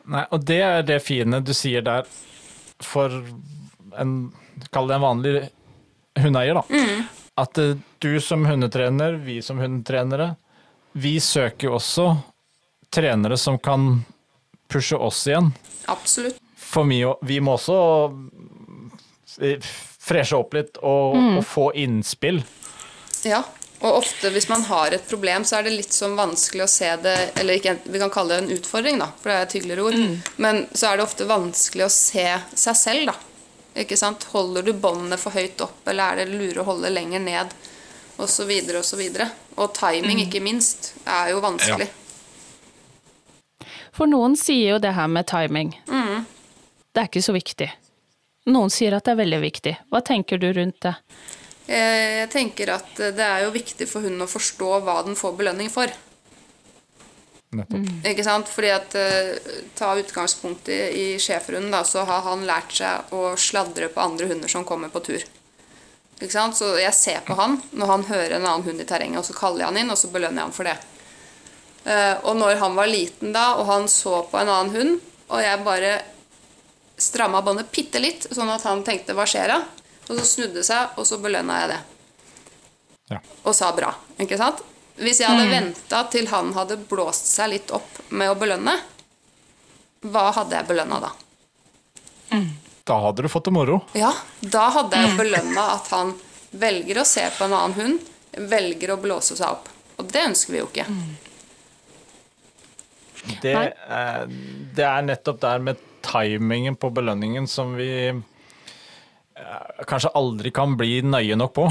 Nei, 0.10 0.24
og 0.34 0.44
det 0.44 0.60
er 0.66 0.86
det 0.88 1.00
fine 1.06 1.40
du 1.46 1.54
sier 1.56 1.84
der 1.86 2.08
for 2.84 3.14
en 4.00 4.16
Kall 4.74 4.86
det 4.88 4.96
en 4.96 5.02
vanlig 5.02 5.32
hundeeier, 6.22 6.60
da. 6.60 6.80
At 7.40 7.58
eh, 7.58 7.76
du 8.00 8.22
som 8.22 8.46
hundetrener, 8.46 9.14
vi 9.14 9.42
som 9.42 9.60
hundetrenere, 9.60 10.36
vi 10.94 11.18
søker 11.20 11.68
jo 11.68 11.78
også 11.80 12.12
trenere 12.94 13.38
som 13.38 13.58
kan 13.60 14.04
pushe 14.70 14.96
oss 14.96 15.26
igjen. 15.28 15.52
Absolutt. 15.86 16.38
For 16.56 16.86
vi, 16.90 17.02
vi 17.22 17.40
må 17.42 17.58
også 17.58 17.80
eh, 19.42 19.74
freshe 20.04 20.38
opp 20.38 20.54
litt 20.58 20.78
og, 20.82 21.18
og 21.40 21.44
få 21.48 21.72
innspill. 21.80 22.44
Ja, 23.24 23.44
og 23.84 24.00
ofte 24.00 24.32
hvis 24.32 24.48
man 24.48 24.64
har 24.70 24.96
et 24.96 25.06
problem, 25.10 25.44
så 25.48 25.58
er 25.58 25.68
det 25.68 25.76
litt 25.76 25.96
sånn 25.96 26.16
vanskelig 26.16 26.64
å 26.66 26.72
se 26.72 26.88
det 27.04 27.16
Eller 27.40 27.60
ikke, 27.60 27.76
vi 27.84 28.00
kan 28.00 28.12
kalle 28.14 28.38
det 28.38 28.46
en 28.46 28.56
utfordring, 28.58 29.00
da, 29.02 29.10
for 29.20 29.32
det 29.32 29.36
er 29.36 29.48
et 29.48 29.56
hyggeligere 29.58 29.88
ord. 29.90 30.00
Men 30.46 30.66
så 30.72 30.90
er 30.90 31.00
det 31.00 31.08
ofte 31.08 31.28
vanskelig 31.28 31.88
å 31.88 31.94
se 31.94 32.28
seg 32.66 32.80
selv, 32.80 33.12
da. 33.12 33.18
Ikke 33.76 33.98
sant? 33.98 34.24
Holder 34.34 34.66
du 34.68 34.74
båndet 34.78 35.20
for 35.22 35.34
høyt 35.34 35.62
opp, 35.66 35.80
eller 35.90 36.14
er 36.14 36.24
det 36.26 36.36
lure 36.38 36.62
å 36.62 36.68
holde 36.68 36.92
lenger 36.94 37.24
ned? 37.24 37.54
Og 38.22 38.30
så 38.30 38.46
videre 38.46 38.84
og 38.84 38.86
så 38.86 39.00
videre. 39.00 39.30
Og 39.58 39.74
timing, 39.74 40.20
ikke 40.28 40.42
minst, 40.46 40.92
er 41.10 41.32
jo 41.34 41.40
vanskelig. 41.42 41.88
For 43.94 44.10
noen 44.10 44.36
sier 44.38 44.76
jo 44.76 44.82
det 44.82 44.94
her 44.98 45.10
med 45.10 45.26
timing. 45.30 45.74
Det 46.94 47.02
er 47.02 47.10
ikke 47.10 47.26
så 47.26 47.34
viktig. 47.34 47.70
Noen 48.54 48.70
sier 48.74 48.94
at 48.98 49.06
det 49.08 49.14
er 49.16 49.22
veldig 49.24 49.40
viktig. 49.42 49.74
Hva 49.90 50.02
tenker 50.06 50.38
du 50.42 50.50
rundt 50.54 50.82
det? 50.86 50.94
Eh, 51.66 52.20
Jeg 52.22 52.30
tenker 52.34 52.74
at 52.76 52.90
det 52.98 53.24
er 53.26 53.46
jo 53.46 53.54
viktig 53.56 53.88
for 53.90 54.04
hunden 54.06 54.26
å 54.26 54.30
forstå 54.30 54.82
hva 54.84 55.00
den 55.08 55.16
får 55.18 55.38
belønning 55.40 55.72
for. 55.74 55.90
Nettopp. 57.58 57.92
Ikke 58.10 58.26
sant? 58.26 58.50
Fordi 58.50 58.72
at 58.74 58.96
eh, 58.98 59.54
Ta 59.78 59.94
utgangspunkt 60.00 60.70
i, 60.74 60.80
i 61.04 61.06
schæferhunden, 61.22 61.72
da, 61.74 61.84
så 61.88 62.06
har 62.08 62.26
han 62.28 62.46
lært 62.48 62.76
seg 62.78 63.14
å 63.14 63.34
sladre 63.40 63.90
på 63.94 64.04
andre 64.04 64.30
hunder 64.32 64.52
som 64.52 64.66
kommer 64.68 64.92
på 64.94 65.04
tur. 65.06 65.26
Ikke 66.20 66.34
sant? 66.34 66.58
Så 66.58 66.74
jeg 66.80 66.94
ser 66.98 67.22
på 67.28 67.38
han 67.40 67.60
når 67.76 67.92
han 67.92 68.08
hører 68.10 68.38
en 68.38 68.48
annen 68.48 68.66
hund 68.68 68.82
i 68.82 68.88
terrenget, 68.88 69.22
og 69.22 69.28
så 69.28 69.38
kaller 69.38 69.66
jeg 69.66 69.72
han 69.72 69.82
inn, 69.84 69.94
og 69.94 70.00
så 70.00 70.12
belønner 70.14 70.42
jeg 70.44 70.50
han 70.50 70.58
for 70.58 70.70
det. 70.70 70.78
Uh, 71.84 72.16
og 72.30 72.38
når 72.40 72.62
han 72.62 72.78
var 72.78 72.88
liten 72.88 73.34
da, 73.36 73.48
og 73.60 73.68
han 73.68 73.90
så 73.92 74.22
på 74.32 74.40
en 74.40 74.52
annen 74.52 74.72
hund, 74.72 75.00
og 75.28 75.42
jeg 75.44 75.64
bare 75.66 75.94
stramma 77.02 77.42
båndet 77.44 77.72
bitte 77.74 78.00
litt, 78.00 78.30
sånn 78.32 78.52
at 78.54 78.64
han 78.64 78.86
tenkte 78.88 79.16
'hva 79.18 79.26
skjer 79.28 79.52
da?' 79.52 79.64
Og 80.04 80.20
så 80.20 80.24
snudde 80.28 80.64
seg, 80.68 80.98
og 81.00 81.08
så 81.08 81.18
belønna 81.18 81.60
jeg 81.62 81.70
det. 81.72 81.82
Ja. 83.14 83.20
Og 83.48 83.56
sa 83.56 83.72
bra. 83.72 83.94
Ikke 84.20 84.36
sant? 84.40 84.60
Hvis 85.00 85.20
jeg 85.24 85.30
hadde 85.30 85.48
venta 85.50 86.04
til 86.14 86.28
han 86.30 86.52
hadde 86.54 86.78
blåst 86.90 87.32
seg 87.34 87.50
litt 87.56 87.72
opp 87.74 88.02
med 88.14 88.30
å 88.30 88.36
belønne, 88.38 88.76
hva 90.06 90.28
hadde 90.36 90.58
jeg 90.60 90.68
belønna 90.70 91.00
da? 91.02 91.12
Da 92.84 92.98
hadde 93.06 93.24
du 93.26 93.30
fått 93.32 93.46
det 93.48 93.54
moro. 93.56 93.80
Ja, 93.98 94.12
da 94.42 94.68
hadde 94.76 95.00
jeg 95.00 95.18
belønna 95.18 95.64
at 95.78 95.88
han 95.96 96.14
velger 96.52 97.00
å 97.02 97.06
se 97.08 97.24
på 97.38 97.46
en 97.48 97.56
annen 97.58 97.78
hund, 97.80 98.10
velger 98.52 98.94
å 98.94 99.00
blåse 99.02 99.38
seg 99.40 99.48
opp. 99.56 99.70
Og 100.02 100.10
det 100.12 100.26
ønsker 100.28 100.54
vi 100.56 100.60
jo 100.62 100.68
ikke. 100.70 100.86
Det, 103.42 103.54
er- 103.56 104.28
det 104.76 104.84
er 104.88 105.06
nettopp 105.08 105.40
der 105.42 105.62
med 105.64 105.80
timingen 106.04 106.76
på 106.76 106.90
belønningen 106.92 107.46
som 107.48 107.72
vi 107.80 107.90
eh, 108.10 109.84
kanskje 109.88 110.12
aldri 110.20 110.52
kan 110.52 110.76
bli 110.78 110.98
nøye 111.08 111.38
nok 111.40 111.54
på. 111.56 111.70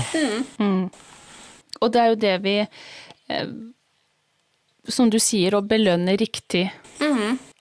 Og 1.82 1.90
det 1.92 2.00
er 2.00 2.08
jo 2.14 2.20
det 2.22 2.34
vi 2.44 2.56
Som 4.88 5.10
du 5.12 5.18
sier, 5.22 5.54
å 5.54 5.62
belønne 5.62 6.16
riktig 6.18 6.66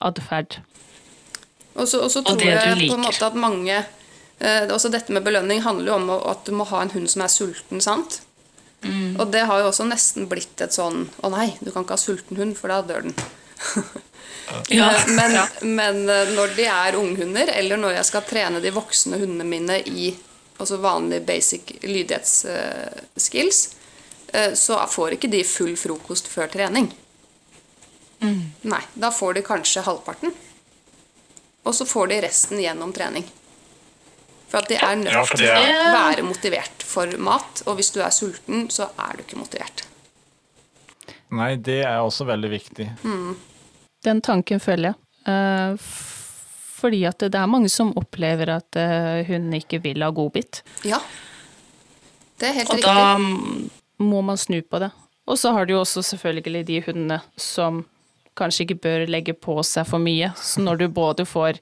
atferd. 0.02 0.58
Og 1.74 1.86
så, 1.88 2.02
og 2.04 2.10
så 2.12 2.22
tror 2.26 2.42
jeg 2.42 2.88
på 2.88 2.96
en 2.96 3.04
måte 3.06 3.24
at 3.24 3.36
mange 3.38 3.78
eh, 3.78 4.64
Også 4.68 4.90
dette 4.92 5.14
med 5.14 5.24
belønning 5.24 5.62
handler 5.64 5.88
jo 5.88 5.94
om 5.96 6.10
at 6.18 6.42
du 6.44 6.52
må 6.52 6.66
ha 6.68 6.82
en 6.84 6.92
hund 6.92 7.08
som 7.08 7.22
er 7.24 7.32
sulten, 7.32 7.80
sant? 7.80 8.20
Og 8.82 9.30
det 9.30 9.44
har 9.46 9.60
jo 9.62 9.68
også 9.70 9.84
nesten 9.86 10.26
blitt 10.30 10.60
et 10.60 10.74
sånn 10.74 11.06
Å 11.22 11.28
nei, 11.30 11.52
du 11.62 11.70
kan 11.70 11.84
ikke 11.86 11.94
ha 11.94 12.02
sulten 12.02 12.36
hund, 12.40 12.56
for 12.58 12.66
da 12.72 12.82
dør 12.86 13.02
den. 13.08 13.14
Ja. 14.68 14.90
Eh, 14.90 15.06
Men, 15.08 15.32
ja. 15.32 15.46
men 15.62 16.08
eh, 16.10 16.28
når 16.34 16.48
de 16.58 16.64
er 16.68 16.96
unghunder, 16.98 17.48
eller 17.56 17.76
når 17.80 17.92
jeg 17.94 18.04
skal 18.10 18.22
trene 18.26 18.60
de 18.60 18.70
voksne 18.74 19.16
hundene 19.20 19.46
mine 19.48 19.78
i 19.88 20.10
altså 20.60 20.76
vanlige 20.82 21.24
basic 21.24 21.72
lydighetsskills, 21.80 23.58
så 24.56 24.78
får 24.88 25.16
ikke 25.18 25.28
de 25.32 25.42
full 25.44 25.74
frokost 25.76 26.28
før 26.32 26.48
trening. 26.52 26.86
Nei, 28.22 28.82
da 28.94 29.10
får 29.12 29.34
de 29.34 29.42
kanskje 29.44 29.82
halvparten. 29.84 30.32
Og 31.66 31.74
så 31.74 31.86
får 31.86 32.10
de 32.10 32.20
resten 32.24 32.60
gjennom 32.62 32.92
trening. 32.94 33.26
For 34.50 34.60
at 34.60 34.68
de 34.68 34.76
er 34.76 34.96
nødt 35.00 35.14
Ja, 35.14 35.24
til 35.24 35.48
å 35.48 35.92
være 35.94 36.24
motivert 36.26 36.84
for 36.84 37.10
mat. 37.22 37.62
Og 37.66 37.78
hvis 37.78 37.92
du 37.94 38.00
er 38.04 38.12
sulten, 38.14 38.66
så 38.70 38.90
er 39.00 39.16
du 39.16 39.24
ikke 39.24 39.40
motivert. 39.40 39.84
Nei, 41.32 41.54
det 41.56 41.80
er 41.86 42.02
også 42.04 42.26
veldig 42.28 42.50
viktig. 42.52 42.88
Den 44.04 44.20
tanken 44.20 44.60
følger 44.60 44.92
jeg. 44.92 44.98
Eh, 45.32 45.86
fordi 46.82 47.04
at 47.08 47.22
det 47.22 47.38
er 47.38 47.46
mange 47.48 47.70
som 47.72 47.92
opplever 47.96 48.50
at 48.58 48.76
hun 48.76 49.24
hunden 49.30 49.54
ikke 49.60 49.78
vil 49.84 50.02
ha 50.02 50.10
godbit. 50.10 50.64
Ja. 50.84 50.98
Det 52.38 52.50
er 52.50 52.58
helt 52.58 52.70
Og 52.74 52.80
riktig. 52.80 52.90
da 52.90 53.81
Må 54.02 54.22
man 54.26 54.40
snu 54.40 54.58
på 54.62 54.82
det. 54.82 54.90
Og 55.30 55.38
så 55.38 55.52
har 55.54 55.66
du 55.66 55.76
jo 55.76 55.82
også 55.84 56.02
selvfølgelig 56.02 56.66
de 56.66 56.80
hundene 56.88 57.20
som 57.38 57.84
kanskje 58.38 58.66
ikke 58.66 58.80
bør 58.82 59.06
legge 59.10 59.34
på 59.36 59.54
seg 59.66 59.86
for 59.88 60.02
mye. 60.02 60.32
Så 60.40 60.62
når 60.64 60.82
du 60.82 60.86
både 60.92 61.26
får 61.28 61.60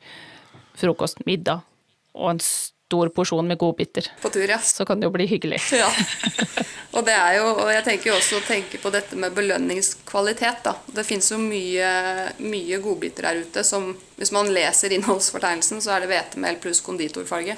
frokost, 0.80 1.20
middag 1.28 1.64
og 2.16 2.30
en 2.32 2.40
stor 2.40 3.10
porsjon 3.14 3.46
med 3.46 3.58
godbiter, 3.58 4.08
På 4.22 4.30
tur, 4.32 4.48
ja. 4.48 4.58
så 4.58 4.84
kan 4.84 5.00
det 5.00 5.06
jo 5.06 5.14
bli 5.14 5.26
hyggelig. 5.30 5.60
Ja. 5.82 5.90
Og 6.90 7.04
det 7.06 7.14
er 7.14 7.36
jo, 7.36 7.44
og 7.52 7.68
jeg 7.70 7.84
tenker 7.86 8.10
jo 8.10 8.16
også 8.16 8.40
å 8.40 8.42
tenke 8.42 8.80
på 8.82 8.90
dette 8.90 9.14
med 9.14 9.30
belønningskvalitet. 9.36 10.64
da. 10.64 10.72
Det 10.90 11.04
fins 11.06 11.28
jo 11.30 11.36
mye, 11.38 11.90
mye 12.42 12.80
godbiter 12.82 13.28
der 13.28 13.44
ute 13.44 13.62
som 13.64 13.92
Hvis 14.18 14.32
man 14.34 14.50
leser 14.50 14.90
innholdsfortegnelsen, 14.96 15.78
så 15.84 15.94
er 15.94 16.02
det 16.02 16.10
hvetemel 16.10 16.58
pluss 16.58 16.82
konditorfarge. 16.82 17.54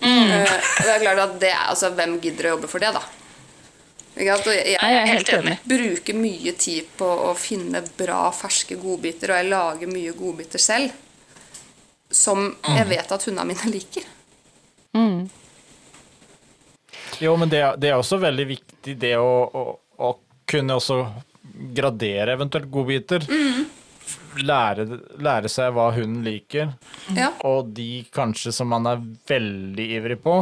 Mm. 0.00 0.30
og 0.32 0.84
det 0.84 0.92
er 0.92 1.02
klart 1.02 1.18
at 1.24 1.40
det 1.40 1.50
er, 1.52 1.64
altså, 1.72 1.90
Hvem 1.96 2.18
gidder 2.20 2.50
å 2.50 2.54
jobbe 2.54 2.68
for 2.72 2.84
det, 2.84 2.92
da? 2.96 3.02
Jeg, 4.16 4.76
er 4.76 5.06
helt 5.06 5.28
enig. 5.32 5.58
bruker 5.64 6.16
mye 6.18 6.52
tid 6.58 6.88
på 6.98 7.06
å 7.30 7.34
finne 7.38 7.80
bra, 7.96 8.24
ferske 8.34 8.76
godbiter, 8.80 9.30
og 9.32 9.38
jeg 9.40 9.48
lager 9.52 9.92
mye 9.92 10.12
godbiter 10.18 10.60
selv. 10.62 10.90
Som 12.10 12.56
jeg 12.66 12.88
vet 12.90 13.12
at 13.14 13.22
hundene 13.28 13.46
mine 13.52 13.70
liker. 13.70 14.08
Jo, 17.20 17.36
men 17.36 17.48
det, 17.52 17.60
det 17.78 17.90
er 17.92 17.98
også 18.00 18.18
veldig 18.22 18.46
viktig 18.48 18.96
det 18.98 19.14
å, 19.20 19.28
å, 19.46 19.64
å 20.00 20.10
kunne 20.50 20.78
også 20.80 20.96
gradere 21.76 22.34
eventuelt 22.34 22.70
godbiter. 22.72 23.26
Lære, 24.40 24.86
lære 25.22 25.50
seg 25.50 25.72
hva 25.76 25.88
hunden 25.94 26.22
liker, 26.26 26.72
Ja. 27.16 27.32
og 27.46 27.72
de 27.76 28.04
kanskje 28.14 28.52
som 28.54 28.70
man 28.70 28.86
er 28.86 29.02
veldig 29.28 29.86
ivrig 29.98 30.20
på, 30.22 30.36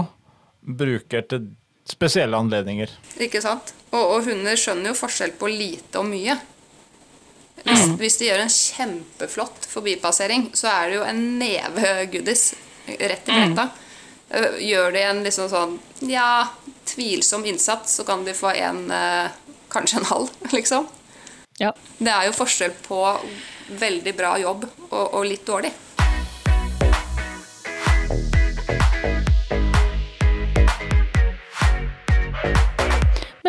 bruker 0.63 1.25
til 1.29 1.49
spesielle 1.89 2.37
anledninger. 2.37 2.93
Ikke 3.25 3.43
sant? 3.45 3.73
Og, 3.91 4.01
og 4.03 4.29
hunder 4.29 4.59
skjønner 4.61 4.93
jo 4.93 4.99
forskjell 4.99 5.35
på 5.41 5.51
lite 5.51 6.01
og 6.01 6.09
mye. 6.11 6.37
Hvis, 7.65 7.85
hvis 7.99 8.19
de 8.21 8.29
gjør 8.29 8.45
en 8.45 8.53
kjempeflott 8.55 9.67
forbipassering, 9.69 10.51
så 10.57 10.71
er 10.71 10.89
det 10.89 10.99
jo 10.99 11.07
en 11.09 11.23
neve 11.41 11.95
goodies 12.13 12.53
rett 12.87 13.29
i 13.29 13.35
fletta. 13.35 13.69
Mm. 14.29 14.57
Gjør 14.63 14.95
de 14.95 15.03
en 15.09 15.25
liksom 15.25 15.49
sånn 15.51 15.75
ja, 16.07 16.47
tvilsom 16.89 17.47
innsats, 17.49 17.97
så 17.99 18.07
kan 18.09 18.25
de 18.27 18.37
få 18.37 18.53
en 18.53 18.85
eh, 18.93 19.35
kanskje 19.73 20.03
en 20.03 20.09
halv, 20.13 20.33
liksom. 20.57 20.87
Ja. 21.59 21.73
Det 21.99 22.13
er 22.13 22.29
jo 22.29 22.37
forskjell 22.37 22.77
på 22.85 23.03
veldig 23.81 24.15
bra 24.17 24.37
jobb 24.41 24.65
og, 24.91 25.05
og 25.05 25.25
litt 25.27 25.47
dårlig. 25.47 25.73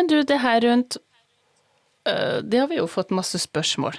Men 0.00 0.06
du, 0.06 0.22
det 0.22 0.38
her 0.40 0.60
rundt 0.60 0.96
øh, 2.08 2.38
Det 2.42 2.58
har 2.58 2.68
vi 2.70 2.78
jo 2.78 2.86
fått 2.88 3.10
masse 3.12 3.36
spørsmål. 3.38 3.98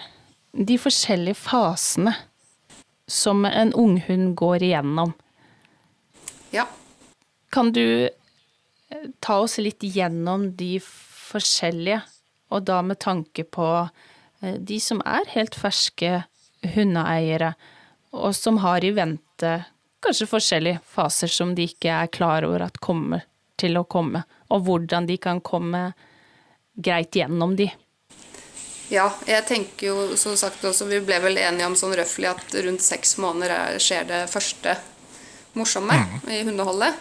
De 0.51 0.79
forskjellige 0.81 1.37
fasene 1.37 2.15
som 3.05 3.45
en 3.45 3.73
unghund 3.77 4.33
går 4.39 4.63
igjennom. 4.65 5.13
Ja. 6.49 6.65
Kan 7.53 7.69
du 7.77 7.85
eh, 8.09 9.05
ta 9.19 9.37
oss 9.43 9.59
litt 9.61 9.85
gjennom 9.85 10.49
de 10.57 10.79
forskjellige, 10.81 12.01
og 12.49 12.65
da 12.65 12.81
med 12.81 12.97
tanke 13.05 13.45
på 13.45 13.69
eh, 14.41 14.57
de 14.57 14.81
som 14.81 15.05
er 15.05 15.29
helt 15.35 15.53
ferske 15.53 16.23
hundeeiere, 16.73 17.53
og 18.09 18.33
som 18.33 18.57
har 18.65 18.81
i 18.81 18.95
vente 18.97 19.53
kanskje 20.01 20.33
forskjellige 20.33 20.81
faser 20.97 21.29
som 21.29 21.53
de 21.53 21.69
ikke 21.69 21.93
er 21.93 22.09
klar 22.09 22.49
over 22.49 22.71
at 22.71 22.81
kommer 22.81 23.27
til 23.61 23.77
å 23.77 23.85
komme, 23.85 24.25
og 24.51 24.65
hvordan 24.67 25.07
de 25.09 25.17
kan 25.21 25.41
komme 25.43 25.91
greit 26.75 27.15
gjennom 27.15 27.55
de. 27.59 27.69
Ja, 28.91 29.07
jeg 29.23 29.45
tenker 29.47 29.87
jo 29.87 30.17
som 30.19 30.35
sagt 30.35 30.65
også, 30.67 30.85
Vi 30.89 30.99
ble 30.99 31.21
vel 31.23 31.39
enige 31.39 31.69
om 31.69 31.77
sånn 31.79 31.95
røftlig 31.95 32.27
at 32.33 32.57
rundt 32.65 32.83
seks 32.83 33.15
måneder 33.23 33.53
er, 33.55 33.79
skjer 33.79 34.09
det 34.09 34.25
første 34.31 34.75
morsomme 35.55 35.95
i 36.27 36.41
hundeholdet. 36.43 36.99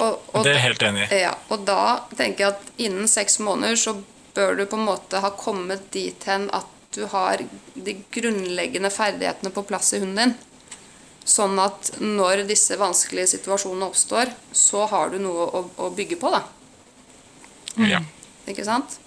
Og, 0.00 0.22
og, 0.32 0.40
Det 0.42 0.50
er 0.50 0.56
jeg 0.56 0.64
helt 0.64 0.86
enig 0.88 1.04
i. 1.04 1.20
ja, 1.22 1.34
og 1.52 1.66
da 1.68 2.06
tenker 2.16 2.46
jeg 2.46 2.54
at 2.56 2.80
innen 2.82 3.10
seks 3.10 3.38
måneder 3.44 3.76
så 3.78 3.94
bør 4.34 4.56
du 4.58 4.64
på 4.66 4.80
en 4.80 4.88
måte 4.88 5.20
ha 5.22 5.30
kommet 5.38 5.84
dit 5.94 6.26
hen 6.26 6.48
at 6.56 6.72
du 6.94 7.04
har 7.10 7.42
de 7.74 7.94
grunnleggende 8.14 8.90
ferdighetene 8.90 9.52
på 9.54 9.62
plass 9.68 9.92
i 9.94 10.00
hunden 10.02 10.18
din. 10.18 10.34
Sånn 11.24 11.56
at 11.62 11.94
når 12.00 12.44
disse 12.48 12.76
vanskelige 12.76 13.32
situasjonene 13.38 13.88
oppstår, 13.88 14.32
så 14.52 14.84
har 14.90 15.14
du 15.14 15.22
noe 15.24 15.46
å, 15.48 15.64
å 15.80 15.88
bygge 15.94 16.18
på, 16.20 16.32
da. 16.34 16.42
Ja. 17.80 18.02
Ikke 18.50 18.66
sant? 18.66 18.98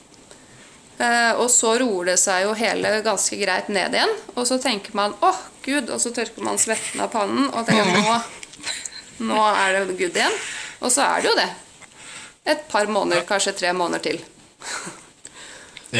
Eh, 0.97 1.34
og 1.38 1.45
så 1.53 1.76
roer 1.78 2.11
det 2.11 2.18
seg 2.18 2.47
jo 2.47 2.55
hele 2.57 2.95
ganske 3.05 3.38
greit 3.38 3.70
ned 3.70 3.93
igjen. 3.93 4.15
Og 4.34 4.47
så 4.49 4.57
tenker 4.61 4.95
man 4.97 5.13
'åh, 5.22 5.38
gud', 5.61 5.91
og 5.93 6.01
så 6.01 6.09
tørker 6.13 6.41
man 6.43 6.57
svetten 6.57 7.01
av 7.05 7.13
pannen 7.13 7.51
og 7.51 7.68
tenker 7.68 8.01
nå, 8.01 8.18
nå 9.30 9.43
er 9.53 9.78
det 9.78 9.97
good 9.99 10.18
igjen. 10.18 10.41
Og 10.82 10.91
så 10.91 11.05
er 11.05 11.22
det 11.22 11.30
jo 11.30 11.36
det. 11.38 11.49
Et 12.47 12.68
par 12.72 12.88
måneder, 12.88 13.28
kanskje 13.30 13.53
tre 13.53 13.74
måneder 13.74 13.99
til. 13.99 14.22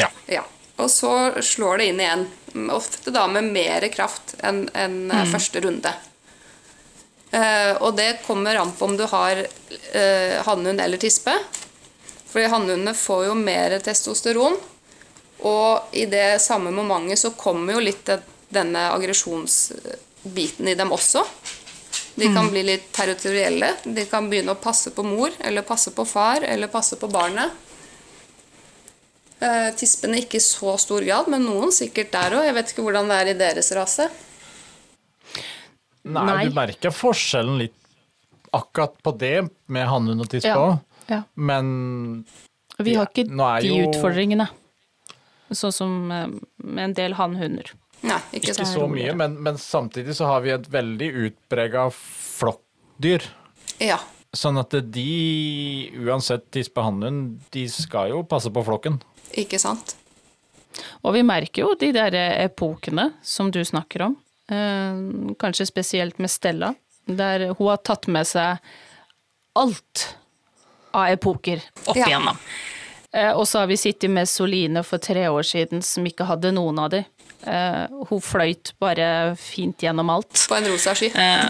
ja. 0.02 0.10
Ja. 0.26 0.44
Og 0.78 0.90
så 0.90 1.42
slår 1.42 1.78
det 1.78 1.86
inn 1.90 2.00
igjen. 2.00 2.26
Ofte 2.70 3.10
da 3.14 3.26
med 3.30 3.50
mer 3.52 3.86
kraft 3.92 4.34
enn 4.42 4.68
en 4.74 5.08
mm. 5.10 5.32
første 5.32 5.60
runde. 5.60 5.94
Eh, 7.30 7.74
og 7.82 7.96
det 7.96 8.22
kommer 8.26 8.56
an 8.56 8.72
på 8.72 8.88
om 8.88 8.96
du 8.96 9.04
har 9.10 9.42
eh, 9.92 10.38
hannhund 10.46 10.80
eller 10.80 11.00
tispe. 11.00 11.34
Fordi 12.28 12.48
hannhundene 12.52 12.94
får 12.94 13.26
jo 13.28 13.36
mer 13.38 13.78
testosteron. 13.84 14.58
Og 15.48 15.94
i 15.96 16.06
det 16.10 16.40
samme 16.42 16.72
momentet 16.74 17.20
så 17.20 17.30
kommer 17.38 17.76
jo 17.76 17.84
litt 17.84 18.10
denne 18.48 18.88
aggresjonsbiten 18.90 20.68
i 20.68 20.74
dem 20.74 20.92
også. 20.92 21.24
De 22.18 22.26
kan 22.34 22.48
bli 22.50 22.64
litt 22.66 22.88
territorielle. 22.92 23.74
De 23.84 24.04
kan 24.10 24.26
begynne 24.26 24.56
å 24.56 24.58
passe 24.58 24.90
på 24.90 25.04
mor, 25.06 25.30
eller 25.38 25.62
passe 25.62 25.92
på 25.94 26.02
far, 26.08 26.42
eller 26.42 26.70
passe 26.72 26.98
på 26.98 27.06
barnet. 27.12 27.54
Eh, 29.38 29.68
tispene 29.78 30.18
ikke 30.18 30.40
i 30.40 30.42
så 30.42 30.74
stor 30.82 31.04
grad, 31.06 31.28
men 31.30 31.46
noen 31.46 31.70
sikkert 31.74 32.10
der 32.10 32.34
òg. 32.40 32.48
Jeg 32.48 32.56
vet 32.56 32.72
ikke 32.72 32.86
hvordan 32.88 33.12
det 33.12 33.18
er 33.20 33.30
i 33.30 33.36
deres 33.38 33.70
rase. 33.76 34.08
Nei, 36.08 36.24
Nei. 36.28 36.44
du 36.48 36.54
merker 36.56 36.94
forskjellen 36.94 37.58
litt 37.60 37.74
akkurat 38.56 38.94
på 39.04 39.12
det 39.20 39.34
med 39.68 39.88
hannhund 39.90 40.24
og 40.24 40.30
tispe 40.32 40.54
òg. 40.56 40.78
Ja. 41.08 41.22
Men 41.36 42.24
Vi 42.78 42.94
har 42.96 43.08
ikke 43.10 43.26
de 43.28 43.68
jo- 43.68 43.90
utfordringene. 43.90 44.48
Sånn 45.52 45.72
som 45.72 45.92
eh, 46.12 46.26
med 46.64 46.84
en 46.90 46.94
del 46.96 47.14
hannhunder. 47.16 47.70
Nei, 48.04 48.18
ikke 48.36 48.52
ikke 48.52 48.66
så 48.68 48.84
mye. 48.88 49.14
Men, 49.16 49.38
men 49.42 49.56
samtidig 49.58 50.14
så 50.16 50.28
har 50.28 50.42
vi 50.44 50.52
et 50.54 50.68
veldig 50.70 51.08
utprega 51.26 51.88
flokkdyr. 51.92 53.24
Ja. 53.82 53.98
Sånn 54.36 54.60
at 54.60 54.74
de, 54.92 55.06
uansett 56.04 56.50
tispe 56.54 56.84
hannhund, 56.84 57.38
de 57.54 57.64
skal 57.72 58.12
jo 58.12 58.22
passe 58.28 58.52
på 58.52 58.62
flokken. 58.66 59.00
Ikke 59.40 59.58
sant? 59.60 59.96
Og 61.02 61.14
vi 61.16 61.24
merker 61.26 61.64
jo 61.64 61.72
de 61.80 61.90
der 61.96 62.14
epokene 62.44 63.10
som 63.24 63.50
du 63.50 63.60
snakker 63.64 64.04
om. 64.10 64.16
Eh, 64.50 65.34
kanskje 65.38 65.66
spesielt 65.68 66.18
med 66.18 66.30
Stella, 66.32 66.74
der 67.06 67.48
hun 67.58 67.68
har 67.68 67.76
tatt 67.84 68.06
med 68.08 68.26
seg 68.26 68.58
alt 69.58 70.04
av 70.96 71.10
epoker 71.12 71.60
opp 71.86 71.96
igjennom. 71.96 72.38
Ja. 73.12 73.34
og 73.34 73.46
så 73.48 73.58
har 73.62 73.66
vi 73.70 73.76
sittet 73.80 74.10
med 74.12 74.28
Soline 74.28 74.82
for 74.84 74.98
tre 75.00 75.26
år 75.28 75.42
siden 75.46 75.82
som 75.84 76.04
ikke 76.08 76.26
hadde 76.28 76.52
noen 76.52 76.78
av 76.78 76.90
de. 76.92 77.02
Eh, 77.48 77.84
hun 78.10 78.20
fløyt 78.24 78.72
bare 78.80 79.34
fint 79.40 79.80
gjennom 79.84 80.10
alt. 80.12 80.46
På 80.48 80.56
en 80.58 80.68
rosa 80.72 80.94
sky. 80.94 81.10
Eh, 81.14 81.48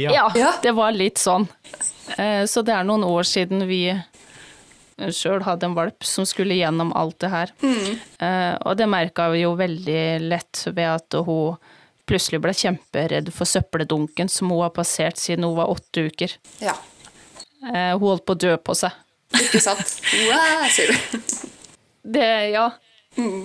Ja. 0.00 0.30
ja, 0.34 0.52
det 0.62 0.70
var 0.72 0.92
litt 0.92 1.18
sånn. 1.18 1.48
Eh, 2.16 2.44
Så 2.46 2.62
det 2.64 2.72
er 2.74 2.84
noen 2.84 3.02
år 3.04 3.22
siden 3.26 3.66
vi 3.68 3.90
sjøl 5.10 5.42
hadde 5.42 5.64
en 5.66 5.74
valp 5.74 6.04
som 6.04 6.24
skulle 6.24 6.54
gjennom 6.54 6.92
alt 6.96 7.18
det 7.18 7.28
her. 7.32 7.52
Mm. 7.62 7.98
Og 8.66 8.76
det 8.76 8.86
merka 8.88 9.30
vi 9.32 9.40
jo 9.42 9.54
veldig 9.56 10.20
lett 10.28 10.62
ved 10.70 10.86
at 10.94 11.16
hun 11.26 11.56
plutselig 12.10 12.40
ble 12.44 12.52
kjemperedd 12.56 13.30
for 13.34 13.48
søppeldunken 13.48 14.28
som 14.30 14.50
hun 14.52 14.64
har 14.64 14.74
passert 14.76 15.20
siden 15.22 15.46
hun 15.46 15.56
var 15.58 15.70
åtte 15.72 16.08
uker. 16.10 16.34
Ja. 16.62 16.74
Eh, 17.70 17.92
Hun 17.94 18.06
holdt 18.08 18.26
på 18.26 18.34
å 18.36 18.40
dø 18.40 18.54
på 18.58 18.74
seg. 18.76 18.94
Ikke 19.38 19.60
sant? 19.62 19.96
Wow, 20.26 20.64
sier 20.74 20.90
du. 20.90 21.28
Det, 22.02 22.28
ja. 22.54 22.68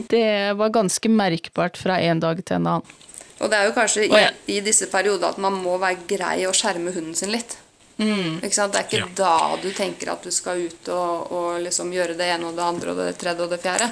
Det 0.10 0.54
var 0.58 0.70
ganske 0.74 1.10
merkbart 1.12 1.78
fra 1.78 2.00
en 2.02 2.22
dag 2.24 2.40
til 2.46 2.58
en 2.60 2.68
annen. 2.76 2.96
Og 3.44 3.50
det 3.52 3.58
er 3.60 3.66
jo 3.68 3.74
kanskje 3.76 4.06
i, 4.08 4.20
i 4.56 4.62
disse 4.64 4.88
perioder 4.88 5.34
at 5.34 5.40
man 5.44 5.58
må 5.60 5.76
være 5.82 6.06
grei 6.08 6.46
å 6.48 6.54
skjerme 6.56 6.94
hunden 6.96 7.18
sin 7.20 7.34
litt. 7.34 7.58
Ikke 8.00 8.54
sant? 8.56 8.74
Det 8.76 8.80
er 8.82 8.88
ikke 8.88 9.02
Ja. 9.02 9.10
da 9.20 9.58
du 9.62 9.70
tenker 9.76 10.14
at 10.14 10.24
du 10.24 10.32
skal 10.32 10.64
ut 10.70 10.90
og, 10.92 11.32
og 11.36 11.62
liksom 11.64 11.92
gjøre 11.96 12.16
det 12.20 12.30
ene 12.32 12.48
og 12.50 12.56
det 12.58 12.64
andre 12.66 12.92
og 12.96 13.02
det 13.04 13.18
tredje 13.20 13.44
og 13.46 13.52
det 13.52 13.60
fjerde. 13.64 13.92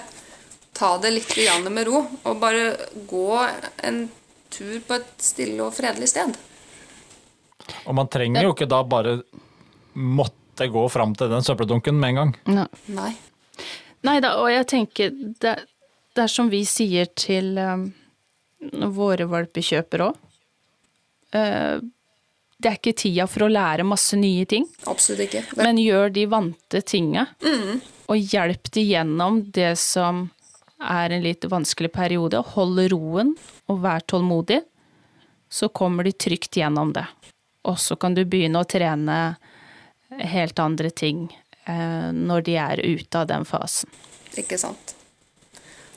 Ta 0.73 0.95
det 1.03 1.11
litt 1.13 1.35
med 1.69 1.85
ro, 1.87 2.01
og 2.23 2.39
bare 2.41 2.63
gå 3.07 3.27
en 3.83 4.05
tur 4.53 4.79
på 4.87 4.97
et 4.99 5.13
stille 5.23 5.59
og 5.65 5.73
fredelig 5.75 6.11
sted. 6.13 6.37
Og 7.87 7.95
man 7.97 8.09
trenger 8.11 8.47
jo 8.47 8.53
ikke 8.55 8.69
da 8.69 8.81
bare 8.87 9.17
måtte 9.93 10.67
gå 10.71 10.83
fram 10.91 11.13
til 11.17 11.31
den 11.31 11.45
søppeldunken 11.45 11.97
med 11.99 12.13
en 12.13 12.19
gang. 12.21 12.33
Nei. 12.93 13.11
Nei 14.03 14.17
da, 14.23 14.35
og 14.41 14.51
jeg 14.51 14.67
tenker 14.69 15.13
det, 15.13 15.55
det 16.13 16.25
er 16.25 16.31
som 16.31 16.49
vi 16.51 16.63
sier 16.67 17.09
til 17.17 17.55
um, 17.57 17.87
våre 18.93 19.27
valpekjøpere 19.29 20.09
òg. 20.09 20.19
det 21.33 22.69
er 22.69 22.77
ikke 22.77 22.93
tida 22.95 23.25
for 23.27 23.47
å 23.47 23.51
lære 23.51 23.83
masse 23.87 24.15
nye 24.19 24.45
ting, 24.45 24.67
Absolutt 24.87 25.25
ikke. 25.25 25.41
Det, 25.49 25.63
men 25.63 25.79
gjør 25.81 26.13
de 26.13 26.27
vante 26.29 26.83
tinga. 26.85 27.25
Og 28.11 28.19
hjelp 28.19 28.69
de 28.75 28.83
gjennom 28.85 29.41
det 29.55 29.73
som 29.81 30.27
er 30.89 31.13
en 31.15 31.23
litt 31.23 31.45
vanskelig 31.49 31.91
periode. 31.95 32.41
Hold 32.55 32.79
roen 32.93 33.33
og 33.71 33.81
vær 33.83 34.03
tålmodig, 34.09 34.61
så 35.53 35.69
kommer 35.69 36.03
de 36.07 36.11
trygt 36.11 36.57
gjennom 36.57 36.93
det. 36.95 37.05
Og 37.69 37.77
så 37.79 37.95
kan 37.95 38.15
du 38.17 38.23
begynne 38.25 38.59
å 38.59 38.67
trene 38.67 39.19
helt 40.33 40.59
andre 40.59 40.89
ting 40.91 41.27
eh, 41.65 42.09
når 42.13 42.43
de 42.49 42.57
er 42.59 42.81
ute 42.83 43.21
av 43.21 43.29
den 43.29 43.45
fasen. 43.47 43.89
Ikke 44.37 44.57
sant. 44.59 44.95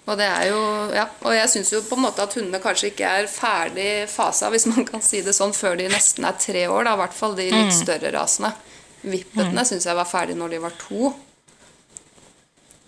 Og 0.06 0.14
det 0.20 0.26
er 0.30 0.44
jo, 0.52 0.58
ja, 0.94 1.08
og 1.26 1.32
jeg 1.34 1.50
syns 1.50 1.72
jo 1.74 1.80
på 1.82 1.96
en 1.98 2.04
måte 2.04 2.22
at 2.22 2.34
hundene 2.38 2.60
kanskje 2.62 2.92
ikke 2.92 3.08
er 3.22 3.26
ferdig 3.26 3.88
fasa, 4.08 4.52
hvis 4.54 4.68
man 4.70 4.86
kan 4.86 5.02
si 5.02 5.18
det 5.26 5.34
sånn, 5.34 5.50
før 5.56 5.74
de 5.80 5.88
nesten 5.90 6.24
er 6.28 6.36
tre 6.38 6.62
år. 6.70 6.84
da, 6.86 6.92
I 6.94 7.00
hvert 7.00 7.16
fall 7.16 7.34
de 7.34 7.48
litt 7.50 7.74
større 7.74 8.12
rasene. 8.14 8.52
Vippetene 9.02 9.64
Mm. 9.64 9.66
syns 9.66 9.86
jeg 9.86 9.98
var 9.98 10.06
ferdig 10.06 10.36
når 10.38 10.54
de 10.54 10.58
var 10.62 10.76
to. 10.78 11.10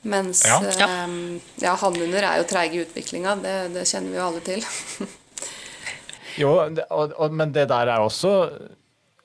Mens 0.08 0.44
Ja. 0.48 0.58
Um, 1.04 1.38
ja 1.60 1.74
hannhunder 1.78 2.24
er 2.24 2.40
jo 2.40 2.48
treige 2.48 2.78
i 2.78 2.84
utviklinga, 2.86 3.36
det, 3.44 3.56
det 3.76 3.86
kjenner 3.90 4.14
vi 4.14 4.20
jo 4.20 4.26
alle 4.30 4.44
til. 4.46 4.68
Jo, 6.38 6.52
og, 6.94 7.14
og, 7.18 7.32
men 7.34 7.50
det 7.50 7.64
der 7.66 7.90
er 7.90 7.98
også 7.98 8.30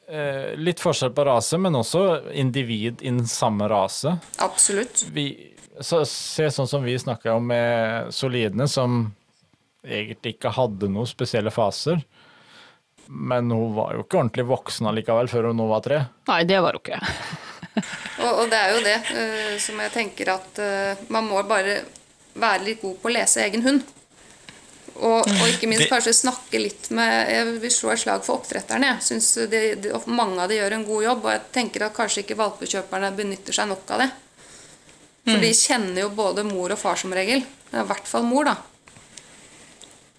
eh, 0.10 0.54
litt 0.58 0.82
forskjell 0.82 1.12
på 1.14 1.26
rase, 1.28 1.60
men 1.62 1.78
også 1.78 2.32
individ 2.34 3.04
innen 3.06 3.28
samme 3.30 3.68
rase. 3.70 4.16
Absolutt. 4.42 5.06
Vi, 5.14 5.28
så, 5.78 6.04
se 6.10 6.50
sånn 6.54 6.70
som 6.70 6.82
vi 6.86 6.98
snakka 6.98 7.36
om 7.38 7.52
med 7.52 8.10
solidene, 8.14 8.66
som 8.66 9.06
egentlig 9.84 10.38
ikke 10.38 10.56
hadde 10.58 10.90
noen 10.90 11.10
spesielle 11.10 11.54
faser. 11.54 12.02
Men 13.08 13.52
hun 13.52 13.76
var 13.76 13.94
jo 13.98 14.06
ikke 14.06 14.22
ordentlig 14.22 14.48
voksen 14.48 14.88
allikevel 14.90 15.30
før 15.30 15.52
hun 15.52 15.60
nå 15.60 15.68
var 15.70 15.84
tre. 15.86 16.04
Nei, 16.30 16.44
det 16.50 16.62
var 16.64 16.80
hun 16.80 16.82
ikke. 16.82 17.02
Og, 18.24 18.32
og 18.44 18.52
det 18.52 18.60
er 18.60 18.72
jo 18.74 18.84
det 18.86 18.96
uh, 19.12 19.58
som 19.62 19.82
jeg 19.84 19.94
tenker 19.94 20.32
at 20.34 20.62
uh, 20.64 21.04
man 21.14 21.28
må 21.28 21.42
bare 21.48 21.82
være 22.40 22.64
litt 22.66 22.82
god 22.82 22.98
på 23.02 23.12
å 23.12 23.14
lese 23.14 23.44
egen 23.46 23.64
hund. 23.66 23.84
Og, 24.94 25.26
og 25.26 25.48
ikke 25.50 25.68
minst 25.68 25.88
Det- 25.88 25.90
kanskje 25.90 26.12
snakke 26.14 26.60
litt 26.62 26.92
med 26.94 27.30
Jeg 27.34 27.54
vil 27.64 27.72
slå 27.74 27.92
et 27.94 28.02
slag 28.04 28.22
for 28.26 28.38
oppdretterne. 28.38 28.92
Jeg 29.02 29.94
og 29.94 30.06
Mange 30.08 30.44
av 30.44 30.52
de 30.52 30.60
gjør 30.60 30.76
en 30.78 30.86
god 30.86 31.04
jobb, 31.04 31.26
og 31.26 31.32
jeg 31.34 31.42
tenker 31.56 31.88
at 31.88 31.96
kanskje 31.98 32.22
ikke 32.24 32.38
valpekjøperne 32.38 33.10
benytter 33.18 33.58
seg 33.58 33.72
nok 33.72 33.90
av 33.96 34.04
det. 34.06 34.10
For 35.24 35.40
de 35.40 35.52
kjenner 35.56 36.02
jo 36.04 36.10
både 36.14 36.44
mor 36.44 36.74
og 36.76 36.80
far 36.80 37.00
som 37.00 37.14
regel. 37.16 37.42
I 37.74 37.86
hvert 37.90 38.10
fall 38.10 38.26
mor, 38.28 38.46
da. 38.46 38.58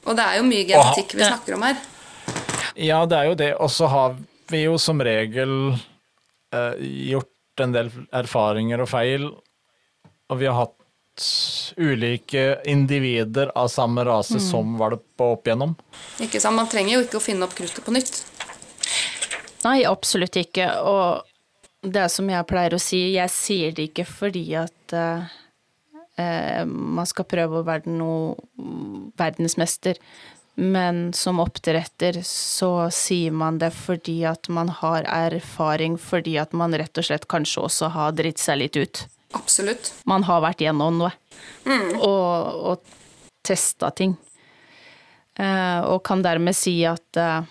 Og 0.08 0.16
det 0.16 0.24
er 0.24 0.38
jo 0.40 0.46
mye 0.48 0.64
genetikk 0.68 1.14
vi 1.14 1.22
snakker 1.24 1.56
om 1.56 1.66
her. 1.68 1.76
Ja, 2.74 3.04
det 3.06 3.18
er 3.18 3.28
jo 3.30 3.36
det. 3.38 3.50
Og 3.62 3.70
så 3.70 3.86
har 3.92 4.16
vi 4.50 4.64
jo 4.64 4.78
som 4.80 5.00
regel 5.04 5.54
uh, 5.76 6.74
gjort 6.80 7.30
en 7.60 7.74
del 7.74 7.90
erfaringer 8.14 8.82
og 8.82 8.90
feil, 8.90 9.28
og 10.30 10.40
vi 10.40 10.48
har 10.48 10.56
hatt 10.64 10.80
ulike 11.78 12.62
individer 12.66 13.52
av 13.54 13.68
samme 13.68 14.02
rase 14.04 14.40
som 14.42 14.74
valp 14.78 15.22
opp 15.22 15.46
igjennom. 15.46 15.76
Ikke 16.24 16.40
sant? 16.42 16.58
Man 16.58 16.70
trenger 16.70 16.96
jo 16.96 17.04
ikke 17.04 17.20
å 17.20 17.22
finne 17.22 17.46
opp 17.46 17.54
kruttet 17.54 17.84
på 17.86 17.94
nytt. 17.94 18.24
Nei, 19.64 19.84
absolutt 19.88 20.36
ikke. 20.40 20.66
Og 20.82 21.94
det 21.94 22.08
som 22.12 22.28
jeg 22.30 22.48
pleier 22.50 22.74
å 22.74 22.82
si, 22.82 23.00
jeg 23.14 23.32
sier 23.32 23.74
det 23.76 23.90
ikke 23.90 24.06
fordi 24.08 24.44
at 24.58 24.96
uh, 24.96 25.24
eh, 26.20 26.64
man 26.66 27.08
skal 27.08 27.28
prøve 27.30 27.60
å 27.60 27.66
være 27.66 27.92
noe 27.92 28.34
verdensmester, 29.18 30.00
Men 30.54 31.12
som 31.12 31.40
oppdretter 31.42 32.20
så 32.26 32.90
sier 32.94 33.34
man 33.34 33.58
det 33.58 33.72
fordi 33.74 34.20
at 34.30 34.48
man 34.48 34.70
har 34.70 35.06
erfaring, 35.10 35.96
fordi 35.98 36.36
at 36.38 36.54
man 36.54 36.76
rett 36.78 36.98
og 36.98 37.08
slett 37.08 37.26
kanskje 37.30 37.64
også 37.66 37.90
har 37.96 38.14
dritt 38.14 38.42
seg 38.42 38.60
litt 38.62 38.78
ut. 38.78 39.02
Absolutt. 39.34 39.90
Man 40.06 40.22
har 40.28 40.44
vært 40.44 40.62
gjennom 40.62 41.00
noe. 41.02 41.10
Og, 41.98 42.60
og 42.70 42.94
testa 43.44 43.90
ting. 43.90 44.14
Eh, 45.34 45.80
og 45.80 46.02
kan 46.06 46.22
dermed 46.22 46.54
si 46.54 46.76
at 46.86 47.18
eh, 47.18 47.50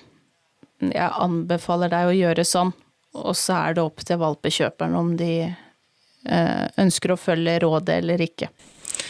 jeg 0.87 1.09
anbefaler 1.11 1.91
deg 1.91 2.09
å 2.09 2.15
gjøre 2.15 2.45
sånn, 2.47 2.71
og 3.19 3.35
så 3.37 3.57
er 3.59 3.75
det 3.75 3.83
opp 3.83 4.03
til 4.07 4.21
valpekjøperen 4.21 4.95
om 4.95 5.11
de 5.19 5.33
eh, 5.43 6.63
ønsker 6.79 7.13
å 7.13 7.19
følge 7.19 7.59
rådet 7.65 7.99
eller 7.99 8.23
ikke. 8.23 8.49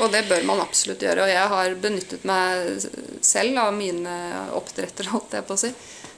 Og 0.01 0.11
det 0.13 0.23
bør 0.29 0.45
man 0.47 0.61
absolutt 0.63 1.03
gjøre. 1.05 1.25
Og 1.25 1.29
jeg 1.29 1.49
har 1.53 1.75
benyttet 1.81 2.23
meg 2.25 2.85
selv 3.21 3.59
av 3.61 3.73
mine 3.77 4.13
oppdrettere, 4.57 5.11
holdt 5.13 5.35
jeg 5.37 5.45
på 5.47 5.57
å 5.57 5.61
si, 5.61 5.73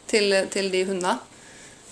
til, 0.08 0.36
til 0.54 0.70
de 0.72 0.84
hundene. 0.88 1.18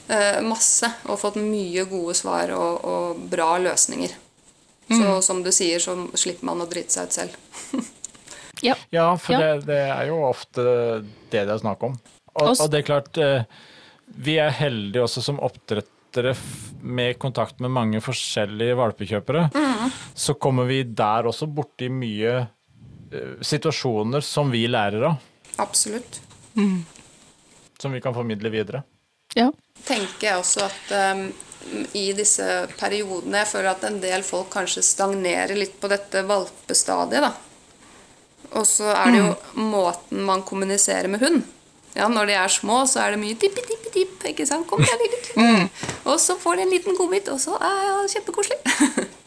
Eh, 0.08 0.40
masse. 0.46 0.88
Og 1.10 1.20
fått 1.20 1.40
mye 1.42 1.84
gode 1.90 2.16
svar 2.20 2.54
og, 2.56 2.86
og 2.88 3.26
bra 3.32 3.56
løsninger. 3.64 4.16
Så 4.94 5.22
som 5.26 5.40
du 5.44 5.52
sier, 5.56 5.80
så 5.80 5.96
slipper 6.20 6.46
man 6.46 6.62
å 6.62 6.70
drite 6.70 6.94
seg 6.94 7.10
ut 7.10 7.20
selv. 7.22 7.38
Ja. 8.64 8.76
Ja, 8.94 9.18
for 9.20 9.34
Ja. 9.34 9.40
Det, 9.42 9.66
det 9.68 9.80
er 9.92 10.06
jo 10.08 10.22
ofte 10.24 10.64
det 10.64 11.42
det 11.50 11.52
er 11.52 11.58
snakk 11.60 11.82
om. 11.84 11.98
Og, 12.38 12.46
Og 12.46 12.62
og 12.62 12.70
det 12.72 12.80
er 12.80 12.86
klart, 12.88 13.18
eh, 13.20 13.44
vi 14.06 14.38
er 14.40 14.54
heldige 14.56 15.04
også 15.04 15.24
som 15.26 15.42
oppdrettere 15.44 15.90
f- 16.34 16.72
med 16.84 17.18
kontakt 17.20 17.60
med 17.64 17.72
mange 17.72 18.02
forskjellige 18.04 18.76
valpekjøpere. 18.76 19.48
Så 20.16 20.34
kommer 20.36 20.66
vi 20.70 20.82
der 20.84 21.24
også 21.30 21.48
borti 21.48 21.88
mye 21.90 22.34
uh, 22.44 23.40
situasjoner 23.42 24.22
som 24.24 24.52
vi 24.52 24.66
lærer 24.68 25.04
av, 25.10 25.16
Absolutt. 25.64 26.20
som 27.80 27.92
vi 27.92 28.02
kan 28.02 28.14
formidle 28.14 28.50
videre. 28.54 28.84
ja. 29.36 29.50
tenker 29.84 30.28
jeg 30.30 30.38
også 30.40 30.64
at 30.68 30.92
um, 31.16 31.24
i 31.96 32.12
disse 32.16 32.46
periodene 32.80 33.38
Jeg 33.42 33.48
føler 33.48 33.70
at 33.72 33.84
en 33.88 33.98
del 34.04 34.24
folk 34.24 34.50
kanskje 34.54 34.84
stagnerer 34.84 35.56
litt 35.56 35.80
på 35.82 35.88
dette 35.92 36.22
valpestadiet. 36.28 37.22
da. 37.24 37.34
Og 38.60 38.66
så 38.68 38.92
er 38.94 39.12
det 39.12 39.20
jo 39.24 39.62
måten 39.72 40.22
man 40.28 40.44
kommuniserer 40.44 41.08
med 41.10 41.24
hund. 41.24 41.44
Ja, 41.94 42.08
Når 42.10 42.30
de 42.30 42.38
er 42.38 42.50
små, 42.50 42.84
så 42.90 43.04
er 43.04 43.14
det 43.14 43.22
mye 43.22 43.38
tippi-tippi-tipp. 43.38 44.24
ikke 44.32 44.48
sant? 44.50 44.66
Kom 44.70 44.82
her, 44.82 44.98
lille 45.02 45.20
tipp. 45.22 45.84
Og 46.10 46.18
så 46.20 46.36
får 46.42 46.58
de 46.58 46.66
en 46.66 46.74
liten 46.74 46.98
godbit, 46.98 47.30
og 47.30 47.42
så 47.42 47.58
er 47.62 47.84
ja, 47.86 48.00
kjempekoselig. 48.16 48.58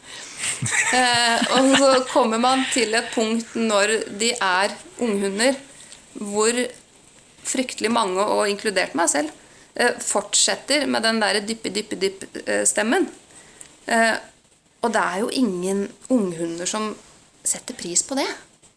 eh, 0.99 1.45
og 1.55 1.69
så 1.79 1.91
kommer 2.11 2.41
man 2.43 2.65
til 2.73 2.97
et 2.97 3.07
punkt 3.13 3.55
når 3.55 3.95
de 4.19 4.33
er 4.35 4.75
unghunder, 4.99 5.55
hvor 6.19 6.59
fryktelig 7.47 7.91
mange, 7.93 8.19
og 8.23 8.49
inkludert 8.51 8.97
meg 8.99 9.11
selv, 9.13 9.31
eh, 9.79 9.95
fortsetter 10.03 10.83
med 10.91 11.07
den 11.07 11.23
derre 11.23 11.45
dyppe-dyppe-dypp-stemmen. 11.47 13.07
Eh, 13.87 14.15
og 14.83 14.91
det 14.93 15.01
er 15.01 15.23
jo 15.23 15.31
ingen 15.31 15.87
unghunder 16.11 16.67
som 16.69 16.91
setter 17.47 17.77
pris 17.79 18.03
på 18.03 18.17
det. 18.19 18.27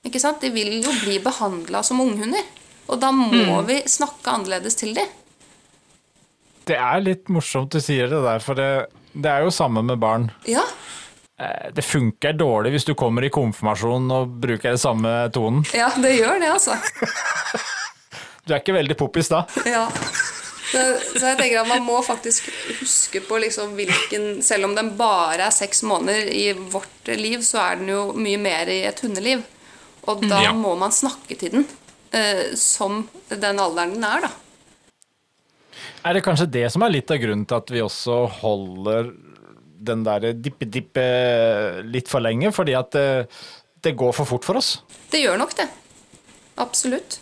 Ikke 0.07 0.23
sant? 0.23 0.41
De 0.41 0.53
vil 0.55 0.79
jo 0.79 0.95
bli 1.03 1.19
behandla 1.23 1.83
som 1.85 2.01
unghunder. 2.01 2.47
Og 2.91 3.01
da 3.01 3.11
må 3.15 3.61
vi 3.69 3.81
snakke 3.87 4.33
annerledes 4.35 4.75
til 4.81 4.95
dem. 4.97 5.07
Det 6.67 6.77
er 6.77 7.01
litt 7.03 7.29
morsomt 7.33 7.73
du 7.73 7.81
sier 7.83 8.11
det 8.11 8.21
der, 8.25 8.43
for 8.45 8.59
det, 8.59 8.69
det 9.15 9.31
er 9.31 9.47
jo 9.47 9.51
samme 9.55 9.83
med 9.87 9.99
barn. 10.03 10.31
Ja, 10.51 10.67
Eh, 11.41 11.71
Det 11.73 11.81
funker 11.89 12.35
dårlig 12.37 12.75
hvis 12.75 12.85
du 12.85 12.91
kommer 12.95 13.25
i 13.25 13.31
konfirmasjon 13.33 14.11
og 14.13 14.29
bruker 14.43 14.75
den 14.75 14.79
samme 14.83 15.09
tonen. 15.33 15.63
ja, 15.73 15.87
det 15.97 16.11
gjør 16.19 16.37
det, 16.43 16.51
altså. 16.53 16.75
Du 18.45 18.53
er 18.53 18.59
ikke 18.61 18.75
veldig 18.77 18.97
poppis 19.01 19.31
da. 19.33 19.47
Ja. 19.65 19.87
Så, 20.71 20.83
så 21.17 21.31
jeg 21.31 21.39
tenker 21.39 21.63
at 21.63 21.69
man 21.71 21.83
må 21.87 21.97
faktisk 22.05 22.51
huske 22.83 23.23
på 23.25 23.39
liksom 23.43 23.73
hvilken 23.79 24.43
Selv 24.45 24.69
om 24.69 24.75
den 24.77 24.93
bare 25.01 25.47
er 25.49 25.55
seks 25.55 25.81
måneder 25.83 26.29
i 26.29 26.53
vårt 26.53 27.09
liv, 27.17 27.41
så 27.47 27.59
er 27.71 27.81
den 27.81 27.89
jo 27.95 28.03
mye 28.21 28.37
mer 28.39 28.69
i 28.69 28.83
et 28.91 29.01
hundeliv. 29.01 29.41
Og 30.13 30.21
da 30.29 30.43
Ja. 30.45 30.53
må 30.53 30.77
man 30.79 30.93
snakke 30.93 31.39
til 31.41 31.51
den 31.57 31.65
som 32.59 33.05
den 33.29 33.61
alderen 33.63 33.97
den 33.97 34.07
er, 34.07 34.27
da. 34.27 34.31
Er 36.05 36.17
det 36.17 36.25
kanskje 36.25 36.49
det 36.51 36.67
som 36.73 36.83
er 36.83 36.95
litt 36.95 37.11
av 37.13 37.21
grunnen 37.21 37.47
til 37.49 37.59
at 37.61 37.73
vi 37.73 37.83
også 37.85 38.23
holder 38.41 39.11
den 39.81 40.05
der 40.05 40.31
dippe-dippe 40.37 41.05
litt 41.89 42.09
for 42.09 42.25
lenge? 42.25 42.53
Fordi 42.57 42.77
at 42.79 42.93
det, 42.97 43.09
det 43.85 43.97
går 44.01 44.15
for 44.17 44.29
fort 44.29 44.49
for 44.49 44.61
oss? 44.61 44.79
Det 45.13 45.21
gjør 45.23 45.41
nok 45.41 45.55
det. 45.61 45.69
Absolutt. 46.61 47.21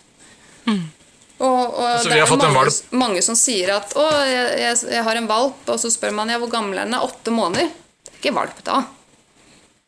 Og, 1.38 1.58
og 1.78 1.84
altså, 1.86 2.10
det 2.10 2.18
er 2.18 2.52
mange, 2.52 2.72
mange 2.98 3.20
som 3.22 3.36
sier 3.38 3.76
at 3.76 3.92
'Å, 3.94 4.06
jeg, 4.26 4.46
jeg, 4.58 4.78
jeg 4.90 5.04
har 5.06 5.18
en 5.20 5.28
valp', 5.30 5.68
og 5.70 5.78
så 5.78 5.90
spør 5.90 6.16
man 6.16 6.32
ja, 6.32 6.38
hvor 6.42 6.50
gammel 6.50 6.80
er 6.80 6.88
den? 6.88 6.96
Er 6.98 7.06
åtte 7.06 7.34
måneder. 7.34 7.70
Det 8.02 8.10
er 8.10 8.18
ikke 8.18 8.34
valp 8.40 8.62
da. 8.66 8.80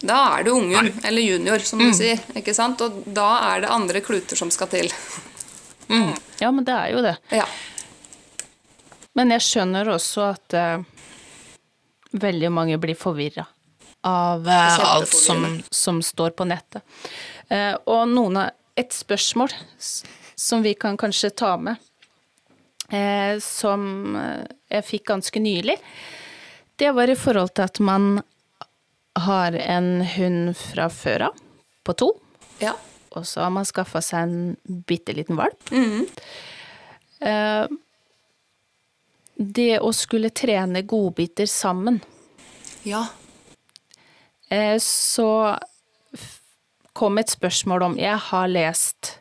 Da 0.01 0.21
er 0.39 0.47
du 0.47 0.55
ungen, 0.55 0.93
eller 1.05 1.23
junior, 1.23 1.59
som 1.65 1.81
du 1.83 1.91
sier. 1.97 2.21
ikke 2.37 2.55
sant? 2.57 2.81
Og 2.81 3.03
da 3.05 3.29
er 3.51 3.65
det 3.65 3.73
andre 3.75 4.01
kluter 4.05 4.39
som 4.39 4.53
skal 4.53 4.71
til. 4.73 4.89
ja, 6.41 6.51
men 6.51 6.65
det 6.65 6.77
er 6.77 6.95
jo 6.95 7.03
det. 7.05 7.17
Ja. 7.35 7.45
Men 9.19 9.35
jeg 9.35 9.45
skjønner 9.45 9.91
også 9.93 10.31
at 10.31 10.57
uh, 10.57 10.85
veldig 12.17 12.53
mange 12.55 12.79
blir 12.81 12.97
forvirra 12.97 13.45
av 14.07 14.47
uh, 14.47 14.79
alt 14.95 15.13
som, 15.13 15.45
som 15.69 16.01
står 16.01 16.33
på 16.39 16.47
nettet. 16.49 16.81
Uh, 17.51 17.75
og 17.91 18.07
noen 18.09 18.41
av 18.41 18.81
et 18.81 18.95
spørsmål 18.95 19.53
som 20.41 20.65
vi 20.65 20.73
kan 20.79 20.97
kanskje 20.97 21.35
ta 21.37 21.51
med, 21.61 21.77
eh, 22.89 23.35
som 23.45 23.83
jeg 24.71 24.87
fikk 24.87 25.11
ganske 25.11 25.43
nylig, 25.43 25.75
det 26.81 26.95
var 26.97 27.13
i 27.13 27.19
forhold 27.19 27.53
til 27.53 27.67
at 27.67 27.81
man 27.85 28.23
har 29.19 29.53
en 29.53 30.01
hund 30.07 30.57
fra 30.57 30.89
før 30.93 31.27
av, 31.31 31.39
på 31.85 31.95
to, 31.99 32.11
ja. 32.63 32.75
og 33.17 33.27
så 33.27 33.41
har 33.45 33.51
man 33.55 33.65
skaffa 33.69 34.01
seg 34.05 34.23
en 34.23 34.83
bitte 34.87 35.13
liten 35.17 35.37
valp. 35.39 35.73
Eh, 37.21 37.67
det 39.41 39.73
å 39.81 39.91
skulle 39.97 40.31
trene 40.31 40.83
godbiter 40.83 41.47
sammen, 41.49 42.01
Ja. 42.85 43.07
eh, 44.51 44.77
så 44.81 45.59
kom 46.93 47.19
et 47.19 47.31
spørsmål 47.31 47.83
om 47.83 47.97
Jeg 47.99 48.17
har 48.19 48.49
lest 48.49 49.19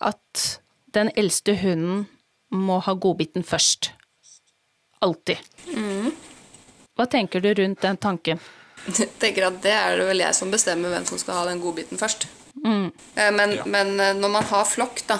at 0.00 0.60
den 0.92 1.10
eldste 1.16 1.54
hunden 1.60 2.06
må 2.50 2.80
ha 2.84 2.92
godbiten 2.94 3.42
først. 3.44 3.90
Alltid. 5.02 5.38
Hva 6.96 7.06
tenker 7.08 7.40
du 7.40 7.54
rundt 7.54 7.80
den 7.80 7.96
tanken? 7.96 8.40
Tenker 9.22 9.48
at 9.48 9.58
det 9.62 9.72
er 9.74 9.98
det 10.00 10.08
vel 10.08 10.22
jeg 10.24 10.36
som 10.36 10.50
bestemmer 10.52 10.92
hvem 10.92 11.06
som 11.08 11.20
skal 11.20 11.40
ha 11.40 11.44
den 11.50 11.60
godbiten 11.62 12.00
først. 12.00 12.26
Mm. 12.64 12.90
Men, 13.36 13.54
men 13.66 13.94
eh, 14.00 14.14
når 14.18 14.32
man 14.36 14.44
har 14.50 14.68
flokk, 14.68 15.04
da, 15.08 15.18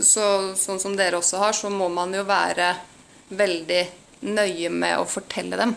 så, 0.00 0.26
sånn 0.58 0.80
som 0.80 0.96
dere 0.96 1.18
også 1.20 1.40
har, 1.42 1.56
så 1.56 1.70
må 1.72 1.88
man 1.92 2.14
jo 2.16 2.24
være 2.28 2.74
veldig 3.32 3.82
nøye 4.28 4.70
med 4.70 5.00
å 5.00 5.08
fortelle 5.08 5.58
dem. 5.58 5.74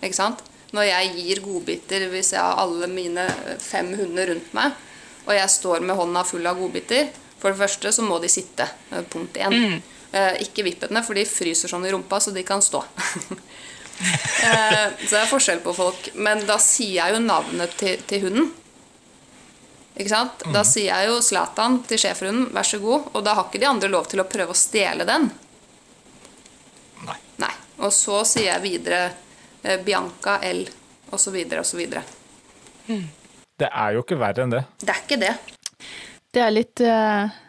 Ikke 0.00 0.18
sant? 0.18 0.42
Når 0.72 0.88
jeg 0.88 1.10
gir 1.18 1.42
godbiter, 1.44 2.06
hvis 2.10 2.32
jeg 2.32 2.40
har 2.40 2.62
alle 2.62 2.88
mine 2.90 3.26
eh, 3.28 3.58
fem 3.62 3.92
hunder 3.98 4.32
rundt 4.32 4.54
meg, 4.56 4.78
og 5.22 5.34
jeg 5.36 5.54
står 5.54 5.84
med 5.86 5.98
hånda 5.98 6.24
full 6.26 6.48
av 6.50 6.56
godbiter 6.58 7.12
For 7.38 7.52
det 7.52 7.60
første 7.60 7.92
så 7.94 8.02
må 8.02 8.16
de 8.18 8.26
sitte. 8.32 8.66
eh, 8.90 9.04
Punkt 9.10 9.38
én. 9.38 9.54
Mm. 9.54 9.82
Ikke 10.44 10.60
vippetene, 10.66 11.00
for 11.06 11.16
de 11.16 11.22
fryser 11.24 11.70
sånn 11.72 11.86
i 11.88 11.92
rumpa, 11.94 12.18
så 12.20 12.34
de 12.34 12.42
kan 12.44 12.60
stå. 12.60 12.82
Eh, 14.42 14.88
Så 14.98 15.14
det 15.14 15.20
er 15.20 15.28
forskjell 15.30 15.60
på 15.62 15.72
folk. 15.76 16.08
Men 16.18 16.40
da 16.48 16.56
sier 16.58 16.96
jeg 16.96 17.14
jo 17.14 17.20
navnet 17.22 17.76
til, 17.78 18.00
til 18.10 18.24
hunden. 18.26 18.48
Ikke 19.94 20.10
sant? 20.10 20.42
Da 20.54 20.64
sier 20.66 20.88
jeg 20.90 21.10
jo 21.10 21.20
Zlatan 21.22 21.76
til 21.86 22.00
schæferhunden, 22.00 22.48
vær 22.54 22.66
så 22.66 22.80
god. 22.82 23.10
Og 23.12 23.22
da 23.26 23.36
har 23.38 23.46
ikke 23.46 23.60
de 23.62 23.68
andre 23.68 23.90
lov 23.92 24.08
til 24.10 24.22
å 24.22 24.26
prøve 24.26 24.54
å 24.54 24.58
stjele 24.58 25.06
den. 25.08 25.28
Nei. 27.06 27.18
Nei. 27.44 27.52
Og 27.84 27.92
så 27.94 28.22
sier 28.28 28.48
jeg 28.54 28.64
videre 28.64 29.02
eh, 29.62 29.78
Bianca 29.84 30.38
L, 30.48 30.64
osv., 31.14 31.38
osv. 31.60 31.82
Det 32.88 33.68
er 33.70 33.94
jo 33.94 34.02
ikke 34.02 34.18
verre 34.18 34.46
enn 34.46 34.54
det. 34.56 34.64
Det 34.82 34.90
er 34.94 35.02
ikke 35.04 35.20
det. 35.22 35.32
Det 36.32 36.42
er 36.42 36.54
litt 36.56 36.82
eh, 36.82 37.40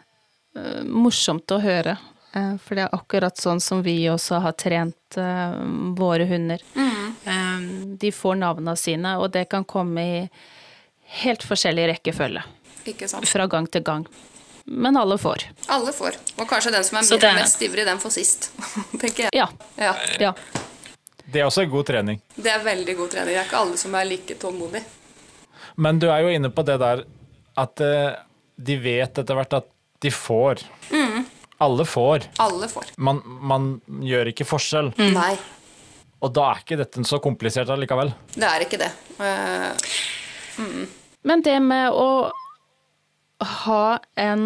eh, 0.60 0.82
morsomt 0.84 1.56
å 1.56 1.62
høre. 1.64 1.96
Eh, 2.34 2.56
for 2.62 2.74
det 2.78 2.84
er 2.86 2.96
akkurat 2.96 3.38
sånn 3.40 3.60
som 3.62 3.82
vi 3.86 3.96
også 4.10 4.40
har 4.44 4.52
trent 4.60 5.18
eh, 5.20 5.56
våre 5.98 6.26
hunder. 6.30 6.62
Eh, 6.76 7.64
de 8.00 8.10
får 8.12 8.36
navnene 8.42 8.76
sine, 8.76 9.16
og 9.22 9.30
det 9.32 9.46
kan 9.52 9.64
komme 9.64 10.04
i 10.04 10.20
helt 11.22 11.42
forskjellig 11.46 11.88
rekkefølge. 11.94 12.42
Ikke 12.90 13.08
sant? 13.08 13.28
Fra 13.28 13.46
gang 13.48 13.66
til 13.72 13.82
gang. 13.86 14.06
Men 14.66 14.96
alle 14.96 15.16
får. 15.20 15.44
Alle 15.72 15.92
får. 15.92 16.16
Og 16.40 16.46
kanskje 16.48 16.72
den 16.72 16.84
som 16.84 16.98
er 16.98 17.02
Så 17.08 17.18
det- 17.20 17.34
mest 17.36 17.62
ivrig, 17.62 17.84
den 17.86 17.98
får 18.00 18.10
sist. 18.16 18.50
tenker 19.00 19.24
jeg. 19.28 19.30
Ja. 19.36 19.48
Ja. 19.76 19.94
ja. 20.20 20.32
Det 21.26 21.40
er 21.40 21.46
også 21.48 21.64
god 21.70 21.86
trening. 21.88 22.20
Det 22.36 22.50
er 22.52 22.60
veldig 22.64 22.96
god 22.96 23.10
trening. 23.12 23.34
Det 23.34 23.40
er 23.42 23.44
ikke 23.48 23.60
alle 23.60 23.76
som 23.80 23.94
er 23.94 24.04
like 24.08 24.34
tålmodige. 24.40 24.84
Men 25.76 25.98
du 25.98 26.06
er 26.12 26.20
jo 26.22 26.28
inne 26.32 26.50
på 26.54 26.62
det 26.64 26.78
der 26.80 27.04
at 27.56 27.80
de 28.56 28.76
vet 28.78 29.18
etter 29.18 29.34
hvert 29.34 29.52
at 29.58 29.66
de 30.04 30.10
får. 30.10 30.60
Alle 31.64 31.84
får. 31.88 32.28
Alle 32.44 32.68
får. 32.70 32.92
Man, 32.98 33.20
man 33.52 33.68
gjør 34.04 34.30
ikke 34.32 34.46
forskjell. 34.48 34.92
Nei, 35.14 35.34
Og 36.24 36.32
da 36.36 36.46
er 36.54 36.62
ikke 36.62 36.78
dette 36.80 37.02
så 37.08 37.18
komplisert 37.24 37.68
allikevel. 37.74 38.12
det 38.34 38.48
er 38.48 38.64
ikke 38.64 38.78
det. 38.80 38.90
Eh, 39.20 39.90
Men 41.28 41.42
det 41.44 41.58
med 41.64 41.90
å 41.92 42.08
ha 43.64 43.98
en 44.20 44.44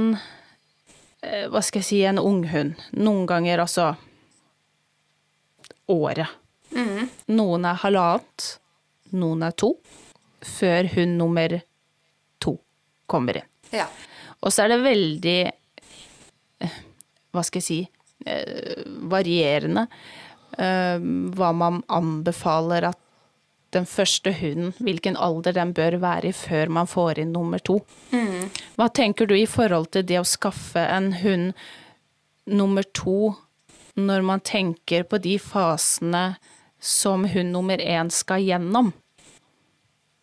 eh, 1.22 1.44
Hva 1.52 1.60
skal 1.62 1.80
jeg 1.82 1.86
si, 1.88 2.00
en 2.08 2.18
unghund. 2.18 2.78
Noen 2.98 3.26
ganger 3.30 3.62
altså 3.64 3.92
året. 5.88 6.28
Noen 7.28 7.64
er 7.64 7.78
halvannet, 7.82 8.48
noen 9.16 9.42
er 9.46 9.54
to, 9.56 9.70
før 10.44 10.88
hund 10.94 11.16
nummer 11.18 11.54
to 12.42 12.58
kommer 13.08 13.40
inn. 13.40 13.48
ja. 13.72 13.86
Og 14.38 14.52
så 14.54 14.62
er 14.62 14.68
det 14.70 14.76
veldig 14.84 15.38
eh, 16.62 16.74
Hva 17.34 17.44
skal 17.44 17.60
jeg 17.62 17.66
si 17.66 17.80
eh, 18.26 18.86
varierende 19.10 19.86
eh, 20.58 20.96
hva 21.36 21.52
man 21.56 21.82
anbefaler 21.88 22.90
at 22.90 23.04
den 23.76 23.84
første 23.84 24.32
hunden, 24.32 24.72
hvilken 24.80 25.16
alder 25.20 25.52
den 25.52 25.74
bør 25.76 25.98
være 26.00 26.30
i 26.30 26.36
før 26.36 26.70
man 26.72 26.88
får 26.88 27.20
inn 27.20 27.34
nummer 27.36 27.60
to. 27.60 27.82
Hva 28.78 28.88
tenker 28.96 29.28
du 29.28 29.34
i 29.36 29.48
forhold 29.48 29.90
til 29.92 30.06
det 30.08 30.20
å 30.22 30.28
skaffe 30.28 30.80
en 30.80 31.12
hund 31.20 31.52
nummer 32.48 32.86
to 32.96 33.34
når 33.98 34.24
man 34.24 34.40
tenker 34.40 35.04
på 35.10 35.20
de 35.20 35.36
fasene 35.42 36.38
som 36.80 37.26
hund 37.28 37.52
nummer 37.52 37.82
én 37.82 38.08
skal 38.14 38.46
gjennom? 38.46 38.94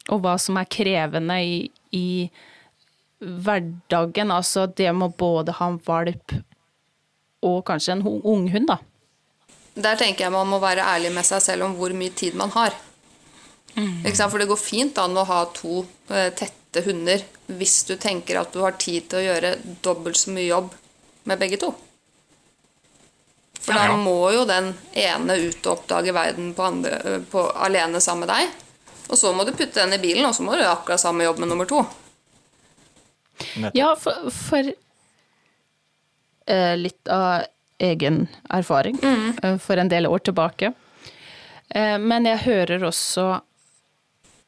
Og 0.09 0.21
hva 0.25 0.35
som 0.41 0.57
er 0.57 0.69
krevende 0.69 1.37
i, 1.41 1.55
i 1.93 2.25
hverdagen, 3.21 4.33
altså 4.33 4.65
det 4.65 4.89
med 4.93 5.13
både 5.17 5.53
ha 5.59 5.69
en 5.69 5.79
valp 5.85 6.33
og 7.45 7.61
kanskje 7.67 7.95
en 7.95 8.03
ung 8.09 8.19
unghund, 8.25 8.67
da. 8.71 8.79
Der 9.75 9.97
tenker 9.99 10.25
jeg 10.25 10.31
man 10.33 10.47
må 10.47 10.59
være 10.63 10.85
ærlig 10.87 11.11
med 11.15 11.27
seg 11.27 11.41
selv 11.43 11.65
om 11.67 11.73
hvor 11.79 11.93
mye 11.97 12.13
tid 12.15 12.35
man 12.39 12.51
har. 12.55 12.75
Ikke 13.75 14.15
sant? 14.15 14.31
For 14.31 14.39
det 14.39 14.47
går 14.47 14.59
fint 14.61 14.97
an 15.03 15.17
å 15.19 15.25
ha 15.27 15.41
to 15.51 15.81
eh, 16.09 16.29
tette 16.31 16.83
hunder 16.85 17.23
hvis 17.51 17.81
du 17.89 17.97
tenker 17.99 18.39
at 18.39 18.53
du 18.55 18.61
har 18.63 18.77
tid 18.79 19.09
til 19.11 19.19
å 19.19 19.25
gjøre 19.25 19.49
dobbelt 19.83 20.17
så 20.17 20.31
mye 20.31 20.47
jobb 20.47 20.71
med 21.27 21.41
begge 21.41 21.59
to. 21.59 21.73
For 23.65 23.73
da 23.75 23.87
Ja. 23.89 23.97
må 23.97 24.31
jo 24.31 24.45
den 24.47 24.71
ene 24.93 25.35
ut 25.41 25.65
og 25.65 25.73
oppdage 25.79 26.13
verden 26.15 26.53
på 26.55 26.63
andre, 26.63 27.01
eh, 27.03 27.19
på, 27.19 27.43
alene 27.67 27.99
sammen 27.99 28.27
med 28.27 28.31
deg. 28.31 28.49
Og 29.09 29.17
så 29.19 29.33
må 29.35 29.43
du 29.45 29.51
putte 29.51 29.75
den 29.81 29.93
i 29.93 30.01
bilen, 30.01 30.25
og 30.25 30.33
så 30.37 30.41
må 30.45 30.53
du 30.55 30.61
gjøre 30.63 30.77
akkurat 30.79 31.01
samme 31.03 31.25
jobb 31.27 31.39
med 31.43 31.49
nummer 31.51 31.65
to. 31.69 31.83
Nettopp. 33.59 33.75
Ja, 33.75 33.91
for, 33.99 34.29
for 34.31 34.71
litt 36.45 37.07
av 37.09 37.45
egen 37.77 38.27
erfaring 38.53 38.99
mm. 39.01 39.59
for 39.59 39.77
en 39.77 39.89
del 39.89 40.07
år 40.07 40.19
tilbake. 40.19 40.73
Eh, 41.69 41.97
men 41.99 42.27
jeg 42.29 42.43
hører 42.45 42.85
også 42.87 43.25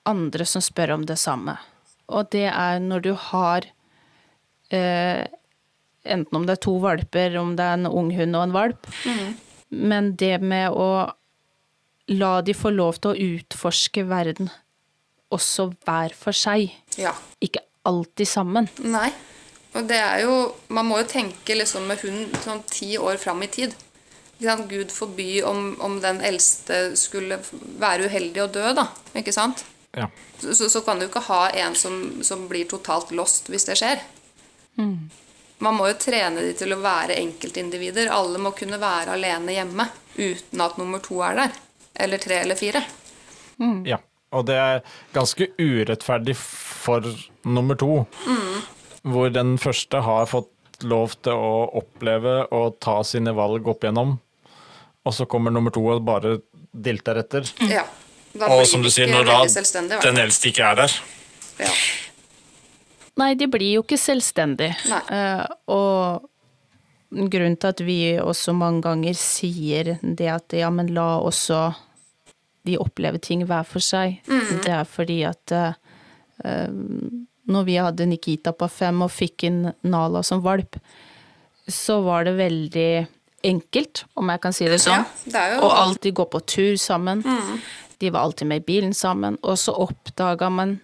andre 0.08 0.48
som 0.48 0.64
spør 0.64 0.95
om 0.98 1.08
det 1.08 1.18
samme. 1.20 1.58
Og 2.08 2.30
det 2.32 2.48
er 2.52 2.80
når 2.84 3.04
du 3.10 3.12
har 3.32 3.68
eh, 4.72 5.26
Enten 6.08 6.38
om 6.39 6.45
det 6.48 6.54
er 6.54 6.62
to 6.64 6.78
valper, 6.80 7.34
om 7.36 7.50
det 7.60 7.66
er 7.68 7.74
en 7.76 7.89
ung 7.89 8.14
hund 8.16 8.36
og 8.39 8.45
en 8.45 8.54
valp. 8.56 8.86
Men 9.68 10.14
det 10.16 10.38
med 10.39 10.72
å 10.72 11.10
la 12.16 12.30
de 12.48 12.54
få 12.56 12.72
lov 12.72 13.02
til 13.04 13.12
å 13.12 13.34
utforske 13.34 14.06
verden 14.08 14.48
også 15.36 15.66
hver 15.84 16.16
for 16.16 16.32
seg, 16.32 16.72
Ja. 16.95 17.12
ikke 17.43 17.60
alltid 17.84 18.30
sammen. 18.32 18.70
Nei. 18.80 19.10
Og 19.78 19.88
det 19.89 19.97
er 20.01 20.23
jo 20.25 20.36
Man 20.73 20.88
må 20.89 21.01
jo 21.01 21.09
tenke 21.09 21.55
liksom 21.57 21.88
med 21.89 22.01
hund 22.01 22.38
sånn 22.43 22.63
ti 22.71 22.95
år 22.97 23.19
fram 23.21 23.43
i 23.45 23.51
tid. 23.51 23.75
Ikke 24.38 24.49
sant? 24.49 24.67
Gud 24.69 24.93
forby 24.93 25.30
om, 25.45 25.71
om 25.82 25.99
den 26.01 26.21
eldste 26.25 26.91
skulle 26.99 27.39
være 27.82 28.09
uheldig 28.09 28.43
og 28.43 28.51
dø, 28.57 28.65
da. 28.78 28.88
Ikke 29.17 29.34
sant? 29.34 29.63
Ja. 29.97 30.09
Så, 30.38 30.53
så, 30.53 30.67
så 30.69 30.82
kan 30.86 30.99
du 31.01 31.07
ikke 31.07 31.23
ha 31.25 31.47
en 31.57 31.78
som, 31.78 32.19
som 32.25 32.45
blir 32.49 32.67
totalt 32.69 33.13
lost 33.17 33.49
hvis 33.49 33.65
det 33.65 33.80
skjer. 33.80 34.03
Man 35.65 35.73
må 35.80 35.88
jo 35.89 35.95
trene 35.97 36.43
de 36.45 36.51
til 36.57 36.75
å 36.75 36.82
være 36.84 37.17
enkeltindivider. 37.17 38.11
Alle 38.13 38.38
må 38.41 38.53
kunne 38.53 38.78
være 38.82 39.15
alene 39.17 39.55
hjemme 39.55 39.88
uten 40.19 40.61
at 40.61 40.78
nummer 40.78 41.01
to 41.01 41.17
er 41.25 41.39
der. 41.39 41.57
Eller 41.97 42.21
tre 42.21 42.43
eller 42.43 42.59
fire. 42.59 42.84
Ja, 43.89 43.97
og 44.38 44.45
det 44.45 44.57
er 44.61 44.84
ganske 45.15 45.49
urettferdig 45.57 46.36
for 46.38 47.05
nummer 47.47 47.80
to, 47.80 48.03
hvor 49.04 49.30
den 49.34 49.58
første 49.62 50.02
har 50.06 50.26
fått 50.30 50.86
lov 50.86 51.16
til 51.26 51.34
å 51.34 51.54
oppleve 51.80 52.43
og 52.54 52.78
ta 52.84 53.00
sine 53.08 53.34
valg 53.38 53.68
opp 53.68 53.86
igjennom, 53.86 54.18
og 55.08 55.16
så 55.16 55.26
kommer 55.30 55.54
nummer 55.54 55.74
to 55.74 55.84
og 55.89 56.04
bare 56.06 56.38
dilter 56.72 57.24
etter. 57.24 57.48
Ja. 57.70 57.86
Da 58.38 58.52
Og 58.54 58.68
som 58.70 58.84
du 58.86 58.91
sier, 58.93 59.10
når 59.10 59.26
da 59.26 59.38
den 60.04 60.20
eldste 60.22 60.52
ikke 60.52 60.68
er 60.68 60.82
der. 60.84 60.98
Ja. 61.58 61.72
Nei, 63.18 63.32
de 63.34 63.48
blir 63.50 63.80
jo 63.80 63.82
ikke 63.86 63.98
selvstendige. 63.98 64.76
Eh, 65.10 65.45
og 65.74 66.28
grunnen 67.10 67.58
til 67.58 67.72
at 67.72 67.82
vi 67.82 68.00
også 68.22 68.54
mange 68.54 68.84
ganger 68.86 69.18
sier 69.18 69.95
det 70.04 70.30
at 70.30 70.54
ja, 70.54 70.70
men 70.70 70.91
la 70.93 71.16
også 71.18 71.72
de 72.68 72.76
oppleve 72.78 73.18
ting 73.24 73.45
hver 73.48 73.66
for 73.66 73.82
seg, 73.82 74.20
det 74.28 74.74
er 74.76 74.84
fordi 74.86 75.22
at 75.26 75.54
eh, 75.56 75.78
når 77.48 77.66
vi 77.68 77.76
hadde 77.80 78.06
Nikita 78.10 78.52
på 78.54 78.68
fem 78.70 79.02
og 79.06 79.12
fikk 79.14 79.43
inn 79.48 79.62
Nala 79.88 80.24
som 80.24 80.41
valp, 80.43 80.76
så 81.68 82.02
var 82.04 82.26
det 82.28 82.36
veldig 82.39 82.89
enkelt, 83.48 84.06
om 84.20 84.30
jeg 84.32 84.41
kan 84.43 84.56
si 84.56 84.68
det 84.68 84.80
sånn. 84.84 85.06
Ja, 85.32 85.43
det 85.54 85.60
Og 85.64 85.72
alltid 85.72 86.16
gå 86.20 86.26
på 86.32 86.41
tur 86.48 86.76
sammen. 86.82 87.22
De 88.00 88.10
var 88.14 88.28
alltid 88.28 88.48
med 88.48 88.62
i 88.62 88.66
bilen 88.68 88.93
sammen. 88.93 89.38
Og 89.43 89.58
så 89.60 89.74
oppdaga 89.76 90.50
man 90.52 90.78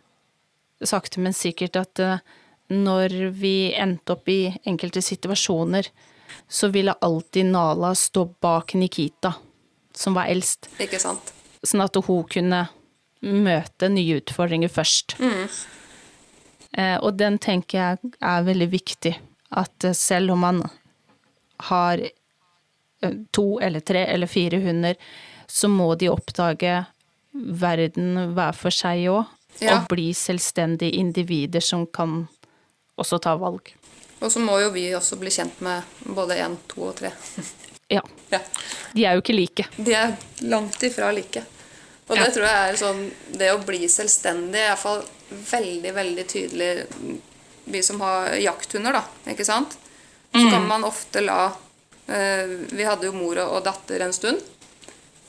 sakte, 0.84 1.20
men 1.24 1.34
sikkert 1.36 1.76
at 1.80 2.00
eh, 2.04 2.18
når 2.74 3.32
vi 3.38 3.74
endte 3.76 4.16
opp 4.16 4.28
i 4.32 4.54
enkelte 4.68 5.02
situasjoner, 5.04 5.88
så 6.50 6.70
ville 6.74 6.96
alltid 7.02 7.46
Nala 7.52 7.94
stå 7.96 8.26
bak 8.42 8.74
Nikita, 8.80 9.34
som 9.96 10.16
var 10.18 10.32
eldst, 10.32 10.68
Ikke 10.82 11.00
sant? 11.00 11.34
sånn 11.64 11.84
at 11.86 11.96
hun 12.08 12.24
kunne 12.28 12.66
møte 13.24 13.88
nye 13.94 14.18
utfordringer 14.20 14.72
først. 14.74 15.16
Eh, 15.24 15.62
og 17.02 17.14
den 17.20 17.38
tenker 17.40 17.78
jeg 17.78 18.14
er 18.22 18.44
veldig 18.48 18.68
viktig, 18.72 19.14
at 19.52 19.84
eh, 19.86 19.94
selv 19.94 20.32
om 20.34 20.40
man 20.46 20.64
har 21.70 22.02
eh, 22.02 23.14
to 23.32 23.60
eller 23.62 23.80
tre 23.86 24.06
eller 24.10 24.28
fire 24.28 24.60
hunder, 24.64 24.96
så 25.48 25.70
må 25.70 25.92
de 26.00 26.10
oppdage 26.10 26.80
verden 27.34 28.34
hver 28.36 28.54
for 28.58 28.74
seg 28.74 29.08
òg, 29.12 29.26
Ja. 29.62 29.76
og 29.78 29.88
bli 29.92 30.08
selvstendige 30.18 30.96
individer 30.98 31.62
som 31.62 31.86
kan 31.86 32.28
også 32.98 33.20
ta 33.22 33.36
valg. 33.38 33.70
Og 34.20 34.32
så 34.32 34.40
må 34.42 34.56
jo 34.64 34.72
vi 34.74 34.88
også 34.98 35.20
bli 35.22 35.30
kjent 35.30 35.60
med 35.62 35.84
både 36.10 36.40
én, 36.42 36.56
to 36.68 36.88
og 36.90 36.96
tre. 36.98 37.12
Ja. 37.92 38.02
Ja. 38.32 38.40
De 38.96 39.04
er 39.06 39.14
jo 39.14 39.22
ikke 39.22 39.36
like. 39.36 39.66
De 39.78 39.94
er 39.94 40.16
langt 40.48 40.82
ifra 40.82 41.12
like. 41.14 41.44
Og 42.08 42.16
det 42.18 42.30
tror 42.34 42.46
jeg 42.48 42.70
er 42.72 42.78
sånn 42.80 43.02
Det 43.38 43.50
å 43.54 43.60
bli 43.68 43.86
selvstendig 43.92 44.64
iallfall 44.64 45.04
veldig, 45.52 45.94
veldig 45.94 46.26
tydelig 46.28 46.72
Vi 47.66 47.82
som 47.84 48.02
har 48.04 48.34
jakthunder, 48.44 48.98
da, 49.00 49.32
ikke 49.32 49.46
sant? 49.48 49.78
Så 50.34 50.42
kan 50.50 50.66
man 50.68 50.84
ofte 50.84 51.22
la 51.22 51.52
eh, 52.08 52.50
Vi 52.74 52.88
hadde 52.88 53.08
jo 53.08 53.14
mor 53.16 53.38
og 53.44 53.62
datter 53.66 54.02
en 54.02 54.16
stund. 54.16 54.42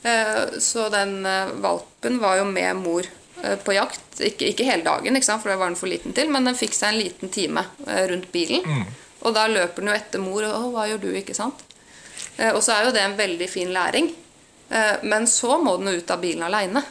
Eh, 0.03 0.59
så 0.59 0.89
den 0.93 1.21
eh, 1.29 1.53
valpen 1.63 2.19
var 2.23 2.41
jo 2.41 2.49
med 2.49 2.81
mor 2.81 3.11
på 3.65 3.75
jakt. 3.75 4.21
Ikke, 4.25 4.47
ikke 4.55 4.65
hele 4.65 4.87
dagen, 4.87 5.19
ikke 5.19 5.27
sant? 5.27 5.43
for 5.43 5.51
det 5.53 5.59
var 5.61 5.69
den 5.69 5.77
for 5.77 5.91
liten 5.91 6.15
til, 6.17 6.31
men 6.33 6.47
den 6.49 6.57
fikk 6.57 6.73
seg 6.73 6.95
en 6.95 7.01
liten 7.03 7.33
time 7.35 7.67
rundt 7.85 8.31
bilen. 8.33 8.87
Og 9.27 9.35
da 9.37 9.45
løper 9.51 9.83
den 9.83 9.91
jo 9.91 9.97
etter 9.97 10.23
mor, 10.23 10.47
og 10.47 10.71
hva 10.73 10.87
gjør 10.89 11.03
du?' 11.03 11.17
ikke 11.19 11.37
sant? 11.37 11.61
Eh, 12.37 12.51
og 12.51 12.63
så 12.65 12.75
er 12.75 12.89
jo 12.89 12.95
det 12.95 13.03
en 13.05 13.17
veldig 13.19 13.49
fin 13.51 13.73
læring. 13.73 14.11
Eh, 14.69 14.97
men 15.03 15.27
så 15.31 15.59
må 15.59 15.77
den 15.79 15.93
jo 15.93 16.03
ut 16.03 16.11
av 16.11 16.21
bilen 16.23 16.43
aleine. 16.47 16.83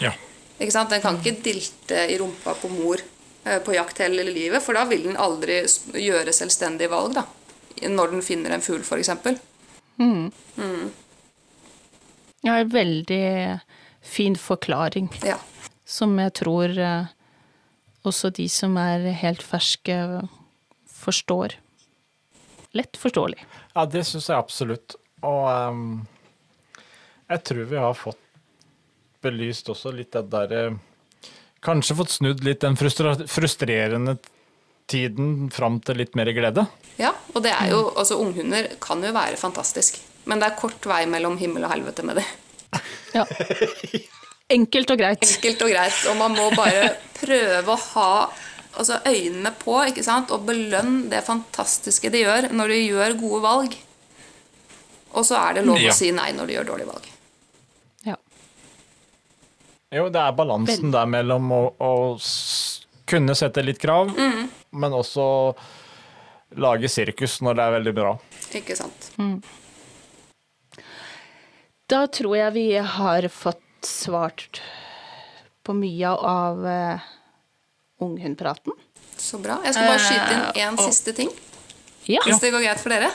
Ja. 0.00 0.12
Ikke 0.62 0.74
sant? 0.74 0.92
Den 0.92 1.02
kan 1.02 1.18
ikke 1.18 1.42
dilte 1.44 2.06
i 2.08 2.18
rumpa 2.20 2.54
på 2.58 2.70
mor 2.72 3.02
eh, 3.44 3.58
på 3.64 3.74
jakt 3.74 4.02
hele 4.04 4.24
livet, 4.30 4.62
for 4.62 4.78
da 4.78 4.86
vil 4.88 5.08
den 5.08 5.18
aldri 5.20 5.62
gjøre 5.98 6.34
selvstendige 6.36 6.92
valg, 6.92 7.18
da. 7.18 7.26
Når 7.90 8.12
den 8.14 8.22
finner 8.22 8.54
en 8.54 8.62
fugl, 8.62 8.84
f.eks. 8.86 9.10
Ja, 12.42 12.54
en 12.58 12.70
veldig 12.70 13.24
fin 14.02 14.36
forklaring. 14.38 15.10
Ja. 15.26 15.38
som 15.84 16.14
jeg 16.18 16.32
tror 16.38 16.78
eh, 16.78 17.10
også 18.06 18.30
de 18.34 18.46
som 18.50 18.78
er 18.80 19.04
helt 19.18 19.42
ferske, 19.44 19.96
forstår. 21.02 21.56
Lett 22.72 22.96
forståelig. 22.96 23.42
Ja, 23.74 23.84
det 23.84 24.04
syns 24.08 24.30
jeg 24.30 24.38
absolutt. 24.38 24.96
Og 25.26 25.44
um, 25.50 26.06
jeg 27.30 27.42
tror 27.48 27.68
vi 27.68 27.80
har 27.82 27.94
fått 27.98 28.21
belyst 29.22 29.68
også 29.72 29.92
litt 29.94 30.12
det 30.14 30.24
derre 30.32 30.64
Kanskje 31.62 31.94
fått 31.94 32.10
snudd 32.10 32.40
litt 32.42 32.58
den 32.64 32.74
frustra 32.74 33.12
frustrerende 33.30 34.16
tiden 34.90 35.46
fram 35.54 35.76
til 35.86 36.00
litt 36.00 36.16
mer 36.18 36.26
glede. 36.34 36.64
Ja, 36.98 37.12
og 37.36 37.44
det 37.44 37.52
er 37.54 37.68
jo, 37.70 37.84
altså 37.94 38.16
unghunder 38.18 38.66
kan 38.82 38.98
jo 39.06 39.12
være 39.14 39.38
fantastisk. 39.38 40.00
Men 40.26 40.42
det 40.42 40.48
er 40.48 40.56
kort 40.58 40.88
vei 40.90 41.04
mellom 41.06 41.36
himmel 41.38 41.62
og 41.68 41.70
helvete 41.70 42.02
med 42.06 42.18
det. 42.18 42.26
Ja. 43.14 43.22
Enkelt 44.52 44.90
og 44.90 44.98
greit. 45.00 45.22
Enkelt 45.22 45.62
og 45.62 45.70
greit. 45.70 46.02
Og 46.10 46.18
man 46.18 46.34
må 46.34 46.48
bare 46.56 46.96
prøve 47.20 47.76
å 47.76 47.80
ha 47.94 48.10
altså, 48.74 48.98
øynene 49.06 49.54
på 49.62 49.78
ikke 49.92 50.04
sant? 50.06 50.34
og 50.34 50.46
belønne 50.50 51.06
det 51.12 51.22
fantastiske 51.26 52.10
de 52.10 52.24
gjør 52.24 52.50
når 52.56 52.74
de 52.74 52.82
gjør 52.88 53.18
gode 53.22 53.42
valg. 53.46 53.78
Og 55.14 55.26
så 55.28 55.38
er 55.46 55.60
det 55.60 55.66
lov 55.68 55.78
Ja. 55.78 55.92
å 55.92 55.96
si 55.96 56.10
nei 56.10 56.30
når 56.34 56.50
de 56.50 56.58
gjør 56.58 56.72
dårlige 56.74 56.90
valg. 56.90 57.11
Ja. 59.92 59.98
Jo, 60.00 60.06
det 60.08 60.20
er 60.24 60.32
balansen 60.32 60.90
der 60.94 61.04
mellom 61.12 61.50
å, 61.52 61.62
å 61.84 61.90
kunne 63.12 63.34
sette 63.36 63.60
litt 63.64 63.78
krav, 63.82 64.08
men 64.72 64.94
også 64.96 65.26
lage 66.56 66.88
sirkus 66.88 67.34
når 67.44 67.58
det 67.58 67.66
er 67.66 67.74
veldig 67.76 67.92
bra. 67.98 68.14
Ikke 68.56 68.76
sant? 68.78 69.10
Da 71.92 72.06
tror 72.08 72.36
jeg 72.38 72.54
vi 72.56 72.66
har 72.80 73.28
fått 73.32 73.60
svart 73.84 74.62
på 75.66 75.74
mye 75.76 76.08
av 76.16 76.64
uh, 76.64 77.04
unghundpraten. 78.02 78.72
Så 79.20 79.38
bra. 79.42 79.58
Jeg 79.66 79.76
skal 79.76 79.90
bare 79.92 80.04
skyte 80.06 80.32
inn 80.38 80.62
én 80.64 80.78
og- 80.78 80.86
siste 80.88 81.12
ting. 81.20 81.28
Ja. 82.08 82.22
Hvis 82.26 82.40
det 82.42 82.50
går 82.50 82.64
greit 82.64 82.80
for 82.82 82.90
dere. 82.96 83.12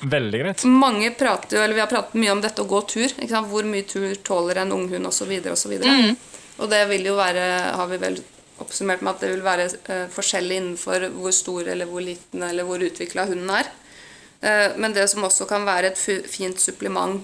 Veldig 0.00 0.40
greit. 0.42 0.64
Mange 0.68 1.10
prater 1.16 1.56
jo, 1.56 1.62
eller 1.64 1.74
Vi 1.74 1.80
har 1.80 1.88
pratet 1.90 2.14
mye 2.20 2.32
om 2.32 2.40
dette 2.44 2.62
å 2.62 2.68
gå 2.68 2.80
tur. 2.88 3.06
Ikke 3.08 3.30
sant? 3.32 3.48
Hvor 3.48 3.64
mye 3.64 3.86
tur 3.88 4.14
tåler 4.22 4.56
en 4.62 4.72
unghund 4.72 5.06
osv. 5.06 5.32
osv. 5.52 5.72
Mm. 5.80 6.16
Og 6.58 6.70
det 6.70 6.82
vil 6.88 7.04
jo 7.06 7.16
være, 7.16 7.46
har 7.76 7.86
vi 7.88 7.96
vel 8.00 8.18
oppsummert 8.60 9.02
med 9.04 9.14
at 9.14 9.20
det 9.20 9.30
vil 9.34 9.42
være 9.44 9.66
uh, 9.88 10.06
forskjellig 10.12 10.56
innenfor 10.60 11.08
hvor 11.12 11.32
stor 11.36 11.66
eller 11.68 11.84
hvor 11.90 12.00
liten 12.00 12.42
eller 12.42 12.64
hvor 12.64 12.80
utvikla 12.80 13.26
hunden 13.28 13.50
er. 13.52 13.68
Uh, 14.40 14.76
men 14.80 14.92
det 14.96 15.08
som 15.12 15.24
også 15.24 15.44
kan 15.48 15.64
være 15.68 15.90
et 15.92 15.98
fint 16.28 16.60
supplement 16.60 17.20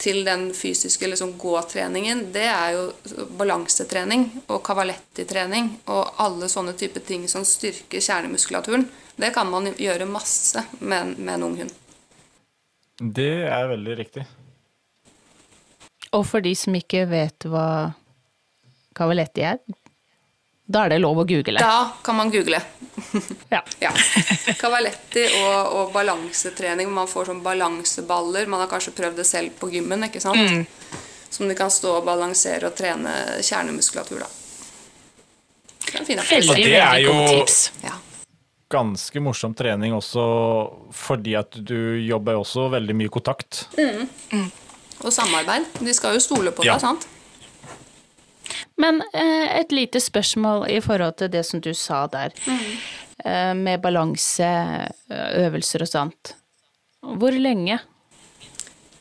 til 0.00 0.24
den 0.26 0.48
fysiske 0.56 1.06
liksom, 1.06 1.36
gåtreningen, 1.38 2.32
det 2.34 2.46
er 2.50 2.72
jo 2.74 2.86
balansetrening 3.38 4.24
og 4.50 4.62
cavaletti-trening 4.66 5.68
og 5.92 6.14
alle 6.24 6.48
sånne 6.50 6.74
type 6.78 7.00
ting 7.06 7.28
som 7.30 7.44
styrker 7.46 8.00
kjernemuskulaturen. 8.02 8.88
Det 9.16 9.30
kan 9.36 9.48
man 9.52 9.68
gjøre 9.78 10.08
masse 10.10 10.64
med, 10.80 10.98
en- 11.00 11.14
med 11.24 11.34
en 11.36 11.42
ung 11.50 11.56
hund. 11.60 11.72
Det 12.98 13.30
er 13.50 13.68
veldig 13.72 13.96
riktig. 13.98 14.24
Og 16.14 16.22
for 16.26 16.44
de 16.44 16.52
som 16.54 16.74
ikke 16.78 17.04
vet 17.10 17.46
hva 17.50 17.66
Cavaletti 18.94 19.42
er, 19.42 19.58
da 20.64 20.84
er 20.86 20.94
det 20.94 21.00
lov 21.02 21.18
å 21.20 21.24
google. 21.28 21.58
Da 21.60 21.90
kan 22.06 22.16
man 22.20 22.30
google. 22.32 22.60
Ja. 23.50 23.60
Ja. 23.82 23.90
Cavaletti 24.58 25.24
og, 25.40 25.72
og 25.80 25.90
balansetrening. 25.94 26.88
Man 26.94 27.10
får 27.10 27.28
sånn 27.32 27.42
balanseballer. 27.44 28.46
Man 28.50 28.62
har 28.62 28.70
kanskje 28.70 28.94
prøvd 28.96 29.18
det 29.20 29.26
selv 29.28 29.52
på 29.58 29.68
gymmen. 29.74 30.06
ikke 30.06 30.22
sant? 30.22 30.70
Som 31.34 31.50
de 31.50 31.56
kan 31.58 31.70
stå 31.74 31.96
og 31.98 32.06
balansere 32.06 32.70
og 32.70 32.76
trene 32.78 33.12
kjernemuskulatur. 33.42 34.22
da. 34.22 34.30
Det 35.84 35.94
er 35.94 36.00
en 36.00 36.06
fin 36.08 36.22
det 36.22 36.24
er 36.24 36.30
veldig 36.30 36.70
godt 36.70 37.02
jo- 37.04 37.28
tips. 37.34 37.58
Ja. 37.82 37.98
Ganske 38.72 39.20
morsom 39.20 39.52
trening 39.54 39.92
også 39.94 40.22
fordi 40.96 41.34
at 41.38 41.52
du 41.68 41.76
jobber 42.00 42.38
også 42.40 42.70
veldig 42.72 42.94
mye 42.96 43.12
kontakt. 43.12 43.66
Og 45.04 45.12
samarbeid. 45.12 45.66
De 45.84 45.92
skal 45.94 46.14
jo 46.16 46.20
stole 46.24 46.50
på 46.56 46.64
Ja. 46.64 46.78
deg. 46.78 46.80
sant? 46.80 47.04
Men 48.76 49.02
eh, 49.12 49.60
et 49.60 49.70
lite 49.72 50.00
spørsmål 50.00 50.64
i 50.70 50.80
forhold 50.82 51.16
til 51.20 51.28
det 51.30 51.44
som 51.46 51.60
du 51.60 51.72
sa 51.74 52.06
der, 52.10 52.32
eh, 53.24 53.52
med 53.54 53.80
balanseøvelser 53.82 55.82
og 55.84 55.88
sånt. 55.88 56.34
Hvor 57.04 57.30
lenge? 57.38 57.78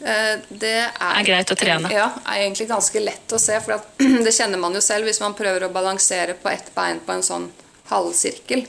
Eh, 0.03 0.36
Det 0.51 0.74
er, 0.84 0.91
Er 0.99 1.24
greit 1.24 1.49
å 1.49 1.55
trene. 1.55 1.89
Ja, 1.91 2.11
er 2.28 2.43
egentlig 2.49 2.68
ganske 2.68 2.99
lett 3.01 3.28
å 3.32 3.39
se. 3.39 3.59
For 3.61 3.74
at, 3.80 3.88
det 3.97 4.34
kjenner 4.36 4.59
man 4.59 4.74
jo 4.74 4.82
selv 4.82 5.05
hvis 5.05 5.22
man 5.24 5.34
prøver 5.34 5.64
å 5.68 5.72
balansere 5.74 6.34
på 6.36 6.49
ett 6.51 6.70
bein 6.76 6.99
på 6.99 7.14
en 7.16 7.24
sånn 7.24 7.49
halvsirkel. 7.89 8.68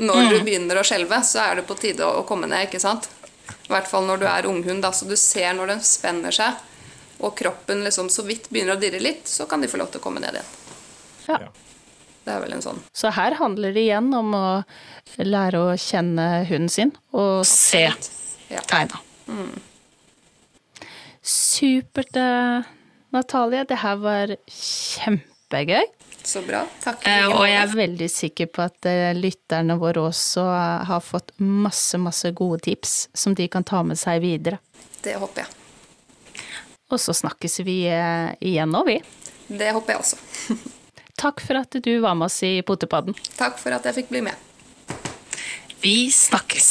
Når 0.00 0.30
du 0.32 0.36
begynner 0.46 0.80
å 0.80 0.84
skjelve, 0.86 1.18
så 1.28 1.42
er 1.44 1.60
det 1.60 1.66
på 1.68 1.76
tide 1.78 2.06
å 2.06 2.22
komme 2.28 2.48
ned. 2.48 2.68
ikke 2.68 2.80
sant? 2.80 3.08
I 3.68 3.72
hvert 3.72 3.88
fall 3.90 4.06
når 4.08 4.20
du 4.22 4.26
er 4.26 4.46
unghund. 4.48 4.82
da, 4.82 4.90
Så 4.96 5.06
du 5.08 5.16
ser 5.16 5.52
når 5.54 5.66
den 5.74 5.80
spenner 5.84 6.32
seg, 6.34 6.54
og 7.20 7.34
kroppen 7.36 7.84
liksom 7.84 8.08
så 8.08 8.24
vidt 8.24 8.48
begynner 8.50 8.76
å 8.76 8.80
dirre 8.80 9.00
litt, 9.02 9.26
så 9.28 9.46
kan 9.48 9.60
de 9.60 9.68
få 9.68 9.76
lov 9.76 9.90
til 9.92 10.00
å 10.00 10.04
komme 10.04 10.20
ned 10.22 10.38
igjen. 10.38 10.54
Ja. 11.28 11.38
Det 12.24 12.32
er 12.34 12.40
vel 12.40 12.52
en 12.52 12.62
sånn. 12.64 12.80
Så 12.96 13.10
her 13.16 13.36
handler 13.38 13.72
det 13.76 13.84
igjen 13.86 14.08
om 14.16 14.32
å 14.36 14.64
lære 15.18 15.60
å 15.60 15.76
kjenne 15.80 16.46
hunden 16.48 16.68
sin, 16.72 16.92
og 17.12 17.44
Se 17.46 17.92
Ja. 18.50 18.60
tegna. 18.66 19.00
supert, 21.22 22.16
eh, 22.16 22.62
Natalie. 23.12 23.64
Det 23.64 23.76
her 23.78 23.96
var 23.96 24.26
kjempegøy. 24.48 25.84
Så 26.30 26.42
bra. 26.46 26.60
Takk. 26.82 27.06
Eh, 27.10 27.26
og 27.26 27.42
Jeg 27.48 27.58
er 27.58 27.72
veldig 27.74 28.06
sikker 28.06 28.50
på 28.54 28.62
at 28.62 28.86
eh, 28.86 29.08
lytterne 29.18 29.74
våre 29.80 30.04
også 30.12 30.44
har 30.86 31.00
fått 31.02 31.32
masse, 31.42 31.98
masse 31.98 32.30
gode 32.38 32.60
tips 32.68 33.08
som 33.18 33.34
de 33.34 33.48
kan 33.50 33.66
ta 33.66 33.80
med 33.82 33.98
seg 33.98 34.22
videre. 34.22 34.60
Det 35.02 35.16
håper 35.18 35.42
jeg. 35.42 35.56
Og 36.90 37.02
så 37.02 37.16
snakkes 37.18 37.60
vi 37.66 37.80
eh, 37.90 38.30
igjen 38.46 38.70
nå, 38.70 38.84
vi. 38.86 39.00
Det 39.50 39.72
håper 39.74 39.96
jeg 39.96 40.04
også. 40.04 40.60
Takk 41.24 41.42
for 41.42 41.58
at 41.64 41.82
du 41.82 41.92
var 41.98 42.14
med 42.14 42.30
oss 42.30 42.38
i 42.46 42.60
Potepodden. 42.62 43.18
Takk 43.34 43.58
for 43.58 43.74
at 43.74 43.90
jeg 43.90 43.98
fikk 43.98 44.14
bli 44.14 44.22
med. 44.30 44.46
Vi 45.82 46.12
snakkes. 46.14 46.70